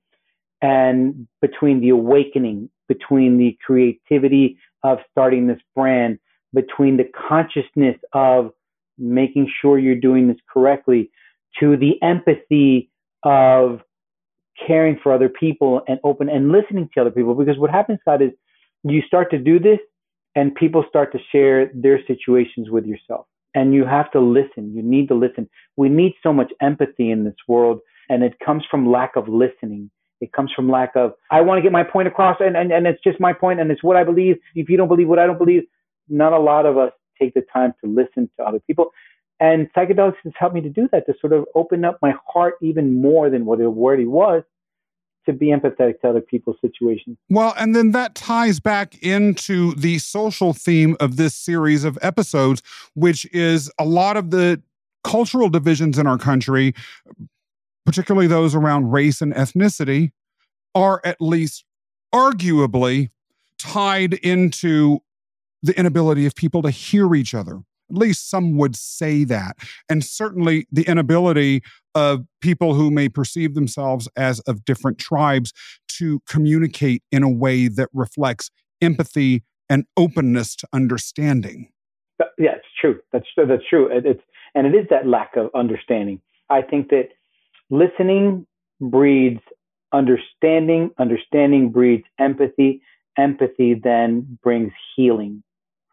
And 0.61 1.27
between 1.41 1.79
the 1.81 1.89
awakening, 1.89 2.69
between 2.87 3.37
the 3.37 3.57
creativity 3.65 4.57
of 4.83 4.99
starting 5.11 5.47
this 5.47 5.59
brand, 5.75 6.19
between 6.53 6.97
the 6.97 7.09
consciousness 7.27 7.97
of 8.13 8.51
making 8.97 9.51
sure 9.61 9.79
you're 9.79 9.95
doing 9.95 10.27
this 10.27 10.37
correctly, 10.51 11.09
to 11.59 11.77
the 11.77 12.01
empathy 12.03 12.91
of 13.23 13.81
caring 14.67 14.99
for 15.01 15.13
other 15.13 15.29
people 15.29 15.81
and 15.87 15.99
open 16.03 16.29
and 16.29 16.51
listening 16.51 16.89
to 16.93 17.01
other 17.01 17.11
people. 17.11 17.33
Because 17.33 17.57
what 17.57 17.71
happens, 17.71 17.99
Scott, 18.01 18.21
is 18.21 18.31
you 18.83 19.01
start 19.01 19.31
to 19.31 19.37
do 19.37 19.59
this 19.59 19.79
and 20.35 20.53
people 20.55 20.83
start 20.87 21.11
to 21.11 21.19
share 21.31 21.71
their 21.73 21.99
situations 22.05 22.69
with 22.69 22.85
yourself. 22.85 23.25
And 23.55 23.73
you 23.73 23.83
have 23.85 24.11
to 24.11 24.19
listen. 24.19 24.73
You 24.75 24.83
need 24.83 25.07
to 25.07 25.15
listen. 25.15 25.49
We 25.75 25.89
need 25.89 26.13
so 26.21 26.31
much 26.31 26.51
empathy 26.61 27.09
in 27.11 27.23
this 27.23 27.35
world, 27.47 27.79
and 28.07 28.23
it 28.23 28.35
comes 28.45 28.63
from 28.69 28.91
lack 28.91 29.15
of 29.15 29.27
listening. 29.27 29.89
It 30.21 30.31
comes 30.33 30.51
from 30.55 30.69
lack 30.69 30.95
of, 30.95 31.13
I 31.31 31.41
want 31.41 31.57
to 31.57 31.63
get 31.63 31.71
my 31.71 31.83
point 31.83 32.07
across, 32.07 32.37
and, 32.39 32.55
and, 32.55 32.71
and 32.71 32.85
it's 32.85 33.01
just 33.03 33.19
my 33.19 33.33
point, 33.33 33.59
and 33.59 33.71
it's 33.71 33.83
what 33.83 33.97
I 33.97 34.03
believe. 34.03 34.37
If 34.53 34.69
you 34.69 34.77
don't 34.77 34.87
believe 34.87 35.07
what 35.07 35.17
I 35.17 35.25
don't 35.25 35.37
believe, 35.37 35.63
not 36.09 36.33
a 36.33 36.39
lot 36.39 36.65
of 36.65 36.77
us 36.77 36.91
take 37.19 37.33
the 37.33 37.43
time 37.51 37.73
to 37.83 37.89
listen 37.89 38.29
to 38.37 38.45
other 38.45 38.59
people. 38.67 38.91
And 39.39 39.71
psychedelics 39.73 40.17
has 40.25 40.33
helped 40.37 40.53
me 40.53 40.61
to 40.61 40.69
do 40.69 40.87
that, 40.91 41.05
to 41.05 41.13
sort 41.19 41.33
of 41.33 41.45
open 41.55 41.85
up 41.85 41.97
my 42.01 42.13
heart 42.27 42.55
even 42.61 43.01
more 43.01 43.29
than 43.29 43.45
what 43.45 43.61
it 43.61 43.65
already 43.65 44.05
was, 44.05 44.43
to 45.29 45.37
be 45.37 45.47
empathetic 45.47 46.01
to 46.01 46.09
other 46.09 46.21
people's 46.21 46.57
situations. 46.59 47.17
Well, 47.29 47.53
and 47.57 47.75
then 47.75 47.91
that 47.91 48.15
ties 48.15 48.59
back 48.59 49.01
into 49.03 49.73
the 49.75 49.99
social 49.99 50.53
theme 50.53 50.97
of 50.99 51.17
this 51.17 51.35
series 51.35 51.83
of 51.83 51.97
episodes, 52.01 52.63
which 52.95 53.25
is 53.33 53.71
a 53.79 53.85
lot 53.85 54.17
of 54.17 54.31
the 54.31 54.61
cultural 55.03 55.49
divisions 55.49 55.97
in 55.99 56.07
our 56.07 56.17
country, 56.17 56.73
particularly 57.85 58.27
those 58.27 58.55
around 58.55 58.91
race 58.91 59.21
and 59.21 59.33
ethnicity, 59.33 60.11
are 60.73 61.01
at 61.03 61.17
least 61.21 61.63
arguably 62.13 63.09
tied 63.57 64.13
into 64.15 64.99
the 65.61 65.77
inability 65.77 66.25
of 66.25 66.33
people 66.35 66.61
to 66.61 66.71
hear 66.71 67.13
each 67.13 67.35
other 67.35 67.61
At 67.89 67.97
least 67.97 68.29
some 68.29 68.57
would 68.57 68.75
say 68.75 69.23
that. 69.25 69.57
And 69.89 70.03
certainly 70.03 70.67
the 70.71 70.83
inability 70.83 71.61
of 71.95 72.25
people 72.41 72.73
who 72.75 72.91
may 72.91 73.09
perceive 73.09 73.55
themselves 73.55 74.07
as 74.15 74.39
of 74.41 74.63
different 74.65 74.97
tribes 74.97 75.53
to 75.97 76.21
communicate 76.27 77.03
in 77.11 77.23
a 77.23 77.29
way 77.29 77.67
that 77.67 77.89
reflects 77.93 78.51
empathy 78.81 79.43
and 79.69 79.85
openness 79.97 80.55
to 80.57 80.67
understanding. 80.73 81.69
Yeah, 82.37 82.55
it's 82.55 82.67
true. 82.79 82.99
That's 83.11 83.27
that's 83.35 83.63
true. 83.69 83.89
It's 83.91 84.21
and 84.55 84.67
it 84.67 84.75
is 84.77 84.87
that 84.89 85.07
lack 85.07 85.35
of 85.35 85.49
understanding. 85.53 86.21
I 86.49 86.61
think 86.61 86.89
that 86.89 87.09
listening 87.69 88.45
breeds 88.81 89.41
understanding, 89.93 90.91
understanding 90.97 91.69
breeds 91.69 92.05
empathy, 92.19 92.81
empathy 93.17 93.73
then 93.73 94.39
brings 94.43 94.71
healing, 94.95 95.43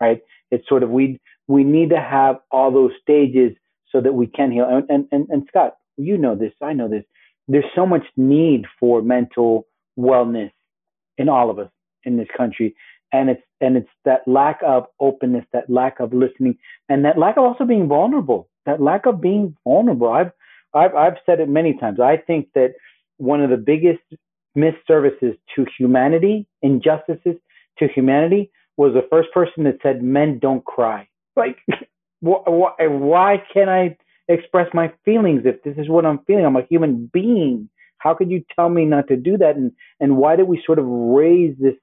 right? 0.00 0.20
It's 0.50 0.68
sort 0.68 0.82
of 0.82 0.90
we 0.90 1.20
we 1.48 1.64
need 1.64 1.90
to 1.90 2.00
have 2.00 2.36
all 2.50 2.70
those 2.70 2.92
stages 3.00 3.52
so 3.90 4.00
that 4.00 4.14
we 4.14 4.26
can 4.26 4.50
heal. 4.50 4.66
And 4.88 5.06
and 5.10 5.28
and 5.28 5.44
Scott, 5.48 5.76
you 5.96 6.18
know 6.18 6.34
this, 6.34 6.52
I 6.62 6.72
know 6.72 6.88
this. 6.88 7.04
There's 7.48 7.64
so 7.74 7.86
much 7.86 8.04
need 8.16 8.66
for 8.80 9.02
mental 9.02 9.66
wellness 9.98 10.50
in 11.16 11.28
all 11.28 11.50
of 11.50 11.58
us 11.58 11.70
in 12.04 12.16
this 12.16 12.28
country. 12.36 12.74
And 13.12 13.30
it's 13.30 13.42
and 13.60 13.76
it's 13.76 13.88
that 14.04 14.26
lack 14.26 14.60
of 14.66 14.86
openness, 15.00 15.44
that 15.52 15.70
lack 15.70 16.00
of 16.00 16.12
listening, 16.12 16.58
and 16.88 17.04
that 17.04 17.18
lack 17.18 17.36
of 17.36 17.44
also 17.44 17.64
being 17.64 17.88
vulnerable. 17.88 18.48
That 18.66 18.82
lack 18.82 19.06
of 19.06 19.20
being 19.20 19.56
vulnerable. 19.64 20.08
I've 20.08 20.32
I've 20.74 20.94
I've 20.94 21.16
said 21.24 21.40
it 21.40 21.48
many 21.48 21.78
times. 21.78 22.00
I 22.00 22.16
think 22.16 22.48
that 22.54 22.74
one 23.18 23.40
of 23.40 23.50
the 23.50 23.56
biggest 23.56 24.02
misservices 24.56 25.38
to 25.54 25.66
humanity, 25.78 26.46
injustices 26.62 27.36
to 27.78 27.88
humanity, 27.88 28.50
was 28.76 28.92
the 28.92 29.06
first 29.08 29.30
person 29.32 29.64
that 29.64 29.78
said 29.82 30.02
men 30.02 30.38
don't 30.38 30.64
cry. 30.64 31.08
Like, 31.36 31.58
why, 32.20 32.72
why 32.78 33.42
can't 33.52 33.70
I 33.70 33.96
express 34.28 34.68
my 34.74 34.92
feelings 35.04 35.42
if 35.44 35.62
this 35.62 35.76
is 35.76 35.88
what 35.88 36.06
I'm 36.06 36.20
feeling? 36.26 36.44
I'm 36.44 36.56
a 36.56 36.66
human 36.68 37.10
being. 37.12 37.68
How 37.98 38.14
could 38.14 38.30
you 38.30 38.44
tell 38.54 38.68
me 38.68 38.84
not 38.84 39.08
to 39.08 39.16
do 39.16 39.36
that? 39.38 39.56
And 39.56 39.72
and 40.00 40.16
why 40.16 40.36
did 40.36 40.48
we 40.48 40.62
sort 40.64 40.78
of 40.78 40.86
raise 40.86 41.56
this 41.58 41.74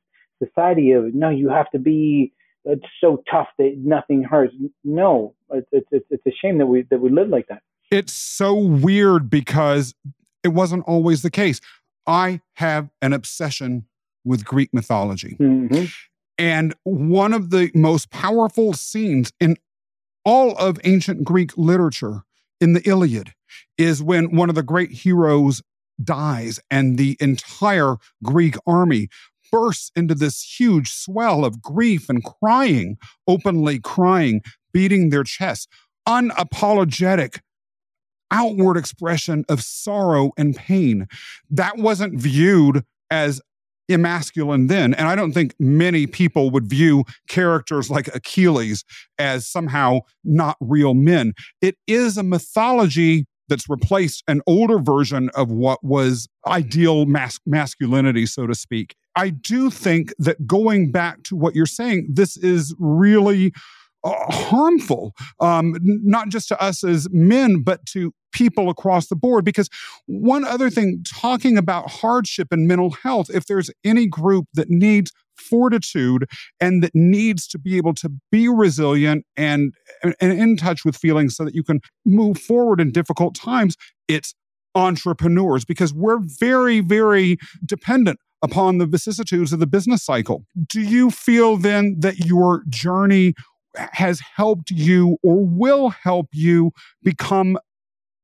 society 0.43 0.91
of 0.91 1.13
no, 1.13 1.29
you 1.29 1.49
have 1.49 1.69
to 1.71 1.79
be 1.79 2.33
it's 2.65 2.85
so 3.01 3.21
tough 3.29 3.47
that 3.57 3.75
nothing 3.77 4.23
hurts? 4.23 4.53
No, 4.83 5.35
it's 5.51 5.67
it's 5.71 6.05
it's 6.09 6.25
a 6.25 6.31
shame 6.31 6.57
that 6.59 6.67
we 6.67 6.83
that 6.89 6.99
we 6.99 7.09
live 7.09 7.29
like 7.29 7.47
that. 7.47 7.61
It's 7.91 8.13
so 8.13 8.55
weird 8.55 9.29
because 9.29 9.93
it 10.43 10.49
wasn't 10.49 10.83
always 10.87 11.21
the 11.21 11.29
case. 11.29 11.59
I 12.07 12.41
have 12.55 12.89
an 13.01 13.13
obsession 13.13 13.85
with 14.25 14.45
Greek 14.45 14.73
mythology. 14.73 15.37
Mm-hmm. 15.39 15.85
And 16.43 16.75
one 16.83 17.31
of 17.31 17.51
the 17.51 17.71
most 17.73 18.09
powerful 18.09 18.73
scenes 18.73 19.31
in 19.39 19.55
all 20.25 20.57
of 20.57 20.77
ancient 20.83 21.23
Greek 21.23 21.57
literature 21.57 22.23
in 22.59 22.73
the 22.73 22.85
Iliad 22.85 23.31
is 23.77 24.03
when 24.03 24.35
one 24.35 24.49
of 24.49 24.55
the 24.55 24.61
great 24.61 24.91
heroes 24.91 25.61
dies 26.03 26.59
and 26.69 26.97
the 26.97 27.15
entire 27.21 27.95
Greek 28.23 28.55
army 28.67 29.07
bursts 29.53 29.89
into 29.95 30.13
this 30.15 30.59
huge 30.59 30.91
swell 30.91 31.45
of 31.45 31.61
grief 31.61 32.09
and 32.09 32.25
crying, 32.25 32.97
openly 33.25 33.79
crying, 33.79 34.41
beating 34.73 35.11
their 35.11 35.23
chests, 35.23 35.69
unapologetic 36.05 37.39
outward 38.31 38.75
expression 38.75 39.45
of 39.47 39.63
sorrow 39.63 40.33
and 40.37 40.57
pain. 40.57 41.07
That 41.49 41.77
wasn't 41.77 42.19
viewed 42.19 42.83
as 43.09 43.39
emasculine 43.89 44.67
then. 44.67 44.93
And 44.93 45.07
I 45.07 45.15
don't 45.15 45.33
think 45.33 45.55
many 45.59 46.07
people 46.07 46.51
would 46.51 46.67
view 46.67 47.03
characters 47.27 47.89
like 47.89 48.13
Achilles 48.15 48.83
as 49.17 49.47
somehow 49.47 49.99
not 50.23 50.57
real 50.59 50.93
men. 50.93 51.33
It 51.61 51.75
is 51.87 52.17
a 52.17 52.23
mythology 52.23 53.25
that's 53.49 53.69
replaced 53.69 54.23
an 54.27 54.41
older 54.47 54.79
version 54.79 55.29
of 55.35 55.51
what 55.51 55.83
was 55.83 56.27
ideal 56.47 57.05
mas- 57.05 57.39
masculinity, 57.45 58.25
so 58.25 58.47
to 58.47 58.55
speak. 58.55 58.95
I 59.15 59.29
do 59.29 59.69
think 59.69 60.13
that 60.17 60.47
going 60.47 60.91
back 60.91 61.23
to 61.23 61.35
what 61.35 61.55
you're 61.55 61.65
saying, 61.65 62.07
this 62.09 62.35
is 62.37 62.75
really 62.79 63.53
harmful, 64.05 65.13
um, 65.39 65.75
not 65.81 66.29
just 66.29 66.47
to 66.49 66.61
us 66.61 66.83
as 66.83 67.07
men, 67.11 67.61
but 67.63 67.85
to 67.87 68.13
people 68.33 68.69
across 68.69 69.07
the 69.07 69.15
board. 69.15 69.45
Because 69.45 69.69
one 70.05 70.43
other 70.43 70.69
thing, 70.69 71.03
talking 71.07 71.57
about 71.57 71.89
hardship 71.89 72.49
and 72.51 72.67
mental 72.67 72.91
health, 72.91 73.29
if 73.33 73.45
there's 73.45 73.69
any 73.83 74.07
group 74.07 74.47
that 74.53 74.69
needs 74.69 75.11
fortitude 75.35 76.25
and 76.59 76.83
that 76.83 76.91
needs 76.93 77.47
to 77.47 77.59
be 77.59 77.77
able 77.77 77.93
to 77.93 78.11
be 78.31 78.47
resilient 78.47 79.25
and, 79.35 79.73
and 80.03 80.15
in 80.19 80.57
touch 80.57 80.85
with 80.85 80.95
feelings 80.95 81.35
so 81.35 81.43
that 81.43 81.55
you 81.55 81.63
can 81.63 81.79
move 82.05 82.37
forward 82.37 82.79
in 82.79 82.91
difficult 82.91 83.35
times, 83.35 83.75
it's 84.07 84.33
entrepreneurs 84.75 85.65
because 85.65 85.93
we're 85.93 86.19
very, 86.19 86.79
very 86.79 87.37
dependent 87.65 88.19
upon 88.41 88.77
the 88.77 88.85
vicissitudes 88.85 89.53
of 89.53 89.59
the 89.59 89.67
business 89.67 90.03
cycle. 90.03 90.43
Do 90.67 90.81
you 90.81 91.09
feel 91.09 91.57
then 91.57 91.95
that 91.99 92.19
your 92.19 92.63
journey 92.67 93.33
has 93.75 94.21
helped 94.35 94.71
you 94.71 95.17
or 95.23 95.45
will 95.45 95.89
help 95.89 96.27
you 96.31 96.71
become 97.01 97.57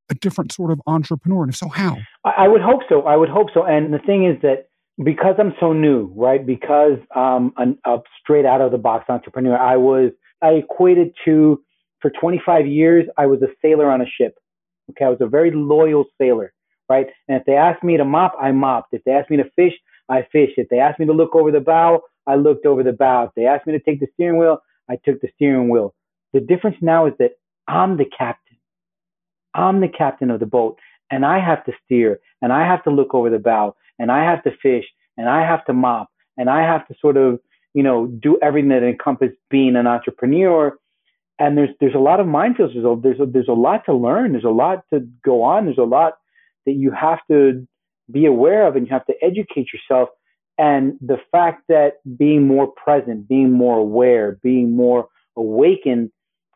a 0.10 0.16
different 0.16 0.52
sort 0.52 0.72
of 0.72 0.82
entrepreneur? 0.88 1.44
And 1.44 1.52
if 1.52 1.58
so, 1.58 1.70
how? 1.70 1.98
I 2.26 2.48
would 2.48 2.62
hope 2.62 2.82
so. 2.90 3.04
I 3.04 3.16
would 3.16 3.30
hope 3.30 3.48
so. 3.54 3.64
And 3.64 3.94
the 3.94 4.00
thing 4.00 4.26
is 4.26 4.42
that 4.42 4.70
because 5.04 5.36
I'm 5.40 5.54
so 5.60 5.74
new, 5.74 6.12
right? 6.16 6.46
Because 6.46 6.98
I'm 7.16 7.54
a 7.58 7.98
straight 8.22 8.46
out 8.46 8.62
of 8.62 8.72
the 8.72 8.78
box 8.78 9.06
entrepreneur, 9.10 9.58
I 9.58 9.78
was 9.78 10.12
I 10.42 10.50
equated 10.50 11.14
to 11.26 11.62
for 12.02 12.12
25 12.20 12.66
years 12.66 13.06
I 13.18 13.26
was 13.26 13.42
a 13.42 13.48
sailor 13.62 13.90
on 13.90 14.02
a 14.02 14.06
ship. 14.06 14.36
Okay, 14.92 15.06
I 15.06 15.10
was 15.10 15.22
a 15.22 15.28
very 15.28 15.52
loyal 15.52 16.06
sailor, 16.18 16.54
right? 16.90 17.08
And 17.28 17.38
if 17.40 17.46
they 17.46 17.56
asked 17.56 17.84
me 17.84 17.98
to 17.98 18.06
mop, 18.06 18.34
I 18.42 18.52
mopped. 18.52 18.94
If 18.94 19.04
they 19.04 19.12
asked 19.12 19.30
me 19.30 19.38
to 19.38 19.50
fish, 19.56 19.74
I 20.10 20.26
fished. 20.32 20.54
If 20.58 20.70
they 20.70 20.80
asked 20.80 21.00
me 21.00 21.06
to 21.06 21.14
look 21.14 21.36
over 21.36 21.52
the 21.52 21.60
bow, 21.60 22.02
I 22.26 22.36
looked 22.36 22.66
over 22.66 22.84
the 22.84 22.94
bow. 22.94 23.26
If 23.26 23.32
they 23.36 23.46
asked 23.46 23.68
me 23.68 23.74
to 23.74 23.80
take 23.80 24.00
the 24.00 24.08
steering 24.14 24.40
wheel, 24.40 24.60
I 24.90 24.98
took 25.04 25.22
the 25.22 25.30
steering 25.36 25.70
wheel. 25.70 25.94
The 26.34 26.40
difference 26.40 26.78
now 26.82 27.06
is 27.06 27.14
that 27.20 27.32
I'm 27.68 27.98
the 27.98 28.06
captain. 28.06 28.58
I'm 29.54 29.80
the 29.82 29.88
captain 29.88 30.32
of 30.32 30.40
the 30.40 30.46
boat 30.46 30.78
and 31.12 31.26
I 31.26 31.40
have 31.40 31.64
to 31.66 31.74
steer 31.86 32.20
and 32.42 32.54
I 32.54 32.66
have 32.66 32.84
to 32.84 32.92
look 32.92 33.14
over 33.14 33.30
the 33.30 33.40
bow 33.40 33.76
and 33.98 34.12
I 34.12 34.24
have 34.24 34.44
to 34.44 34.52
fish 34.62 34.86
and 35.18 35.28
I 35.28 35.46
have 35.46 35.66
to 35.66 35.74
mop 35.74 36.10
and 36.38 36.50
I 36.50 36.62
have 36.62 36.88
to 36.88 36.96
sort 37.00 37.18
of, 37.18 37.40
you 37.74 37.84
know, 37.84 38.08
do 38.08 38.38
everything 38.42 38.70
that 38.70 38.84
encompasses 38.84 39.36
being 39.50 39.76
an 39.76 39.88
entrepreneur. 39.88 40.78
And 41.40 41.58
there's 41.58 41.70
there's 41.80 41.96
a 41.96 42.00
lot 42.00 42.20
of 42.20 42.28
minefields. 42.28 42.74
There's 42.74 42.86
a, 42.86 43.00
there's 43.02 43.20
a, 43.20 43.26
there's 43.26 43.48
a 43.48 43.54
lot 43.54 43.86
to 43.86 43.94
learn. 43.94 44.34
There's 44.34 44.44
a 44.44 44.50
lot 44.50 44.84
to 44.94 45.08
go 45.24 45.44
on. 45.44 45.66
There's 45.66 45.78
a 45.78 45.84
lot 45.84 46.14
that 46.66 46.74
you 46.74 46.92
have 46.92 47.20
to 47.30 47.68
be 48.12 48.26
aware 48.26 48.68
of 48.68 48.76
and 48.76 48.88
you 48.88 48.94
have 48.94 49.06
to 49.06 49.14
educate 49.22 49.68
yourself 49.74 50.10
and 50.60 50.98
the 51.00 51.18
fact 51.32 51.64
that 51.70 51.94
being 52.18 52.46
more 52.46 52.68
present, 52.68 53.30
being 53.30 53.54
more 53.54 53.78
aware, 53.78 54.38
being 54.44 54.76
more 54.76 55.08
awakened 55.38 56.12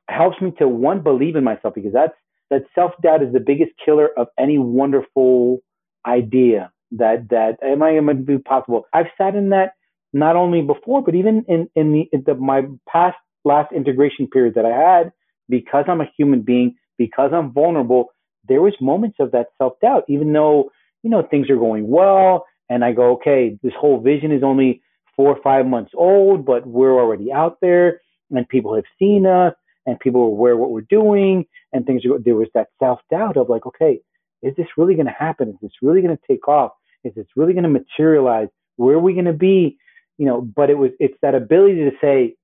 helps 0.09 0.39
me 0.41 0.51
to 0.59 0.67
one 0.67 1.01
believe 1.01 1.37
in 1.37 1.43
myself 1.45 1.73
because 1.73 1.93
that's 1.93 2.13
that 2.49 2.63
self 2.75 2.91
doubt 3.01 3.23
is 3.23 3.31
the 3.31 3.39
biggest 3.39 3.71
killer 3.83 4.09
of 4.17 4.27
any 4.37 4.59
wonderful 4.59 5.59
idea 6.05 6.69
that 6.91 7.29
that 7.29 7.57
am 7.63 7.81
I 7.81 7.93
going 7.93 8.07
to 8.07 8.13
be 8.15 8.37
possible. 8.37 8.83
I've 8.93 9.07
sat 9.17 9.35
in 9.35 9.49
that 9.49 9.71
not 10.11 10.35
only 10.35 10.61
before, 10.61 11.01
but 11.01 11.15
even 11.15 11.45
in 11.47 11.69
in 11.73 11.93
the, 11.93 12.09
in 12.11 12.23
the 12.25 12.35
my 12.35 12.63
past 12.89 13.17
last 13.45 13.71
integration 13.71 14.27
period 14.27 14.55
that 14.55 14.65
I 14.65 14.77
had 14.77 15.13
because 15.47 15.85
I'm 15.87 16.01
a 16.01 16.11
human 16.17 16.41
being, 16.41 16.75
because 16.97 17.31
I'm 17.33 17.53
vulnerable. 17.53 18.07
There 18.49 18.61
was 18.61 18.73
moments 18.81 19.17
of 19.21 19.31
that 19.31 19.47
self 19.57 19.79
doubt, 19.81 20.03
even 20.09 20.33
though 20.33 20.71
you 21.03 21.09
know 21.09 21.23
things 21.23 21.49
are 21.49 21.55
going 21.55 21.87
well 21.87 22.45
and 22.69 22.83
I 22.83 22.91
go, 22.91 23.11
okay, 23.13 23.57
this 23.61 23.73
whole 23.79 23.99
vision 23.99 24.31
is 24.31 24.43
only 24.43 24.81
four 25.15 25.29
or 25.29 25.41
five 25.43 25.65
months 25.65 25.91
old, 25.95 26.45
but 26.45 26.65
we're 26.65 26.99
already 26.99 27.31
out 27.31 27.57
there 27.61 28.01
and 28.31 28.47
people 28.47 28.75
have 28.75 28.85
seen 28.97 29.25
us 29.25 29.53
and 29.85 29.99
people 29.99 30.21
are 30.21 30.25
aware 30.25 30.57
what 30.57 30.71
we're 30.71 30.81
doing 30.81 31.45
and 31.71 31.85
things 31.85 32.03
are, 32.05 32.19
there 32.19 32.35
was 32.35 32.47
that 32.53 32.67
self 32.79 32.99
doubt 33.11 33.37
of 33.37 33.49
like, 33.49 33.65
okay, 33.65 33.99
is 34.41 34.55
this 34.55 34.67
really 34.77 34.95
going 34.95 35.07
to 35.07 35.15
happen? 35.17 35.49
Is 35.49 35.55
this 35.61 35.71
really 35.81 36.01
going 36.01 36.15
to 36.15 36.23
take 36.27 36.47
off? 36.47 36.71
Is 37.03 37.13
this 37.15 37.27
really 37.35 37.53
going 37.53 37.63
to 37.63 37.69
materialize? 37.69 38.47
Where 38.77 38.95
are 38.95 38.99
we 38.99 39.13
going 39.13 39.25
to 39.25 39.33
be? 39.33 39.77
You 40.17 40.25
know, 40.25 40.41
but 40.41 40.69
it 40.69 40.77
was, 40.77 40.91
it's 40.99 41.17
that 41.21 41.35
ability 41.35 41.75
to 41.75 41.91
say, 42.01 42.35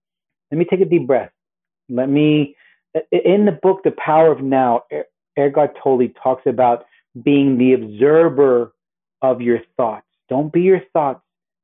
let 0.51 0.57
me 0.57 0.65
take 0.65 0.81
a 0.81 0.85
deep 0.85 1.07
breath. 1.07 1.31
Let 1.87 2.09
me, 2.09 2.55
in 3.11 3.45
the 3.45 3.51
book, 3.51 3.81
The 3.83 3.91
Power 3.91 4.31
of 4.31 4.41
Now, 4.41 4.83
Eckhart 5.37 5.77
Tolle 5.81 6.07
talks 6.21 6.43
about 6.45 6.85
being 7.23 7.57
the 7.57 7.73
observer 7.73 8.73
of 9.21 9.41
your 9.41 9.59
thoughts. 9.77 10.05
Don't 10.29 10.53
be 10.53 10.61
your 10.61 10.81
thoughts, 10.93 11.21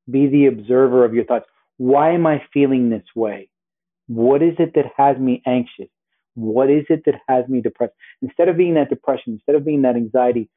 be 0.09 0.27
the 0.27 0.47
observer 0.47 1.05
of 1.05 1.13
your 1.13 1.25
thoughts. 1.25 1.45
Why 1.77 2.11
am 2.11 2.25
I 2.25 2.43
feeling 2.53 2.89
this 2.89 3.05
way? 3.15 3.49
What 4.07 4.41
is 4.41 4.55
it 4.59 4.73
that 4.75 4.85
has 4.97 5.17
me 5.17 5.41
anxious? 5.45 5.89
What 6.35 6.69
is 6.69 6.85
it 6.89 7.03
that 7.05 7.15
has 7.27 7.47
me 7.47 7.61
depressed? 7.61 7.93
Instead 8.21 8.49
of 8.49 8.57
being 8.57 8.75
that 8.75 8.89
depression, 8.89 9.33
instead 9.33 9.55
of 9.55 9.65
being 9.65 9.83
that 9.83 9.95
anxiety, 9.95 10.49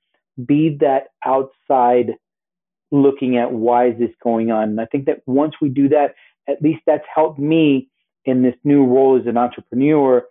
be 0.45 0.77
that 0.81 1.09
outside 1.25 2.15
looking 2.91 3.37
at 3.37 3.53
why 3.53 3.89
is 3.89 3.99
this 3.99 4.11
going 4.23 4.51
on. 4.51 4.71
And 4.71 4.81
I 4.81 4.87
think 4.87 5.07
that 5.07 5.23
once 5.27 5.55
we 5.61 5.69
do 5.69 5.89
that, 5.91 6.15
at 6.49 6.63
least 6.63 6.81
that's 6.87 7.05
helped 7.15 7.39
me 7.39 7.89
in 8.25 8.43
this 8.43 8.55
new 8.65 8.85
role 8.85 9.19
as 9.19 9.27
an 9.27 9.37
entrepreneur 9.37 10.25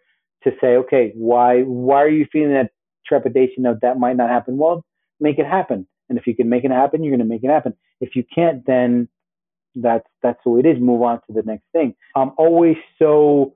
to 0.43 0.51
say, 0.61 0.75
okay, 0.77 1.11
why 1.15 1.61
why 1.61 2.01
are 2.03 2.09
you 2.09 2.25
feeling 2.31 2.53
that 2.53 2.71
trepidation 3.05 3.65
of 3.65 3.79
that 3.81 3.99
might 3.99 4.15
not 4.17 4.29
happen? 4.29 4.57
Well, 4.57 4.83
make 5.19 5.39
it 5.39 5.45
happen. 5.45 5.87
And 6.09 6.17
if 6.17 6.27
you 6.27 6.35
can 6.35 6.49
make 6.49 6.63
it 6.63 6.71
happen, 6.71 7.03
you're 7.03 7.15
going 7.15 7.27
to 7.27 7.33
make 7.33 7.43
it 7.43 7.49
happen. 7.49 7.73
If 7.99 8.15
you 8.15 8.23
can't, 8.33 8.65
then 8.65 9.09
that's 9.75 10.07
that's 10.23 10.39
who 10.43 10.59
it 10.59 10.65
is. 10.65 10.79
Move 10.79 11.01
on 11.01 11.19
to 11.27 11.33
the 11.33 11.43
next 11.43 11.65
thing. 11.71 11.95
I'm 12.15 12.31
always 12.37 12.77
so 12.99 13.55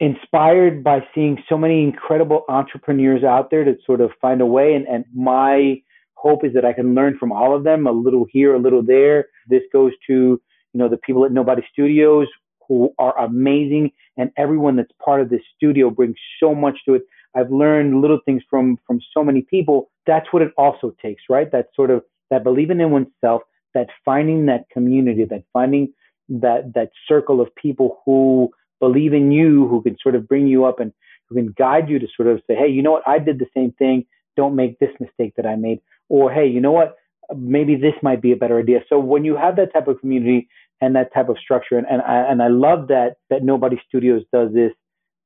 inspired 0.00 0.82
by 0.82 1.00
seeing 1.14 1.42
so 1.48 1.58
many 1.58 1.82
incredible 1.82 2.44
entrepreneurs 2.48 3.22
out 3.22 3.50
there 3.50 3.64
to 3.64 3.76
sort 3.84 4.00
of 4.00 4.10
find 4.20 4.40
a 4.40 4.46
way. 4.46 4.74
And, 4.74 4.86
and 4.88 5.04
my 5.14 5.82
hope 6.14 6.44
is 6.44 6.54
that 6.54 6.64
I 6.64 6.72
can 6.72 6.94
learn 6.94 7.18
from 7.18 7.32
all 7.32 7.54
of 7.54 7.64
them, 7.64 7.86
a 7.86 7.92
little 7.92 8.26
here, 8.30 8.54
a 8.54 8.58
little 8.58 8.82
there. 8.82 9.26
This 9.46 9.62
goes 9.72 9.92
to, 10.06 10.12
you 10.12 10.78
know, 10.78 10.88
the 10.88 10.96
people 10.96 11.24
at 11.24 11.32
Nobody 11.32 11.62
Studios 11.72 12.28
who 12.66 12.94
are 12.98 13.18
amazing 13.18 13.90
and 14.16 14.30
everyone 14.36 14.76
that's 14.76 14.92
part 15.04 15.20
of 15.20 15.28
this 15.28 15.40
studio 15.56 15.90
brings 15.90 16.16
so 16.38 16.54
much 16.54 16.78
to 16.86 16.94
it. 16.94 17.02
I've 17.36 17.50
learned 17.50 18.00
little 18.00 18.20
things 18.24 18.42
from 18.48 18.78
from 18.86 19.00
so 19.14 19.22
many 19.22 19.42
people. 19.42 19.90
That's 20.06 20.26
what 20.32 20.42
it 20.42 20.52
also 20.56 20.94
takes, 21.02 21.24
right? 21.28 21.50
That 21.52 21.68
sort 21.74 21.90
of 21.90 22.02
that 22.30 22.44
believing 22.44 22.80
in 22.80 22.90
oneself, 22.90 23.42
that 23.74 23.88
finding 24.04 24.46
that 24.46 24.68
community, 24.70 25.24
that 25.24 25.44
finding 25.52 25.92
that 26.28 26.72
that 26.74 26.90
circle 27.06 27.40
of 27.40 27.54
people 27.54 27.98
who 28.04 28.50
believe 28.80 29.12
in 29.12 29.30
you, 29.30 29.68
who 29.68 29.82
can 29.82 29.96
sort 30.02 30.14
of 30.14 30.28
bring 30.28 30.46
you 30.46 30.64
up 30.64 30.80
and 30.80 30.92
who 31.28 31.36
can 31.36 31.54
guide 31.56 31.88
you 31.88 31.98
to 31.98 32.06
sort 32.16 32.28
of 32.28 32.40
say, 32.46 32.54
hey, 32.54 32.68
you 32.68 32.82
know 32.82 32.92
what, 32.92 33.06
I 33.06 33.18
did 33.18 33.38
the 33.38 33.46
same 33.54 33.72
thing. 33.72 34.06
Don't 34.36 34.56
make 34.56 34.78
this 34.78 34.90
mistake 34.98 35.34
that 35.36 35.46
I 35.46 35.56
made. 35.56 35.80
Or 36.08 36.32
hey, 36.32 36.46
you 36.46 36.60
know 36.60 36.72
what, 36.72 36.96
maybe 37.36 37.76
this 37.76 37.94
might 38.02 38.22
be 38.22 38.32
a 38.32 38.36
better 38.36 38.58
idea. 38.58 38.80
So 38.88 38.98
when 38.98 39.24
you 39.24 39.36
have 39.36 39.56
that 39.56 39.72
type 39.72 39.86
of 39.88 40.00
community 40.00 40.48
and 40.80 40.96
that 40.96 41.12
type 41.12 41.28
of 41.28 41.38
structure, 41.38 41.78
and, 41.78 41.86
and 41.88 42.02
I 42.02 42.30
and 42.30 42.42
I 42.42 42.48
love 42.48 42.88
that 42.88 43.16
that 43.28 43.44
Nobody 43.44 43.80
Studios 43.88 44.22
does 44.32 44.52
this, 44.52 44.72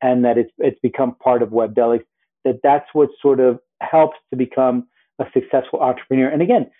and 0.05 0.25
that 0.25 0.37
it's 0.37 0.53
it's 0.59 0.79
become 0.81 1.17
part 1.17 1.43
of 1.43 1.49
WebDelics. 1.49 2.05
That 2.45 2.61
that's 2.63 2.87
what 2.93 3.09
sort 3.21 3.41
of 3.41 3.59
helps 3.81 4.19
to 4.31 4.37
become 4.37 4.87
a 5.19 5.25
successful 5.33 5.81
entrepreneur. 5.81 6.29
And 6.29 6.43
again, 6.43 6.71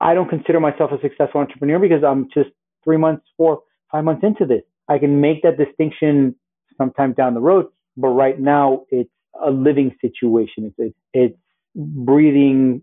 I 0.00 0.12
don't 0.14 0.28
consider 0.28 0.58
myself 0.58 0.90
a 0.90 1.00
successful 1.00 1.40
entrepreneur 1.40 1.78
because 1.78 2.02
I'm 2.02 2.28
just 2.34 2.50
three 2.82 2.96
months, 2.96 3.24
four, 3.36 3.60
five 3.92 4.04
months 4.04 4.24
into 4.24 4.44
this. 4.44 4.62
I 4.88 4.98
can 4.98 5.20
make 5.20 5.42
that 5.42 5.56
distinction 5.56 6.34
sometime 6.76 7.12
down 7.12 7.34
the 7.34 7.40
road, 7.40 7.66
but 7.96 8.08
right 8.08 8.38
now 8.40 8.84
it's 8.90 9.10
a 9.40 9.50
living 9.50 9.94
situation. 10.00 10.74
It's, 10.78 10.96
it's 11.12 11.38
breathing, 11.76 12.82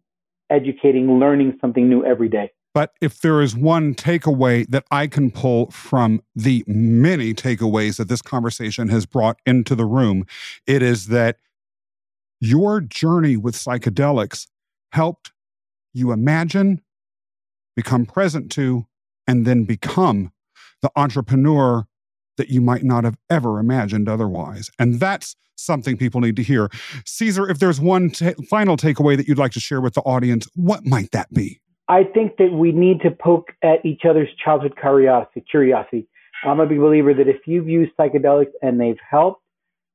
educating, 0.49 1.19
learning 1.19 1.57
something 1.59 1.89
new 1.89 2.05
every 2.05 2.29
day. 2.29 2.51
But 2.75 2.91
if 2.99 3.21
there 3.21 3.41
is 3.41 3.55
one 3.55 3.95
takeaway 3.95 4.67
that 4.67 4.83
I 4.91 5.07
can 5.07 5.31
pull 5.31 5.71
from 5.71 6.21
the 6.35 6.61
many 6.67 7.33
takeaways 7.33 7.95
that 7.95 8.09
this 8.09 8.21
conversation 8.21 8.89
has 8.89 9.05
brought 9.05 9.39
into 9.45 9.75
the 9.75 9.85
room, 9.85 10.25
it 10.67 10.81
is 10.81 11.07
that 11.07 11.37
your 12.41 12.81
journey 12.81 13.37
with 13.37 13.55
psychedelics 13.55 14.47
helped 14.91 15.31
you 15.93 16.11
imagine, 16.11 16.81
become 17.77 18.05
present 18.05 18.51
to, 18.51 18.85
and 19.25 19.47
then 19.47 19.63
become 19.63 20.33
the 20.81 20.91
entrepreneur 20.97 21.87
that 22.35 22.49
you 22.49 22.59
might 22.59 22.83
not 22.83 23.05
have 23.05 23.15
ever 23.29 23.57
imagined 23.57 24.09
otherwise. 24.09 24.69
And 24.77 24.99
that's 24.99 25.37
something 25.55 25.95
people 25.95 26.19
need 26.19 26.35
to 26.35 26.43
hear. 26.43 26.69
Cesar, 27.05 27.49
if 27.49 27.59
there's 27.59 27.79
one 27.79 28.09
t- 28.09 28.33
final 28.49 28.75
takeaway 28.75 29.15
that 29.15 29.29
you'd 29.29 29.37
like 29.37 29.53
to 29.53 29.61
share 29.61 29.79
with 29.79 29.93
the 29.93 30.01
audience, 30.01 30.45
what 30.55 30.85
might 30.85 31.11
that 31.11 31.33
be? 31.33 31.61
I 31.87 32.03
think 32.03 32.37
that 32.37 32.51
we 32.51 32.71
need 32.71 33.01
to 33.01 33.11
poke 33.11 33.49
at 33.63 33.85
each 33.85 34.01
other's 34.09 34.29
childhood 34.43 34.73
curiosity. 34.79 35.43
Curiosity. 35.49 36.07
I'm 36.43 36.59
a 36.59 36.65
big 36.65 36.79
believer 36.79 37.13
that 37.13 37.27
if 37.27 37.47
you've 37.47 37.69
used 37.69 37.91
psychedelics 37.97 38.51
and 38.61 38.79
they've 38.79 38.99
helped, 39.09 39.41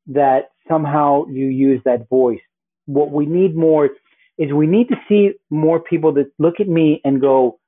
that 0.07 0.51
somehow 0.69 1.27
you 1.27 1.47
use 1.47 1.81
that 1.85 2.09
voice. 2.09 2.41
What 2.87 3.11
we 3.11 3.27
need 3.27 3.57
more 3.57 3.91
is 4.39 4.53
we 4.53 4.67
need 4.67 4.89
to 4.89 4.97
see 5.09 5.33
more 5.51 5.81
people 5.81 6.13
that 6.15 6.33
look 6.39 6.61
at 6.61 6.69
me 6.69 7.01
and 7.05 7.21
go, 7.21 7.59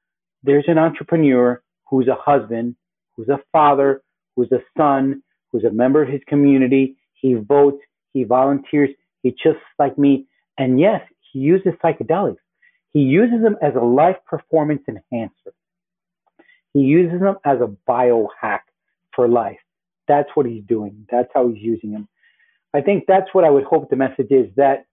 "There's 0.43 0.69
an 0.69 0.79
entrepreneur 0.79 1.63
who's 1.89 2.09
a 2.09 2.15
husband, 2.15 2.77
who's 3.15 3.29
a 3.29 3.41
father, 3.53 4.03
who's 4.35 4.51
a 4.53 4.63
son, 4.77 5.23
who's 5.51 5.65
a 5.65 5.71
member 5.71 6.03
of 6.03 6.09
his 6.09 6.23
community. 6.27 6.97
He 7.13 7.35
votes, 7.35 7.83
he 8.13 8.25
volunteers, 8.25 8.91
he 9.23 9.31
just 9.33 9.61
like 9.79 9.99
me. 9.99 10.27
And 10.59 10.81
yes, 10.81 11.03
he 11.31 11.41
uses 11.41 11.75
psychedelics. 11.85 12.42
He 12.93 13.01
uses 13.01 13.43
them 13.43 13.57
as 13.63 13.75
a 13.75 13.85
life 13.85 14.17
performance 14.27 14.83
enhancer. 14.89 15.53
He 16.75 16.81
uses 16.81 17.21
them 17.21 17.37
as 17.45 17.59
a 17.61 17.75
biohack 17.89 18.61
for 19.15 19.29
life. 19.29 19.59
That's 20.09 20.29
what 20.35 20.47
he's 20.47 20.65
doing. 20.65 21.07
That's 21.11 21.29
how 21.35 21.49
he's 21.49 21.63
using 21.63 21.93
them. 21.93 22.09
I 22.75 22.81
think 22.81 23.05
that's 23.07 23.29
what 23.33 23.45
I 23.45 23.51
would 23.51 23.65
hope 23.65 23.91
the 23.91 23.97
message 23.97 24.31
is 24.31 24.47
that 24.57 24.87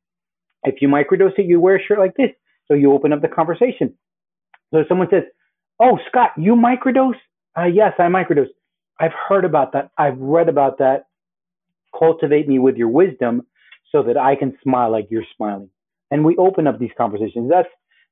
if 0.64 0.82
you 0.82 0.88
microdose 0.88 1.38
it, 1.38 1.46
you 1.46 1.60
wear 1.60 1.78
a 1.78 1.84
shirt 1.84 2.00
like 2.00 2.16
this. 2.16 2.32
So 2.68 2.74
you 2.74 2.94
open 2.94 3.14
up 3.14 3.22
the 3.22 3.28
conversation. 3.28 3.94
So 4.74 4.84
someone 4.88 5.08
says, 5.10 5.24
Oh, 5.80 5.98
Scott, 6.10 6.32
you 6.38 6.56
microdose? 6.56 7.16
Uh, 7.58 7.66
yes, 7.66 7.94
I 8.00 8.04
microdose. 8.04 8.50
I've 9.00 9.14
heard 9.30 9.46
about 9.46 9.74
that. 9.74 9.92
I've 9.98 10.20
read 10.20 10.50
about 10.50 10.80
that. 10.80 11.06
Cultivate 11.98 12.48
me 12.48 12.60
with 12.60 12.76
your 12.76 12.90
wisdom 12.90 13.44
so 13.92 14.04
that 14.04 14.18
I 14.18 14.36
can 14.36 14.58
smile 14.62 14.92
like 14.92 15.08
you're 15.10 15.24
smiling. 15.38 15.70
And 16.12 16.26
we 16.26 16.36
open 16.38 16.68
up 16.68 16.80
these 16.80 16.92
conversations. 16.98 17.50
That's 17.50 17.70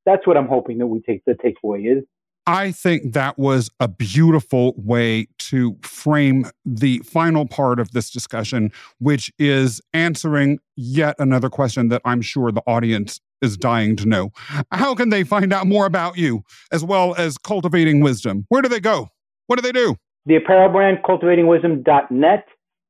that's 0.08 0.26
what 0.26 0.38
I'm 0.38 0.48
hoping 0.48 0.78
that 0.78 0.88
we 0.88 1.02
take 1.02 1.24
the 1.26 1.34
takeaway 1.34 1.98
is. 1.98 2.04
I 2.48 2.72
think 2.72 3.12
that 3.12 3.38
was 3.38 3.70
a 3.82 3.90
beautiful 3.90 4.74
way 4.78 5.28
to 5.40 5.76
frame 5.82 6.46
the 6.66 7.00
final 7.00 7.46
part 7.46 7.78
of 7.78 7.92
this 7.92 8.10
discussion, 8.10 8.72
which 9.00 9.34
is 9.38 9.82
answering 9.94 10.60
yet 10.78 11.18
another 11.20 11.50
question 11.50 11.90
that 11.90 12.02
I'm 12.06 12.22
sure 12.22 12.54
the 12.54 12.64
audience 12.66 13.20
is 13.42 13.58
dying 13.58 13.98
to 13.98 14.06
know. 14.08 14.32
How 14.72 14.96
can 14.96 15.10
they 15.10 15.26
find 15.26 15.52
out 15.52 15.68
more 15.68 15.86
about 15.86 16.18
you 16.18 16.44
as 16.72 16.86
well 16.86 17.14
as 17.18 17.38
cultivating 17.38 18.00
wisdom? 18.00 18.46
Where 18.48 18.62
do 18.62 18.70
they 18.70 18.80
go? 18.80 19.10
What 19.48 19.58
do 19.58 19.62
they 19.62 19.74
do? 19.74 19.98
The 20.26 20.38
apparel 20.38 20.70
brand, 20.70 21.00
cultivatingwisdom.net, 21.04 22.46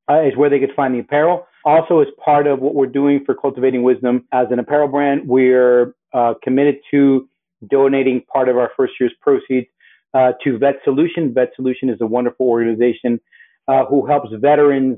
uh, 0.10 0.22
is 0.22 0.38
where 0.38 0.52
they 0.52 0.60
could 0.60 0.74
find 0.76 0.94
the 0.94 1.00
apparel. 1.00 1.47
Also, 1.68 2.00
as 2.00 2.08
part 2.24 2.48
of 2.48 2.60
what 2.60 2.76
we're 2.76 2.86
doing 2.86 3.24
for 3.26 3.36
Cultivating 3.36 3.84
Wisdom 3.84 4.26
as 4.32 4.48
an 4.52 4.60
apparel 4.60 4.88
brand, 4.88 5.28
we're 5.28 5.94
uh, 6.14 6.34
committed 6.42 6.78
to 6.92 7.28
donating 7.70 8.22
part 8.32 8.48
of 8.48 8.58
our 8.58 8.72
first 8.78 8.94
year's 9.00 9.12
proceeds 9.20 9.68
uh, 10.14 10.32
to 10.44 10.58
Vet 10.58 10.76
Solution. 10.86 11.34
Vet 11.34 11.50
Solution 11.58 11.90
is 11.90 11.98
a 12.00 12.06
wonderful 12.06 12.48
organization 12.48 13.20
uh, 13.68 13.84
who 13.86 14.08
helps 14.08 14.30
veterans 14.40 14.98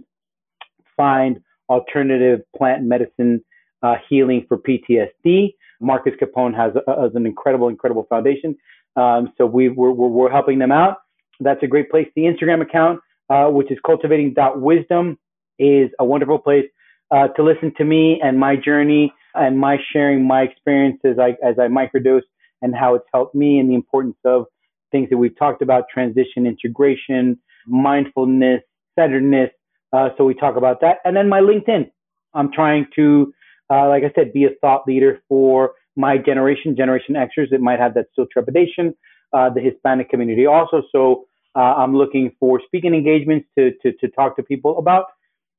find 0.95 1.41
alternative 1.70 2.41
plant 2.55 2.84
medicine 2.84 3.43
uh, 3.82 3.95
healing 4.07 4.45
for 4.47 4.59
PTSD. 4.59 5.55
Marcus 5.82 6.13
Capone 6.22 6.55
has, 6.55 6.74
a, 6.76 7.01
has 7.01 7.15
an 7.15 7.26
incredible, 7.26 7.70
incredible 7.70 8.05
foundation. 8.09 8.55
Um, 8.95 9.34
so 9.39 9.47
we, 9.47 9.70
we're, 9.70 9.89
we're 9.89 10.30
helping 10.30 10.59
them 10.59 10.72
out 10.72 10.97
that's 11.39 11.63
a 11.63 11.67
great 11.67 11.89
place. 11.89 12.07
The 12.15 12.24
Instagram 12.24 12.61
account, 12.61 12.99
uh, 13.30 13.45
which 13.45 13.72
is 13.72 13.78
cultivating.wisdom, 13.86 15.17
is 15.60 15.89
a 15.99 16.05
wonderful 16.05 16.39
place 16.39 16.66
uh, 17.12 17.28
to 17.30 17.43
listen 17.43 17.74
to 17.78 17.86
me 17.86 18.20
and 18.24 18.39
my 18.39 18.55
journey 18.55 19.14
and 19.36 19.57
my 19.57 19.78
sharing 19.91 20.28
my 20.28 20.41
experiences 20.41 21.18
as 21.18 21.20
I, 21.20 21.30
as 21.47 21.55
I 21.60 21.68
microdose 21.68 22.22
and 22.62 22.76
how 22.76 22.95
it's 22.95 23.05
helped 23.14 23.36
me 23.36 23.60
and 23.60 23.70
the 23.70 23.76
importance 23.76 24.18
of 24.26 24.45
things 24.91 25.10
that 25.10 25.18
we've 25.18 25.38
talked 25.38 25.62
about 25.62 25.86
transition, 25.93 26.45
integration, 26.45 27.38
mindfulness, 27.68 28.62
centeredness. 28.97 29.49
Uh, 29.93 30.10
so 30.18 30.26
we 30.26 30.34
talk 30.34 30.55
about 30.55 30.82
that. 30.82 30.97
And 31.05 31.16
then 31.16 31.30
my 31.30 31.39
LinkedIn. 31.39 31.89
I'm 32.34 32.51
trying 32.51 32.86
to, 32.95 33.34
uh, 33.72 33.88
like 33.88 34.03
I 34.03 34.12
said, 34.14 34.34
be 34.34 34.45
a 34.45 34.49
thought 34.62 34.84
leader 34.86 35.20
for 35.28 35.72
my 35.95 36.18
generation, 36.18 36.76
Generation 36.76 37.16
Xers 37.16 37.49
that 37.51 37.60
might 37.60 37.80
have 37.80 37.93
that 37.95 38.05
still 38.12 38.28
trepidation, 38.32 38.93
uh, 39.34 39.49
the 39.49 39.62
Hispanic 39.62 40.10
community 40.10 40.45
also. 40.45 40.84
So 40.91 41.26
uh, 41.55 41.74
I'm 41.78 41.95
looking 41.95 42.32
for 42.39 42.62
speaking 42.66 42.93
engagements 42.93 43.47
to, 43.57 43.72
to, 43.82 43.91
to 43.93 44.07
talk 44.10 44.36
to 44.36 44.43
people 44.43 44.78
about 44.78 45.05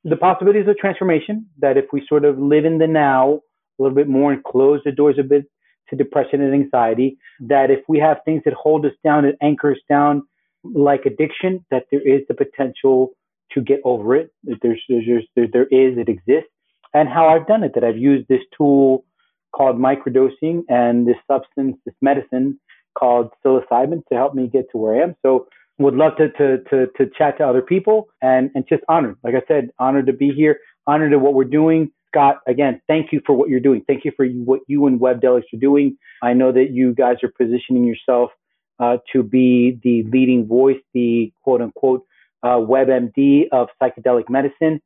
the 0.04 0.16
possibilities 0.16 0.68
of 0.68 0.76
transformation. 0.76 1.46
That 1.58 1.76
if 1.76 1.86
we 1.92 2.04
sort 2.08 2.24
of 2.24 2.38
live 2.38 2.64
in 2.64 2.78
the 2.78 2.86
now 2.86 3.40
a 3.78 3.82
little 3.82 3.96
bit 3.96 4.08
more 4.08 4.32
and 4.32 4.42
close 4.44 4.80
the 4.84 4.92
doors 4.92 5.16
a 5.18 5.22
bit 5.22 5.44
to 5.88 5.96
depression 5.96 6.40
and 6.40 6.54
anxiety, 6.54 7.18
that 7.40 7.70
if 7.70 7.80
we 7.88 7.98
have 7.98 8.18
things 8.24 8.42
that 8.44 8.54
hold 8.54 8.86
us 8.86 8.92
down, 9.02 9.24
and 9.24 9.36
anchor 9.42 9.72
us 9.72 9.78
down, 9.88 10.22
like 10.62 11.06
addiction, 11.06 11.64
that 11.70 11.84
there 11.90 12.06
is 12.06 12.22
the 12.28 12.34
potential 12.34 13.10
to 13.52 13.60
get 13.60 13.80
over 13.84 14.14
it. 14.14 14.30
There's, 14.44 14.82
there's, 14.88 15.26
there, 15.34 15.46
there 15.52 15.64
is, 15.64 15.98
it 15.98 16.08
exists. 16.08 16.50
And 16.94 17.08
how 17.08 17.28
I've 17.28 17.46
done 17.46 17.64
it, 17.64 17.72
that 17.74 17.84
I've 17.84 17.96
used 17.96 18.28
this 18.28 18.42
tool 18.56 19.04
called 19.54 19.76
microdosing 19.76 20.62
and 20.68 21.06
this 21.06 21.16
substance, 21.26 21.76
this 21.84 21.94
medicine 22.00 22.60
called 22.96 23.30
psilocybin 23.44 24.02
to 24.08 24.14
help 24.14 24.34
me 24.34 24.48
get 24.48 24.66
to 24.72 24.78
where 24.78 24.94
I 24.94 25.02
am. 25.02 25.16
So 25.22 25.46
would 25.80 25.94
love 25.94 26.12
to, 26.18 26.28
to, 26.32 26.58
to, 26.70 26.86
to 26.98 27.10
chat 27.16 27.38
to 27.38 27.44
other 27.46 27.62
people 27.62 28.08
and, 28.20 28.50
and 28.54 28.64
just 28.68 28.82
honored. 28.88 29.16
Like 29.24 29.34
I 29.34 29.42
said, 29.48 29.70
honored 29.78 30.06
to 30.06 30.12
be 30.12 30.30
here, 30.30 30.58
honored 30.86 31.12
to 31.12 31.18
what 31.18 31.34
we're 31.34 31.44
doing. 31.44 31.90
Scott, 32.08 32.40
again, 32.46 32.82
thank 32.86 33.12
you 33.12 33.22
for 33.24 33.34
what 33.34 33.48
you're 33.48 33.60
doing. 33.60 33.82
Thank 33.86 34.04
you 34.04 34.12
for 34.14 34.26
what 34.26 34.60
you 34.66 34.86
and 34.86 35.00
WebDelics 35.00 35.44
are 35.54 35.58
doing. 35.58 35.96
I 36.22 36.34
know 36.34 36.52
that 36.52 36.70
you 36.70 36.94
guys 36.94 37.16
are 37.22 37.32
positioning 37.36 37.84
yourself 37.84 38.30
uh, 38.78 38.98
to 39.12 39.22
be 39.22 39.78
the 39.82 40.02
leading 40.10 40.46
voice, 40.46 40.78
the 40.92 41.32
quote 41.42 41.62
unquote 41.62 42.04
uh, 42.42 42.56
WebMD 42.56 43.44
of 43.52 43.68
psychedelic 43.82 44.28
medicine. 44.28 44.80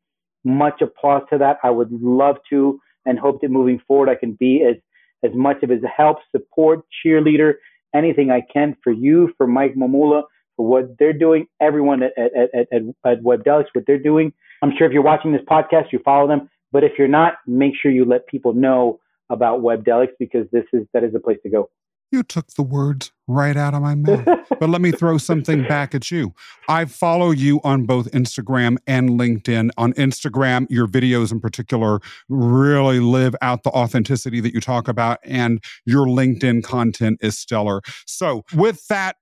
much 0.45 0.81
applause 0.81 1.23
to 1.31 1.39
that. 1.39 1.59
I 1.65 1.71
would 1.71 1.91
love 1.91 2.37
to 2.51 2.79
and 3.07 3.19
hope 3.19 3.41
that 3.41 3.51
moving 3.51 3.81
forward 3.87 4.09
I 4.09 4.15
can 4.15 4.33
be 4.33 4.65
as 4.69 4.77
as 5.25 5.35
much 5.35 5.63
of 5.63 5.71
a 5.71 5.89
help, 5.89 6.19
support, 6.33 6.81
cheerleader, 7.05 7.55
anything 7.95 8.31
I 8.31 8.43
can 8.53 8.77
for 8.85 8.93
you, 8.93 9.33
for 9.39 9.47
Mike 9.47 9.75
for 9.75 10.25
what 10.57 10.97
they're 10.99 11.13
doing, 11.13 11.47
everyone 11.61 12.03
at, 12.03 12.13
at, 12.17 12.33
at, 12.55 12.69
at, 12.73 12.83
at 13.05 13.23
WebDelics, 13.23 13.67
what 13.73 13.85
they're 13.87 13.99
doing. 13.99 14.33
I'm 14.63 14.73
sure 14.77 14.87
if 14.87 14.93
you're 14.93 15.03
watching 15.03 15.33
this 15.33 15.43
podcast, 15.49 15.93
you 15.93 15.99
follow 16.05 16.29
them. 16.29 16.49
But 16.73 16.85
if 16.85 16.93
you're 16.99 17.09
not, 17.09 17.35
make 17.47 17.75
sure 17.81 17.91
you 17.91 18.05
let 18.05 18.27
people 18.27 18.53
know 18.53 19.01
about 19.31 19.61
WebDelics 19.61 20.13
because 20.19 20.47
this 20.53 20.65
is 20.73 20.87
that 20.93 21.05
is 21.05 21.13
the 21.13 21.21
place 21.21 21.39
to 21.43 21.51
go. 21.51 21.71
You 22.11 22.23
took 22.23 22.49
the 22.55 22.63
words 22.63 23.13
right 23.27 23.57
out 23.57 23.75
of 23.75 23.83
my 23.83 23.95
mouth. 23.95 24.25
but 24.61 24.69
let 24.69 24.81
me 24.81 24.93
throw 24.93 25.19
something 25.19 25.63
back 25.67 25.95
at 25.95 26.11
you. 26.11 26.35
I 26.69 26.85
follow 26.85 27.31
you 27.31 27.61
on 27.65 27.85
both 27.85 28.11
Instagram 28.13 28.77
and 28.87 29.11
LinkedIn. 29.11 29.71
On 29.77 29.93
Instagram, 29.95 30.67
your 30.71 30.87
videos 30.87 31.33
in 31.33 31.41
particular 31.41 32.01
really 32.29 33.01
live 33.01 33.35
out 33.43 33.63
the 33.63 33.71
authenticity 33.71 34.41
that 34.41 34.55
you 34.55 34.61
talk 34.61 34.89
about, 34.89 35.19
and 35.25 35.63
your 35.85 36.07
LinkedIn 36.07 36.63
content 36.63 37.19
is 37.23 37.39
stellar. 37.39 37.81
So, 38.07 38.45
with 38.55 38.87
that 38.89 39.17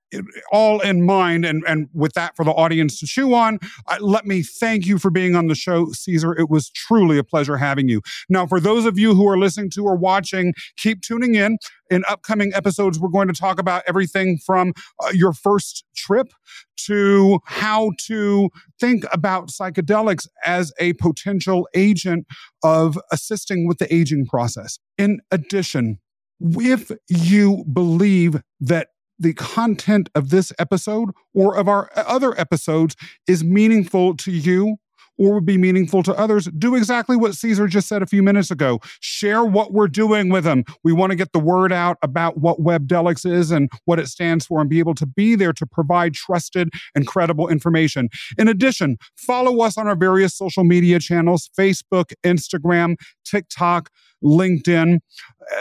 all 0.51 0.79
in 0.81 1.05
mind, 1.05 1.45
and, 1.45 1.63
and 1.67 1.89
with 1.93 2.13
that 2.13 2.35
for 2.35 2.45
the 2.45 2.51
audience 2.51 2.99
to 2.99 3.05
chew 3.05 3.33
on, 3.33 3.59
uh, 3.87 3.97
let 3.99 4.25
me 4.25 4.43
thank 4.43 4.85
you 4.85 4.97
for 4.97 5.09
being 5.09 5.35
on 5.35 5.47
the 5.47 5.55
show, 5.55 5.91
Cesar. 5.91 6.33
It 6.37 6.49
was 6.49 6.69
truly 6.69 7.17
a 7.17 7.23
pleasure 7.23 7.57
having 7.57 7.89
you. 7.89 8.01
Now, 8.29 8.45
for 8.45 8.59
those 8.59 8.85
of 8.85 8.99
you 8.99 9.15
who 9.15 9.27
are 9.27 9.37
listening 9.37 9.69
to 9.71 9.85
or 9.85 9.95
watching, 9.95 10.53
keep 10.77 11.01
tuning 11.01 11.35
in. 11.35 11.57
In 11.89 12.03
upcoming 12.09 12.53
episodes, 12.55 12.99
we're 12.99 13.09
going 13.09 13.27
to 13.27 13.33
talk 13.33 13.59
about 13.59 13.83
everything 13.93 14.39
from 14.43 14.73
uh, 15.03 15.09
your 15.13 15.33
first 15.33 15.85
trip 15.95 16.29
to 16.77 17.39
how 17.45 17.91
to 18.07 18.49
think 18.79 19.03
about 19.11 19.49
psychedelics 19.49 20.27
as 20.43 20.73
a 20.79 20.93
potential 20.93 21.67
agent 21.75 22.25
of 22.63 22.97
assisting 23.11 23.67
with 23.67 23.77
the 23.77 23.93
aging 23.93 24.25
process. 24.25 24.79
In 24.97 25.21
addition, 25.29 25.99
if 26.39 26.91
you 27.07 27.63
believe 27.71 28.41
that 28.59 28.87
the 29.19 29.33
content 29.33 30.09
of 30.15 30.31
this 30.31 30.51
episode 30.57 31.11
or 31.35 31.55
of 31.55 31.67
our 31.67 31.91
other 31.95 32.37
episodes 32.39 32.95
is 33.27 33.43
meaningful 33.43 34.17
to 34.17 34.31
you 34.31 34.77
or 35.17 35.35
would 35.35 35.45
be 35.45 35.57
meaningful 35.57 36.03
to 36.03 36.13
others, 36.13 36.47
do 36.57 36.75
exactly 36.75 37.15
what 37.15 37.35
Cesar 37.35 37.67
just 37.67 37.87
said 37.87 38.01
a 38.01 38.07
few 38.07 38.23
minutes 38.23 38.51
ago. 38.51 38.79
Share 38.99 39.43
what 39.43 39.73
we're 39.73 39.87
doing 39.87 40.29
with 40.29 40.43
them. 40.43 40.63
We 40.83 40.93
want 40.93 41.11
to 41.11 41.15
get 41.15 41.31
the 41.33 41.39
word 41.39 41.71
out 41.71 41.97
about 42.01 42.37
what 42.37 42.59
WebDelics 42.59 43.29
is 43.29 43.51
and 43.51 43.69
what 43.85 43.99
it 43.99 44.07
stands 44.07 44.45
for 44.45 44.61
and 44.61 44.69
be 44.69 44.79
able 44.79 44.95
to 44.95 45.05
be 45.05 45.35
there 45.35 45.53
to 45.53 45.65
provide 45.65 46.13
trusted 46.13 46.69
and 46.95 47.07
credible 47.07 47.47
information. 47.47 48.09
In 48.37 48.47
addition, 48.47 48.97
follow 49.15 49.61
us 49.61 49.77
on 49.77 49.87
our 49.87 49.95
various 49.95 50.35
social 50.35 50.63
media 50.63 50.99
channels 50.99 51.49
Facebook, 51.57 52.13
Instagram, 52.23 52.95
TikTok. 53.25 53.89
LinkedIn, 54.23 54.99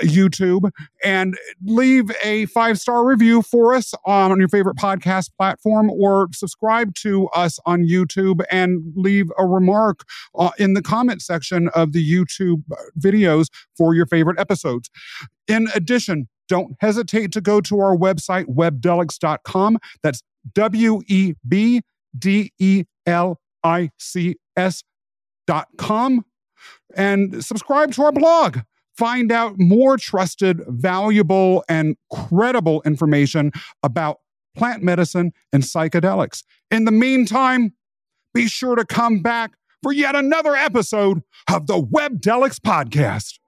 YouTube, 0.02 0.70
and 1.04 1.36
leave 1.64 2.10
a 2.22 2.46
five 2.46 2.78
star 2.78 3.06
review 3.06 3.42
for 3.42 3.74
us 3.74 3.94
on 4.04 4.38
your 4.38 4.48
favorite 4.48 4.76
podcast 4.76 5.30
platform 5.36 5.90
or 5.90 6.28
subscribe 6.32 6.94
to 6.96 7.28
us 7.28 7.58
on 7.66 7.84
YouTube 7.84 8.42
and 8.50 8.80
leave 8.96 9.30
a 9.38 9.46
remark 9.46 10.04
uh, 10.38 10.50
in 10.58 10.74
the 10.74 10.82
comment 10.82 11.22
section 11.22 11.68
of 11.74 11.92
the 11.92 12.02
YouTube 12.02 12.62
videos 12.98 13.46
for 13.76 13.94
your 13.94 14.06
favorite 14.06 14.38
episodes. 14.38 14.90
In 15.48 15.68
addition, 15.74 16.28
don't 16.48 16.76
hesitate 16.80 17.32
to 17.32 17.40
go 17.40 17.60
to 17.62 17.80
our 17.80 17.96
website, 17.96 18.46
webdelics.com. 18.46 19.78
That's 20.02 20.22
W 20.54 21.00
E 21.06 21.34
B 21.46 21.82
D 22.18 22.52
E 22.58 22.84
L 23.06 23.40
I 23.62 23.90
C 23.98 24.36
S.com 24.56 26.24
and 26.94 27.44
subscribe 27.44 27.92
to 27.92 28.02
our 28.02 28.12
blog. 28.12 28.58
Find 28.96 29.32
out 29.32 29.58
more 29.58 29.96
trusted, 29.96 30.60
valuable, 30.68 31.64
and 31.68 31.96
credible 32.12 32.82
information 32.84 33.52
about 33.82 34.18
plant 34.56 34.82
medicine 34.82 35.32
and 35.52 35.62
psychedelics. 35.62 36.42
In 36.70 36.84
the 36.84 36.92
meantime, 36.92 37.72
be 38.34 38.48
sure 38.48 38.76
to 38.76 38.84
come 38.84 39.20
back 39.20 39.52
for 39.82 39.92
yet 39.92 40.14
another 40.14 40.54
episode 40.54 41.22
of 41.50 41.66
the 41.66 41.82
WebDelics 41.82 42.60
Podcast. 42.60 43.38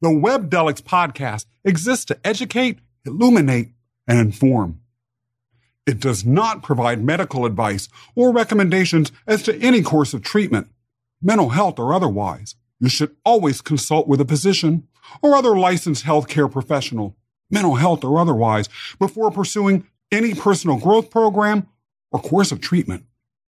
The 0.00 0.08
WebDelics 0.08 0.82
podcast 0.82 1.46
exists 1.64 2.04
to 2.06 2.18
educate, 2.24 2.78
illuminate, 3.04 3.70
and 4.06 4.20
inform. 4.20 4.80
It 5.86 5.98
does 5.98 6.24
not 6.24 6.62
provide 6.62 7.02
medical 7.02 7.44
advice 7.44 7.88
or 8.14 8.32
recommendations 8.32 9.10
as 9.26 9.42
to 9.44 9.60
any 9.60 9.82
course 9.82 10.14
of 10.14 10.22
treatment, 10.22 10.68
mental 11.20 11.48
health 11.48 11.80
or 11.80 11.92
otherwise. 11.92 12.54
You 12.78 12.88
should 12.88 13.16
always 13.24 13.60
consult 13.60 14.06
with 14.06 14.20
a 14.20 14.24
physician 14.24 14.86
or 15.20 15.34
other 15.34 15.58
licensed 15.58 16.04
healthcare 16.04 16.50
professional, 16.50 17.16
mental 17.50 17.74
health 17.74 18.04
or 18.04 18.20
otherwise, 18.20 18.68
before 19.00 19.32
pursuing 19.32 19.86
any 20.12 20.32
personal 20.32 20.78
growth 20.78 21.10
program 21.10 21.66
or 22.12 22.20
course 22.20 22.52
of 22.52 22.60
treatment. 22.60 23.04